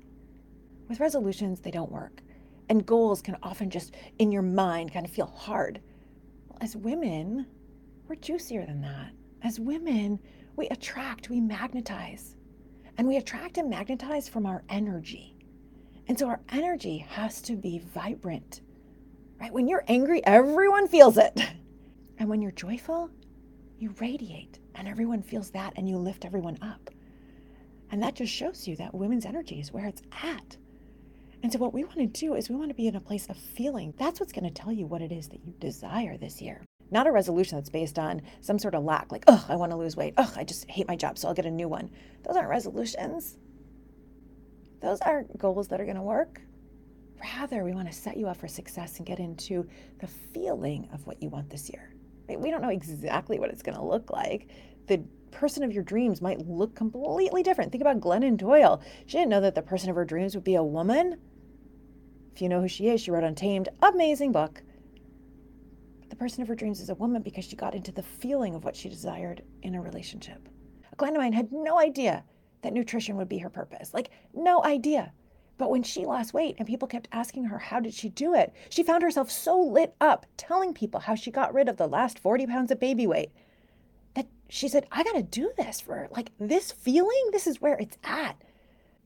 With 0.88 1.00
resolutions, 1.00 1.60
they 1.60 1.70
don't 1.70 1.90
work. 1.90 2.20
And 2.68 2.84
goals 2.84 3.22
can 3.22 3.38
often 3.42 3.70
just 3.70 3.94
in 4.18 4.30
your 4.30 4.42
mind 4.42 4.92
kind 4.92 5.06
of 5.06 5.12
feel 5.12 5.26
hard. 5.26 5.80
Well, 6.48 6.58
as 6.60 6.76
women, 6.76 7.46
we're 8.06 8.16
juicier 8.16 8.66
than 8.66 8.82
that. 8.82 9.12
As 9.40 9.58
women, 9.58 10.18
we 10.56 10.68
attract, 10.68 11.30
we 11.30 11.40
magnetize. 11.40 12.36
And 12.98 13.08
we 13.08 13.16
attract 13.16 13.56
and 13.56 13.70
magnetize 13.70 14.28
from 14.28 14.44
our 14.44 14.64
energy. 14.68 15.34
And 16.08 16.18
so 16.18 16.28
our 16.28 16.40
energy 16.50 16.98
has 17.08 17.40
to 17.42 17.56
be 17.56 17.78
vibrant. 17.78 18.60
Right? 19.40 19.52
When 19.52 19.66
you're 19.66 19.84
angry, 19.88 20.22
everyone 20.26 20.88
feels 20.88 21.16
it. 21.16 21.40
And 22.18 22.28
when 22.28 22.42
you're 22.42 22.52
joyful, 22.52 23.10
you 23.78 23.94
radiate 24.00 24.58
and 24.74 24.88
everyone 24.88 25.22
feels 25.22 25.50
that 25.50 25.72
and 25.76 25.88
you 25.88 25.96
lift 25.96 26.24
everyone 26.24 26.58
up. 26.62 26.90
And 27.90 28.02
that 28.02 28.14
just 28.14 28.32
shows 28.32 28.68
you 28.68 28.76
that 28.76 28.94
women's 28.94 29.24
energy 29.24 29.60
is 29.60 29.72
where 29.72 29.86
it's 29.86 30.02
at. 30.22 30.56
And 31.42 31.52
so, 31.52 31.58
what 31.58 31.72
we 31.72 31.84
want 31.84 31.98
to 31.98 32.06
do 32.06 32.34
is 32.34 32.50
we 32.50 32.56
want 32.56 32.70
to 32.70 32.74
be 32.74 32.88
in 32.88 32.96
a 32.96 33.00
place 33.00 33.28
of 33.28 33.36
feeling. 33.36 33.94
That's 33.96 34.18
what's 34.18 34.32
going 34.32 34.44
to 34.44 34.50
tell 34.50 34.72
you 34.72 34.86
what 34.86 35.02
it 35.02 35.12
is 35.12 35.28
that 35.28 35.44
you 35.44 35.54
desire 35.60 36.18
this 36.18 36.42
year 36.42 36.62
not 36.90 37.06
a 37.06 37.12
resolution 37.12 37.58
that's 37.58 37.70
based 37.70 37.98
on 37.98 38.22
some 38.40 38.58
sort 38.58 38.74
of 38.74 38.84
lack, 38.84 39.12
like, 39.12 39.24
oh, 39.28 39.44
I 39.48 39.56
want 39.56 39.72
to 39.72 39.76
lose 39.76 39.96
weight. 39.96 40.14
Oh, 40.16 40.32
I 40.36 40.44
just 40.44 40.68
hate 40.70 40.88
my 40.88 40.96
job, 40.96 41.18
so 41.18 41.28
I'll 41.28 41.34
get 41.34 41.46
a 41.46 41.50
new 41.50 41.68
one. 41.68 41.90
Those 42.24 42.36
aren't 42.36 42.48
resolutions. 42.48 43.36
Those 44.80 45.00
aren't 45.00 45.36
goals 45.38 45.68
that 45.68 45.80
are 45.80 45.84
going 45.84 45.96
to 45.96 46.02
work. 46.02 46.40
Rather, 47.20 47.64
we 47.64 47.72
want 47.72 47.90
to 47.90 47.94
set 47.94 48.16
you 48.16 48.28
up 48.28 48.36
for 48.36 48.48
success 48.48 48.98
and 48.98 49.06
get 49.06 49.18
into 49.18 49.66
the 50.00 50.06
feeling 50.06 50.88
of 50.92 51.06
what 51.06 51.20
you 51.22 51.28
want 51.28 51.50
this 51.50 51.68
year. 51.68 51.92
Right? 52.28 52.40
We 52.40 52.50
don't 52.50 52.62
know 52.62 52.68
exactly 52.68 53.38
what 53.38 53.50
it's 53.50 53.62
going 53.62 53.76
to 53.76 53.84
look 53.84 54.10
like. 54.10 54.48
The 54.86 55.02
person 55.30 55.62
of 55.62 55.72
your 55.72 55.82
dreams 55.82 56.20
might 56.20 56.46
look 56.46 56.74
completely 56.74 57.42
different. 57.42 57.72
Think 57.72 57.82
about 57.82 58.00
Glennon 58.00 58.36
Doyle. 58.36 58.82
She 59.06 59.18
didn't 59.18 59.30
know 59.30 59.40
that 59.40 59.54
the 59.54 59.62
person 59.62 59.90
of 59.90 59.96
her 59.96 60.04
dreams 60.04 60.34
would 60.34 60.44
be 60.44 60.54
a 60.54 60.62
woman. 60.62 61.18
If 62.34 62.42
you 62.42 62.48
know 62.48 62.60
who 62.60 62.68
she 62.68 62.88
is, 62.88 63.00
she 63.00 63.10
wrote 63.10 63.24
Untamed, 63.24 63.68
amazing 63.82 64.32
book 64.32 64.62
the 66.08 66.16
person 66.16 66.42
of 66.42 66.48
her 66.48 66.54
dreams 66.54 66.80
is 66.80 66.90
a 66.90 66.94
woman 66.94 67.22
because 67.22 67.44
she 67.44 67.56
got 67.56 67.74
into 67.74 67.92
the 67.92 68.02
feeling 68.02 68.54
of 68.54 68.64
what 68.64 68.76
she 68.76 68.88
desired 68.88 69.42
in 69.62 69.74
a 69.74 69.80
relationship. 69.80 70.48
Glendamine 70.96 71.34
had 71.34 71.52
no 71.52 71.78
idea 71.78 72.24
that 72.62 72.72
nutrition 72.72 73.16
would 73.16 73.28
be 73.28 73.38
her 73.38 73.50
purpose. 73.50 73.94
Like, 73.94 74.10
no 74.34 74.64
idea. 74.64 75.12
But 75.58 75.70
when 75.70 75.82
she 75.82 76.06
lost 76.06 76.32
weight 76.32 76.54
and 76.58 76.66
people 76.66 76.86
kept 76.88 77.08
asking 77.10 77.44
her, 77.44 77.58
how 77.58 77.80
did 77.80 77.92
she 77.92 78.08
do 78.08 78.32
it? 78.32 78.54
She 78.70 78.84
found 78.84 79.02
herself 79.02 79.30
so 79.30 79.58
lit 79.60 79.94
up 80.00 80.24
telling 80.36 80.72
people 80.72 81.00
how 81.00 81.16
she 81.16 81.32
got 81.32 81.52
rid 81.52 81.68
of 81.68 81.76
the 81.76 81.88
last 81.88 82.20
40 82.20 82.46
pounds 82.46 82.70
of 82.70 82.78
baby 82.78 83.06
weight 83.06 83.32
that 84.14 84.28
she 84.48 84.68
said, 84.68 84.86
I 84.92 85.02
got 85.02 85.16
to 85.16 85.22
do 85.22 85.52
this 85.56 85.80
for 85.80 86.08
like 86.12 86.30
this 86.38 86.70
feeling. 86.70 87.30
This 87.32 87.48
is 87.48 87.60
where 87.60 87.76
it's 87.76 87.98
at. 88.04 88.40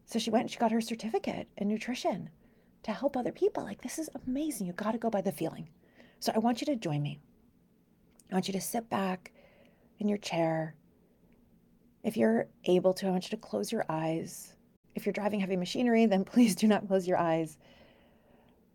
So 0.05 0.19
she 0.19 0.31
went 0.31 0.43
and 0.43 0.51
she 0.51 0.59
got 0.59 0.73
her 0.73 0.81
certificate 0.83 1.49
in 1.57 1.69
nutrition 1.69 2.29
to 2.83 2.93
help 2.93 3.17
other 3.17 3.33
people. 3.33 3.65
Like, 3.65 3.81
this 3.81 3.99
is 3.99 4.11
amazing. 4.27 4.67
You 4.67 4.75
got 4.75 4.93
to 4.93 4.99
go 4.99 5.09
by 5.09 5.23
the 5.23 5.33
feeling. 5.33 5.71
So 6.21 6.33
I 6.35 6.39
want 6.39 6.61
you 6.61 6.67
to 6.67 6.77
join 6.77 7.03
me. 7.03 7.19
I 8.31 8.35
want 8.35 8.47
you 8.47 8.53
to 8.53 8.61
sit 8.61 8.91
back 8.91 9.33
in 9.99 10.09
your 10.09 10.19
chair. 10.19 10.75
If 12.05 12.17
you're 12.17 12.49
able 12.65 12.93
to, 12.95 13.07
I 13.07 13.11
want 13.11 13.25
you 13.25 13.31
to 13.31 13.43
close 13.43 13.73
your 13.73 13.87
eyes. 13.89 14.55
If 14.95 15.07
you're 15.07 15.13
driving 15.13 15.41
heavy 15.41 15.57
machinery, 15.57 16.07
then 16.07 16.25
please 16.33 16.55
do 16.55 16.67
not 16.67 16.87
close 16.87 17.07
your 17.07 17.19
eyes. 17.19 17.59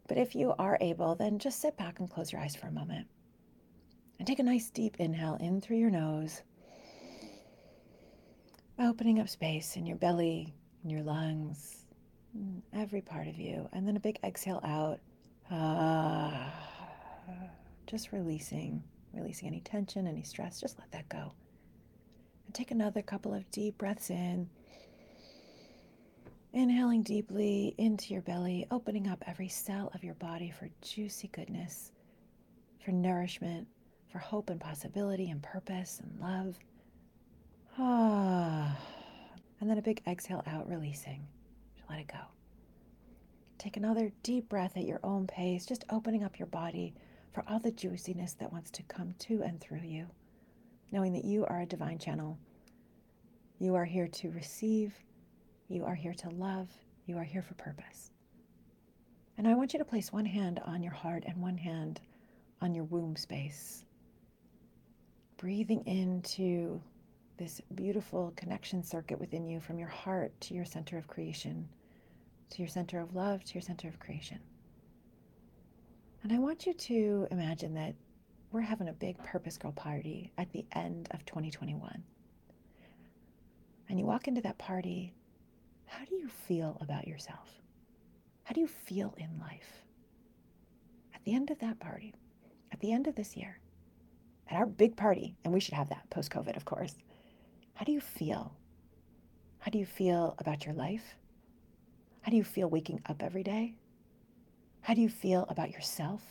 But 0.07 0.17
if 0.17 0.35
you 0.35 0.53
are 0.57 0.77
able, 0.79 1.15
then 1.15 1.37
just 1.39 1.61
sit 1.61 1.75
back 1.77 1.99
and 1.99 2.09
close 2.09 2.31
your 2.31 2.41
eyes 2.41 2.55
for 2.55 2.67
a 2.67 2.71
moment. 2.71 3.07
And 4.19 4.27
take 4.27 4.39
a 4.39 4.43
nice 4.43 4.69
deep 4.69 4.95
inhale 4.99 5.37
in 5.39 5.61
through 5.61 5.77
your 5.77 5.91
nose, 5.91 6.41
opening 8.79 9.19
up 9.19 9.29
space 9.29 9.75
in 9.75 9.85
your 9.85 9.97
belly, 9.97 10.55
in 10.83 10.89
your 10.89 11.03
lungs, 11.03 11.83
every 12.73 13.01
part 13.01 13.27
of 13.27 13.37
you. 13.37 13.69
And 13.73 13.87
then 13.87 13.95
a 13.95 13.99
big 13.99 14.17
exhale 14.23 14.61
out. 14.63 14.99
Ah 15.51 16.51
just 17.87 18.11
releasing, 18.11 18.83
releasing 19.13 19.47
any 19.47 19.61
tension, 19.61 20.05
any 20.07 20.21
stress. 20.21 20.59
Just 20.59 20.77
let 20.77 20.91
that 20.91 21.09
go. 21.09 21.31
And 22.45 22.53
take 22.53 22.71
another 22.71 23.01
couple 23.01 23.33
of 23.33 23.49
deep 23.49 23.77
breaths 23.77 24.09
in. 24.09 24.49
Inhaling 26.57 27.03
deeply 27.03 27.75
into 27.77 28.13
your 28.15 28.23
belly, 28.23 28.65
opening 28.71 29.07
up 29.07 29.23
every 29.27 29.47
cell 29.47 29.91
of 29.93 30.03
your 30.03 30.15
body 30.15 30.49
for 30.49 30.67
juicy 30.81 31.27
goodness, 31.27 31.91
for 32.83 32.89
nourishment, 32.89 33.67
for 34.11 34.17
hope 34.17 34.49
and 34.49 34.59
possibility 34.59 35.29
and 35.29 35.43
purpose 35.43 36.01
and 36.01 36.19
love. 36.19 36.57
Ah. 37.77 38.75
And 39.61 39.69
then 39.69 39.77
a 39.77 39.83
big 39.83 40.01
exhale 40.07 40.43
out, 40.47 40.67
releasing. 40.67 41.27
Just 41.75 41.87
let 41.91 41.99
it 41.99 42.07
go. 42.07 42.21
Take 43.59 43.77
another 43.77 44.11
deep 44.23 44.49
breath 44.49 44.77
at 44.77 44.85
your 44.85 44.99
own 45.03 45.27
pace, 45.27 45.63
just 45.63 45.85
opening 45.91 46.23
up 46.23 46.39
your 46.39 46.47
body 46.47 46.95
for 47.33 47.43
all 47.47 47.59
the 47.59 47.71
juiciness 47.71 48.33
that 48.33 48.51
wants 48.51 48.71
to 48.71 48.83
come 48.83 49.13
to 49.19 49.43
and 49.43 49.61
through 49.61 49.83
you, 49.83 50.07
knowing 50.91 51.13
that 51.13 51.25
you 51.25 51.45
are 51.45 51.61
a 51.61 51.67
divine 51.67 51.99
channel. 51.99 52.39
You 53.59 53.75
are 53.75 53.85
here 53.85 54.07
to 54.07 54.31
receive, 54.31 54.95
you 55.67 55.85
are 55.85 55.95
here 55.95 56.13
to 56.13 56.29
love, 56.29 56.69
you 57.05 57.17
are 57.17 57.23
here 57.23 57.41
for 57.41 57.53
purpose. 57.55 58.11
And 59.37 59.47
I 59.47 59.53
want 59.53 59.73
you 59.73 59.79
to 59.79 59.85
place 59.85 60.11
one 60.11 60.25
hand 60.25 60.59
on 60.65 60.81
your 60.81 60.93
heart 60.93 61.23
and 61.27 61.37
one 61.37 61.57
hand 61.57 62.01
on 62.61 62.73
your 62.73 62.85
womb 62.85 63.15
space. 63.15 63.85
Breathing 65.37 65.85
into 65.85 66.81
this 67.37 67.61
beautiful 67.75 68.33
connection 68.35 68.81
circuit 68.81 69.19
within 69.19 69.45
you 69.45 69.59
from 69.59 69.77
your 69.77 69.89
heart 69.89 70.31
to 70.41 70.55
your 70.55 70.65
center 70.65 70.97
of 70.97 71.07
creation, 71.07 71.69
to 72.49 72.59
your 72.59 72.67
center 72.67 72.99
of 72.99 73.13
love, 73.13 73.43
to 73.43 73.53
your 73.53 73.61
center 73.61 73.87
of 73.87 73.99
creation. 73.99 74.39
And 76.23 76.33
I 76.33 76.39
want 76.39 76.65
you 76.65 76.73
to 76.73 77.27
imagine 77.29 77.75
that 77.75 77.93
we're 78.51 78.61
having 78.61 78.89
a 78.89 78.93
big 78.93 79.17
Purpose 79.23 79.57
Girl 79.57 79.71
party 79.71 80.31
at 80.37 80.51
the 80.51 80.65
end 80.71 81.09
of 81.11 81.25
2021. 81.25 82.03
And 83.89 83.99
you 83.99 84.05
walk 84.05 84.27
into 84.27 84.41
that 84.41 84.57
party, 84.57 85.13
how 85.87 86.05
do 86.05 86.15
you 86.15 86.27
feel 86.27 86.77
about 86.81 87.07
yourself? 87.07 87.61
How 88.43 88.53
do 88.53 88.61
you 88.61 88.67
feel 88.67 89.13
in 89.17 89.39
life? 89.39 89.83
At 91.13 91.23
the 91.23 91.33
end 91.33 91.49
of 91.49 91.59
that 91.59 91.79
party, 91.79 92.13
at 92.71 92.79
the 92.79 92.91
end 92.91 93.07
of 93.07 93.15
this 93.15 93.35
year, 93.35 93.59
at 94.49 94.57
our 94.57 94.65
big 94.65 94.95
party, 94.95 95.35
and 95.43 95.53
we 95.53 95.59
should 95.59 95.73
have 95.73 95.89
that 95.89 96.09
post 96.09 96.31
COVID, 96.31 96.55
of 96.55 96.65
course, 96.65 96.95
how 97.73 97.83
do 97.83 97.91
you 97.91 97.99
feel? 97.99 98.55
How 99.59 99.71
do 99.71 99.77
you 99.77 99.85
feel 99.85 100.35
about 100.37 100.65
your 100.65 100.75
life? 100.75 101.15
How 102.21 102.31
do 102.31 102.37
you 102.37 102.43
feel 102.43 102.69
waking 102.69 103.01
up 103.07 103.23
every 103.23 103.43
day? 103.43 103.75
How 104.81 104.93
do 104.93 105.01
you 105.01 105.09
feel 105.09 105.45
about 105.49 105.71
yourself? 105.71 106.21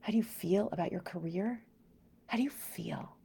How 0.00 0.10
do 0.10 0.16
you 0.16 0.24
feel 0.24 0.68
about 0.72 0.90
your 0.90 1.00
career? 1.00 1.62
How 2.26 2.36
do 2.36 2.42
you 2.42 2.50
feel? 2.50 3.16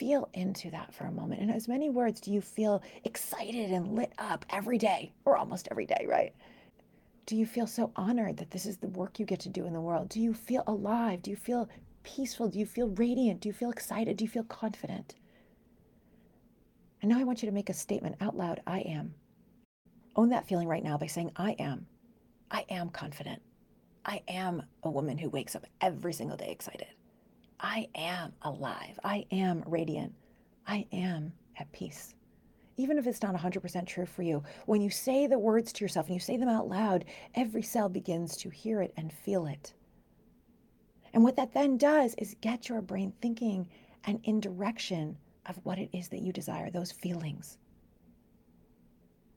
Feel 0.00 0.30
into 0.32 0.70
that 0.70 0.94
for 0.94 1.04
a 1.04 1.12
moment. 1.12 1.42
In 1.42 1.50
as 1.50 1.68
many 1.68 1.90
words, 1.90 2.22
do 2.22 2.32
you 2.32 2.40
feel 2.40 2.82
excited 3.04 3.70
and 3.70 3.94
lit 3.94 4.14
up 4.16 4.46
every 4.48 4.78
day, 4.78 5.12
or 5.26 5.36
almost 5.36 5.68
every 5.70 5.84
day, 5.84 6.06
right? 6.08 6.32
Do 7.26 7.36
you 7.36 7.44
feel 7.44 7.66
so 7.66 7.92
honored 7.96 8.38
that 8.38 8.50
this 8.50 8.64
is 8.64 8.78
the 8.78 8.88
work 8.88 9.18
you 9.18 9.26
get 9.26 9.40
to 9.40 9.50
do 9.50 9.66
in 9.66 9.74
the 9.74 9.80
world? 9.80 10.08
Do 10.08 10.18
you 10.18 10.32
feel 10.32 10.64
alive? 10.66 11.20
Do 11.20 11.30
you 11.30 11.36
feel 11.36 11.68
peaceful? 12.02 12.48
Do 12.48 12.58
you 12.58 12.64
feel 12.64 12.88
radiant? 12.88 13.42
Do 13.42 13.50
you 13.50 13.52
feel 13.52 13.70
excited? 13.70 14.16
Do 14.16 14.24
you 14.24 14.30
feel 14.30 14.44
confident? 14.44 15.16
And 17.02 17.10
now 17.10 17.18
I 17.18 17.24
want 17.24 17.42
you 17.42 17.48
to 17.50 17.54
make 17.54 17.68
a 17.68 17.74
statement 17.74 18.16
out 18.22 18.34
loud 18.34 18.62
I 18.66 18.80
am. 18.80 19.14
Own 20.16 20.30
that 20.30 20.48
feeling 20.48 20.66
right 20.66 20.82
now 20.82 20.96
by 20.96 21.08
saying, 21.08 21.30
I 21.36 21.52
am. 21.58 21.86
I 22.50 22.64
am 22.70 22.88
confident. 22.88 23.42
I 24.06 24.22
am 24.28 24.62
a 24.82 24.90
woman 24.90 25.18
who 25.18 25.28
wakes 25.28 25.54
up 25.54 25.66
every 25.82 26.14
single 26.14 26.38
day 26.38 26.50
excited. 26.50 26.88
I 27.60 27.88
am 27.94 28.32
alive. 28.42 28.98
I 29.04 29.26
am 29.30 29.62
radiant. 29.66 30.14
I 30.66 30.86
am 30.92 31.32
at 31.58 31.70
peace. 31.72 32.14
Even 32.76 32.96
if 32.96 33.06
it's 33.06 33.22
not 33.22 33.34
100% 33.34 33.86
true 33.86 34.06
for 34.06 34.22
you, 34.22 34.42
when 34.64 34.80
you 34.80 34.88
say 34.88 35.26
the 35.26 35.38
words 35.38 35.72
to 35.72 35.84
yourself 35.84 36.06
and 36.06 36.14
you 36.14 36.20
say 36.20 36.38
them 36.38 36.48
out 36.48 36.68
loud, 36.68 37.04
every 37.34 37.62
cell 37.62 37.88
begins 37.88 38.36
to 38.38 38.48
hear 38.48 38.80
it 38.80 38.94
and 38.96 39.12
feel 39.12 39.46
it. 39.46 39.74
And 41.12 41.22
what 41.22 41.36
that 41.36 41.52
then 41.52 41.76
does 41.76 42.14
is 42.16 42.36
get 42.40 42.68
your 42.68 42.80
brain 42.80 43.12
thinking 43.20 43.68
and 44.04 44.20
in 44.24 44.40
direction 44.40 45.18
of 45.46 45.60
what 45.64 45.78
it 45.78 45.90
is 45.92 46.08
that 46.08 46.22
you 46.22 46.32
desire, 46.32 46.70
those 46.70 46.92
feelings. 46.92 47.58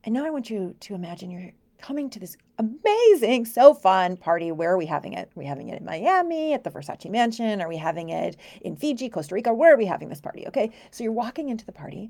And 0.05 0.13
now 0.13 0.25
I 0.25 0.29
want 0.29 0.49
you 0.49 0.75
to 0.81 0.95
imagine 0.95 1.31
you're 1.31 1.51
coming 1.83 2.09
to 2.09 2.17
this 2.17 2.37
amazing, 2.57 3.45
so 3.45 3.73
fun 3.73 4.15
party. 4.15 4.53
Where 4.53 4.71
are 4.71 4.77
we 4.77 4.85
having 4.85 5.13
it? 5.13 5.27
Are 5.27 5.39
we 5.39 5.45
having 5.45 5.67
it 5.67 5.77
in 5.77 5.85
Miami 5.85 6.53
at 6.53 6.63
the 6.63 6.71
Versace 6.71 7.11
Mansion? 7.11 7.61
Are 7.61 7.67
we 7.67 7.75
having 7.75 8.07
it 8.07 8.37
in 8.61 8.77
Fiji, 8.77 9.09
Costa 9.09 9.35
Rica? 9.35 9.53
Where 9.53 9.73
are 9.73 9.77
we 9.77 9.85
having 9.85 10.07
this 10.07 10.21
party? 10.21 10.47
Okay. 10.47 10.71
So 10.91 11.03
you're 11.03 11.11
walking 11.11 11.49
into 11.49 11.65
the 11.65 11.73
party. 11.73 12.09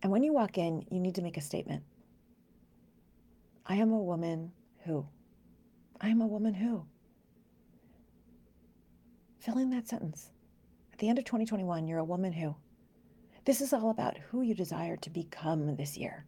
And 0.00 0.12
when 0.12 0.22
you 0.22 0.32
walk 0.32 0.58
in, 0.58 0.86
you 0.92 1.00
need 1.00 1.16
to 1.16 1.22
make 1.22 1.36
a 1.36 1.40
statement. 1.40 1.82
I 3.66 3.74
am 3.74 3.90
a 3.90 3.98
woman 3.98 4.52
who. 4.84 5.04
I 6.00 6.10
am 6.10 6.20
a 6.20 6.26
woman 6.26 6.54
who. 6.54 6.86
Fill 9.40 9.58
in 9.58 9.70
that 9.70 9.88
sentence. 9.88 10.30
At 10.92 11.00
the 11.00 11.08
end 11.08 11.18
of 11.18 11.24
2021, 11.24 11.88
you're 11.88 11.98
a 11.98 12.04
woman 12.04 12.32
who. 12.32 12.54
This 13.44 13.60
is 13.60 13.72
all 13.72 13.90
about 13.90 14.16
who 14.30 14.42
you 14.42 14.54
desire 14.54 14.96
to 14.98 15.10
become 15.10 15.74
this 15.74 15.96
year. 15.96 16.27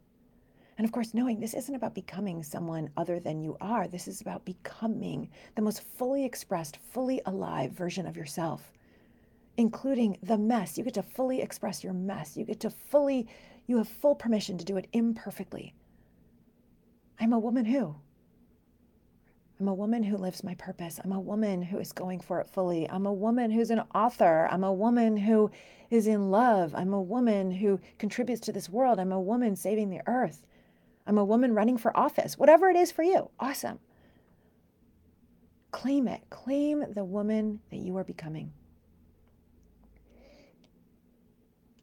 And 0.81 0.87
of 0.87 0.93
course, 0.93 1.13
knowing 1.13 1.39
this 1.39 1.53
isn't 1.53 1.75
about 1.75 1.93
becoming 1.93 2.41
someone 2.41 2.89
other 2.97 3.19
than 3.19 3.39
you 3.39 3.55
are, 3.61 3.87
this 3.87 4.07
is 4.07 4.19
about 4.19 4.45
becoming 4.45 5.29
the 5.53 5.61
most 5.61 5.83
fully 5.83 6.25
expressed, 6.25 6.79
fully 6.91 7.21
alive 7.27 7.73
version 7.73 8.07
of 8.07 8.17
yourself, 8.17 8.73
including 9.57 10.17
the 10.23 10.39
mess. 10.39 10.79
You 10.79 10.83
get 10.83 10.95
to 10.95 11.03
fully 11.03 11.39
express 11.39 11.83
your 11.83 11.93
mess. 11.93 12.35
You 12.35 12.45
get 12.45 12.59
to 12.61 12.71
fully, 12.71 13.27
you 13.67 13.77
have 13.77 13.87
full 13.87 14.15
permission 14.15 14.57
to 14.57 14.65
do 14.65 14.75
it 14.77 14.87
imperfectly. 14.91 15.75
I'm 17.19 17.33
a 17.33 17.37
woman 17.37 17.65
who. 17.65 17.93
I'm 19.59 19.67
a 19.67 19.75
woman 19.75 20.01
who 20.01 20.17
lives 20.17 20.43
my 20.43 20.55
purpose. 20.55 20.99
I'm 21.03 21.11
a 21.11 21.19
woman 21.19 21.61
who 21.61 21.77
is 21.77 21.91
going 21.91 22.21
for 22.21 22.41
it 22.41 22.49
fully. 22.49 22.89
I'm 22.89 23.05
a 23.05 23.13
woman 23.13 23.51
who's 23.51 23.69
an 23.69 23.83
author. 23.93 24.47
I'm 24.49 24.63
a 24.63 24.73
woman 24.73 25.15
who 25.15 25.51
is 25.91 26.07
in 26.07 26.31
love. 26.31 26.73
I'm 26.73 26.93
a 26.93 26.99
woman 26.99 27.51
who 27.51 27.79
contributes 27.99 28.41
to 28.41 28.51
this 28.51 28.67
world. 28.67 28.97
I'm 28.97 29.11
a 29.11 29.21
woman 29.21 29.55
saving 29.55 29.91
the 29.91 30.01
earth. 30.07 30.47
I'm 31.11 31.17
a 31.17 31.25
woman 31.25 31.53
running 31.53 31.77
for 31.77 31.95
office. 31.97 32.37
Whatever 32.37 32.69
it 32.69 32.77
is 32.77 32.89
for 32.89 33.03
you, 33.03 33.29
awesome. 33.37 33.79
Claim 35.71 36.07
it. 36.07 36.21
Claim 36.29 36.85
the 36.93 37.03
woman 37.03 37.59
that 37.69 37.79
you 37.79 37.97
are 37.97 38.05
becoming. 38.05 38.53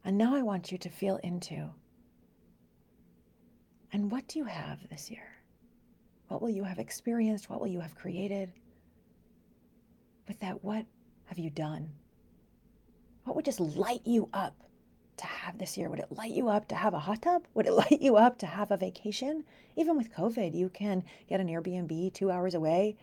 And 0.02 0.16
now 0.16 0.34
I 0.34 0.40
want 0.40 0.72
you 0.72 0.78
to 0.78 0.88
feel 0.88 1.16
into 1.22 1.68
and 3.92 4.10
what 4.10 4.26
do 4.28 4.38
you 4.38 4.46
have 4.46 4.78
this 4.88 5.10
year? 5.10 5.28
What 6.28 6.40
will 6.40 6.48
you 6.48 6.64
have 6.64 6.78
experienced? 6.78 7.50
What 7.50 7.60
will 7.60 7.68
you 7.68 7.80
have 7.80 7.94
created? 7.94 8.50
With 10.26 10.40
that, 10.40 10.64
what 10.64 10.86
have 11.26 11.38
you 11.38 11.50
done? 11.50 11.90
What 13.24 13.36
would 13.36 13.44
just 13.44 13.60
light 13.60 14.06
you 14.06 14.30
up 14.32 14.54
to 15.18 15.26
have 15.26 15.58
this 15.58 15.76
year? 15.76 15.88
Would 15.90 15.98
it 15.98 16.12
light 16.12 16.32
you 16.32 16.48
up 16.48 16.68
to 16.68 16.74
have 16.74 16.94
a 16.94 16.98
hot 16.98 17.22
tub? 17.22 17.44
Would 17.54 17.66
it 17.66 17.72
light 17.74 18.00
you 18.00 18.16
up 18.16 18.38
to 18.38 18.46
have 18.46 18.70
a 18.70 18.76
vacation? 18.76 19.44
Even 19.76 19.96
with 19.96 20.12
COVID, 20.12 20.54
you 20.54 20.68
can 20.68 21.04
get 21.28 21.40
an 21.40 21.48
Airbnb 21.48 22.12
two 22.14 22.30
hours 22.30 22.54
away. 22.54 22.96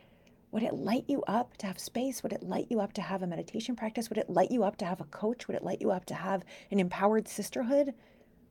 Would 0.52 0.64
it 0.64 0.74
light 0.74 1.06
you 1.08 1.22
up 1.28 1.58
to 1.58 1.68
have 1.68 1.80
space? 1.80 2.24
Would 2.24 2.32
it 2.32 2.44
light 2.44 2.68
you 2.70 2.80
up 2.80 2.94
to 2.94 3.02
have 3.02 3.22
a 3.22 3.28
meditation 3.28 3.76
practice? 3.76 4.10
Would 4.10 4.18
it 4.18 4.30
light 4.30 4.52
you 4.52 4.64
up 4.64 4.78
to 4.78 4.86
have 4.86 5.02
a 5.02 5.06
coach? 5.06 5.48
Would 5.48 5.58
it 5.58 5.64
light 5.64 5.82
you 5.82 5.92
up 5.92 6.06
to 6.06 6.16
have 6.16 6.44
an 6.72 6.80
empowered 6.80 7.28
sisterhood? 7.28 7.94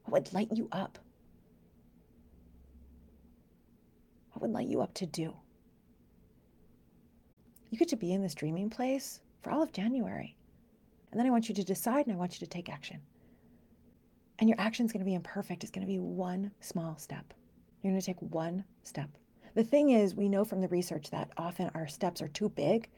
What 0.04 0.24
would 0.24 0.34
light 0.34 0.52
you 0.52 0.68
up? 0.70 0.98
What 4.32 4.42
would 4.42 4.50
light 4.50 4.68
you 4.68 4.82
up 4.82 4.92
to 4.94 5.06
do? 5.06 5.34
You 7.70 7.78
get 7.78 7.88
to 7.88 7.96
be 7.96 8.12
in 8.12 8.22
this 8.22 8.34
dreaming 8.34 8.68
place 8.68 9.20
for 9.42 9.50
all 9.50 9.62
of 9.62 9.72
January. 9.72 10.36
And 11.10 11.18
then 11.18 11.26
I 11.26 11.30
want 11.30 11.48
you 11.48 11.54
to 11.54 11.64
decide 11.64 12.06
and 12.06 12.14
I 12.14 12.18
want 12.18 12.34
you 12.34 12.40
to 12.40 12.50
take 12.50 12.68
action. 12.68 13.00
And 14.38 14.48
your 14.48 14.60
action 14.60 14.84
is 14.84 14.92
going 14.92 15.04
to 15.04 15.08
be 15.08 15.14
imperfect. 15.14 15.62
It's 15.62 15.70
going 15.70 15.86
to 15.86 15.92
be 15.92 15.98
one 15.98 16.50
small 16.60 16.96
step. 16.98 17.32
You're 17.82 17.92
going 17.92 18.00
to 18.00 18.06
take 18.06 18.20
one 18.20 18.64
step. 18.82 19.10
The 19.54 19.64
thing 19.64 19.90
is, 19.90 20.14
we 20.14 20.28
know 20.28 20.44
from 20.44 20.60
the 20.60 20.68
research 20.68 21.10
that 21.10 21.30
often 21.36 21.70
our 21.74 21.86
steps 21.86 22.20
are 22.20 22.28
too 22.28 22.48
big. 22.48 22.88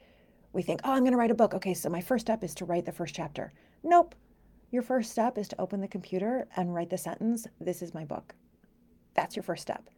We 0.53 0.63
think, 0.63 0.81
oh, 0.83 0.91
I'm 0.91 1.01
going 1.01 1.11
to 1.11 1.17
write 1.17 1.31
a 1.31 1.35
book. 1.35 1.53
Okay, 1.53 1.73
so 1.73 1.89
my 1.89 2.01
first 2.01 2.25
step 2.25 2.43
is 2.43 2.55
to 2.55 2.65
write 2.65 2.85
the 2.85 2.91
first 2.91 3.13
chapter. 3.13 3.53
Nope. 3.83 4.15
Your 4.71 4.81
first 4.81 5.11
step 5.11 5.37
is 5.37 5.47
to 5.49 5.61
open 5.61 5.81
the 5.81 5.87
computer 5.87 6.47
and 6.55 6.73
write 6.73 6.89
the 6.89 6.97
sentence, 6.97 7.47
This 7.61 7.81
is 7.81 7.93
my 7.93 8.05
book. 8.05 8.33
That's 9.13 9.35
your 9.35 9.43
first 9.43 9.61
step. 9.61 9.89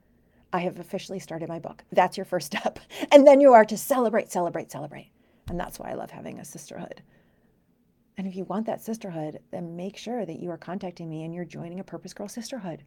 I 0.52 0.60
have 0.60 0.80
officially 0.80 1.20
started 1.20 1.48
my 1.50 1.60
book. 1.60 1.84
That's 1.92 2.18
your 2.18 2.26
first 2.26 2.48
step. 2.58 2.80
And 3.12 3.26
then 3.26 3.40
you 3.40 3.54
are 3.54 3.66
to 3.66 3.78
celebrate, 3.78 4.32
celebrate, 4.32 4.72
celebrate. 4.72 5.12
And 5.48 5.60
that's 5.60 5.80
why 5.80 5.92
I 5.92 5.96
love 5.96 6.12
having 6.12 6.40
a 6.40 6.46
sisterhood. 6.46 7.02
And 8.20 8.28
if 8.28 8.36
you 8.36 8.44
want 8.44 8.66
that 8.66 8.82
sisterhood, 8.82 9.40
then 9.50 9.78
make 9.78 9.96
sure 9.96 10.26
that 10.26 10.42
you 10.42 10.52
are 10.52 10.58
contacting 10.58 11.10
me 11.10 11.24
and 11.24 11.34
you're 11.34 11.46
joining 11.46 11.80
a 11.80 11.86
Purpose 11.86 12.14
Girl 12.14 12.28
Sisterhood. 12.28 12.84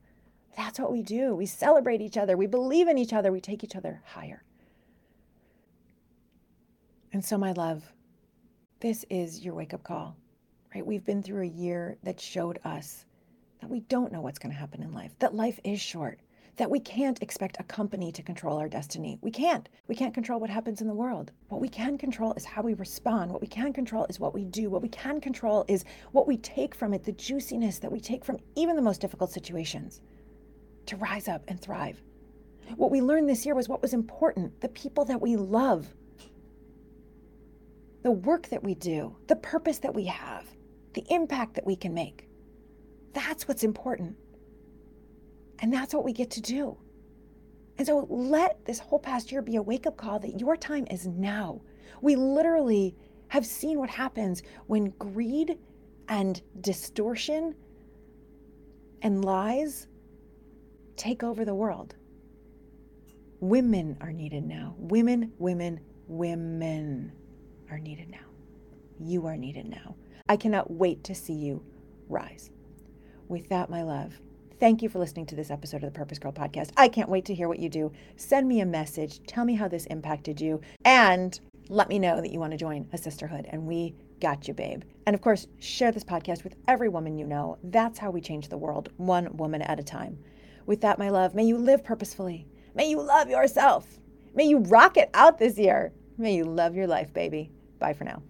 That's 0.59 0.79
what 0.79 0.93
we 0.93 1.03
do. 1.03 1.35
We 1.35 1.47
celebrate 1.47 2.03
each 2.03 2.19
other, 2.19 2.37
we 2.37 2.47
believe 2.47 2.87
in 2.87 2.99
each 2.99 3.15
other, 3.15 3.33
we 3.33 3.41
take 3.41 3.65
each 3.65 3.75
other 3.75 4.03
higher. 4.05 4.43
And 7.15 7.25
so, 7.25 7.39
my 7.39 7.53
love, 7.53 7.95
this 8.81 9.07
is 9.09 9.43
your 9.43 9.55
wake 9.55 9.73
up 9.73 9.83
call, 9.83 10.19
right? 10.75 10.85
We've 10.85 11.07
been 11.07 11.23
through 11.23 11.45
a 11.45 11.47
year 11.47 11.97
that 12.03 12.21
showed 12.21 12.59
us 12.63 13.07
that 13.63 13.71
we 13.71 13.81
don't 13.81 14.13
know 14.13 14.21
what's 14.21 14.39
going 14.39 14.53
to 14.53 14.61
happen 14.61 14.83
in 14.83 14.93
life, 14.93 15.13
that 15.21 15.35
life 15.35 15.59
is 15.65 15.81
short, 15.81 16.21
that 16.57 16.71
we 16.71 16.81
can't 16.81 17.23
expect 17.23 17.57
a 17.59 17.65
company 17.65 18.13
to 18.13 18.23
control 18.23 18.59
our 18.59 18.69
destiny. 18.69 19.19
We 19.23 19.31
can't. 19.31 19.69
We 19.89 19.95
can't 19.95 20.13
control 20.13 20.39
what 20.39 20.51
happens 20.51 20.83
in 20.83 20.87
the 20.87 20.95
world. 20.95 21.33
What 21.49 21.61
we 21.61 21.69
can 21.69 21.97
control 21.97 22.35
is 22.35 22.45
how 22.45 22.63
we 22.63 22.75
respond. 22.75 23.33
What 23.33 23.41
we 23.41 23.47
can 23.47 23.73
control 23.73 24.05
is 24.11 24.21
what 24.21 24.35
we 24.35 24.45
do. 24.45 24.69
What 24.69 24.83
we 24.83 24.89
can 24.91 25.21
control 25.21 25.65
is 25.67 25.85
what 26.13 26.29
we 26.29 26.37
take 26.37 26.75
from 26.75 26.93
it, 26.93 27.05
the 27.05 27.13
juiciness 27.13 27.79
that 27.79 27.91
we 27.91 28.01
take 28.01 28.25
from 28.25 28.39
even 28.55 28.77
the 28.77 28.83
most 28.83 29.01
difficult 29.01 29.33
situations 29.33 30.03
to 30.87 30.97
rise 30.97 31.27
up 31.27 31.43
and 31.49 31.61
thrive. 31.61 32.03
What 32.77 32.91
we 32.91 33.01
learned 33.01 33.29
this 33.29 33.47
year 33.47 33.55
was 33.55 33.69
what 33.69 33.83
was 33.83 33.95
important 33.95 34.61
the 34.61 34.69
people 34.69 35.05
that 35.07 35.21
we 35.21 35.37
love, 35.37 35.95
the 38.03 38.11
work 38.11 38.49
that 38.49 38.63
we 38.63 38.75
do, 38.75 39.17
the 39.27 39.37
purpose 39.37 39.79
that 39.79 39.95
we 39.95 40.05
have, 40.07 40.47
the 40.93 41.05
impact 41.09 41.55
that 41.55 41.67
we 41.67 41.77
can 41.77 41.95
make. 41.95 42.29
That's 43.15 43.49
what's 43.49 43.65
important. 43.65 44.17
And 45.63 45.73
that's 45.73 45.95
what 45.95 46.05
we 46.05 46.13
get 46.13 46.31
to 46.33 46.41
do. 46.41 46.77
And 47.79 47.87
so 47.87 48.07
let 48.11 48.65
this 48.67 48.81
whole 48.81 48.99
past 48.99 49.33
year 49.33 49.41
be 49.41 49.57
a 49.57 49.63
wake 49.63 49.87
up 49.87 49.97
call 49.97 50.19
that 50.19 50.39
your 50.39 50.57
time 50.57 50.87
is 50.91 51.07
now. 51.07 51.63
We 52.03 52.17
literally 52.17 52.97
have 53.29 53.47
seen 53.47 53.79
what 53.79 53.89
happens 53.89 54.43
when 54.67 54.91
greed 54.99 55.59
and 56.09 56.43
distortion 56.61 57.55
and 59.01 59.25
lies 59.25 59.87
take 60.97 61.23
over 61.23 61.45
the 61.45 61.55
world. 61.55 61.95
Women 63.41 63.97
are 64.01 64.13
needed 64.13 64.45
now. 64.45 64.75
Women, 64.79 65.33
women, 65.39 65.81
women 66.09 67.13
are 67.71 67.79
needed 67.79 68.11
now. 68.11 68.19
You 69.01 69.27
are 69.27 69.37
needed 69.37 69.69
now. 69.69 69.97
I 70.29 70.37
cannot 70.37 70.71
wait 70.71 71.03
to 71.05 71.15
see 71.15 71.33
you 71.33 71.65
rise. 72.09 72.51
With 73.29 73.49
that, 73.49 73.71
my 73.71 73.83
love, 73.83 74.21
Thank 74.59 74.83
you 74.83 74.89
for 74.89 74.99
listening 74.99 75.27
to 75.27 75.35
this 75.35 75.51
episode 75.51 75.83
of 75.83 75.93
the 75.93 75.99
Purpose 75.99 76.19
Girl 76.19 76.33
podcast. 76.33 76.71
I 76.77 76.89
can't 76.89 77.09
wait 77.09 77.25
to 77.27 77.35
hear 77.35 77.49
what 77.49 77.59
you 77.59 77.69
do. 77.69 77.93
Send 78.17 78.49
me 78.49 78.61
a 78.61 78.67
message. 78.67 79.21
Tell 79.27 79.45
me 79.45 79.55
how 79.55 79.69
this 79.69 79.87
impacted 79.87 80.41
you. 80.41 80.61
And 80.85 81.39
let 81.69 81.89
me 81.89 81.99
know 81.99 82.21
that 82.21 82.31
you 82.31 82.39
want 82.39 82.53
to 82.53 82.57
join 82.57 82.89
a 82.93 82.99
sisterhood. 82.99 83.47
And 83.51 83.67
we 83.67 83.95
got 84.21 84.47
you, 84.47 84.55
babe. 84.55 84.83
And 85.07 85.15
of 85.15 85.21
course, 85.21 85.49
share 85.59 85.91
this 85.91 86.05
podcast 86.05 86.45
with 86.45 86.55
every 86.69 86.89
woman 86.89 87.19
you 87.19 87.27
know. 87.27 87.59
That's 87.65 87.99
how 87.99 88.11
we 88.11 88.21
change 88.21 88.49
the 88.49 88.59
world, 88.59 88.91
one 88.97 89.37
woman 89.37 89.63
at 89.63 89.81
a 89.81 89.85
time. 89.85 90.19
With 90.67 90.81
that, 90.83 90.99
my 90.99 91.09
love, 91.09 91.35
may 91.35 91.45
you 91.45 91.59
live 91.59 91.83
purposefully. 91.83 92.47
May 92.75 92.89
you 92.89 93.03
love 93.03 93.29
yourself. 93.29 93.99
May 94.35 94.45
you 94.45 94.59
rock 94.59 94.97
it 94.97 95.11
out 95.15 95.39
this 95.39 95.59
year. 95.59 95.93
May 96.19 96.37
you 96.37 96.45
love 96.45 96.77
your 96.77 96.87
life, 96.87 97.13
baby. 97.13 97.51
Bye 97.79 97.95
for 97.95 98.05
now. 98.05 98.23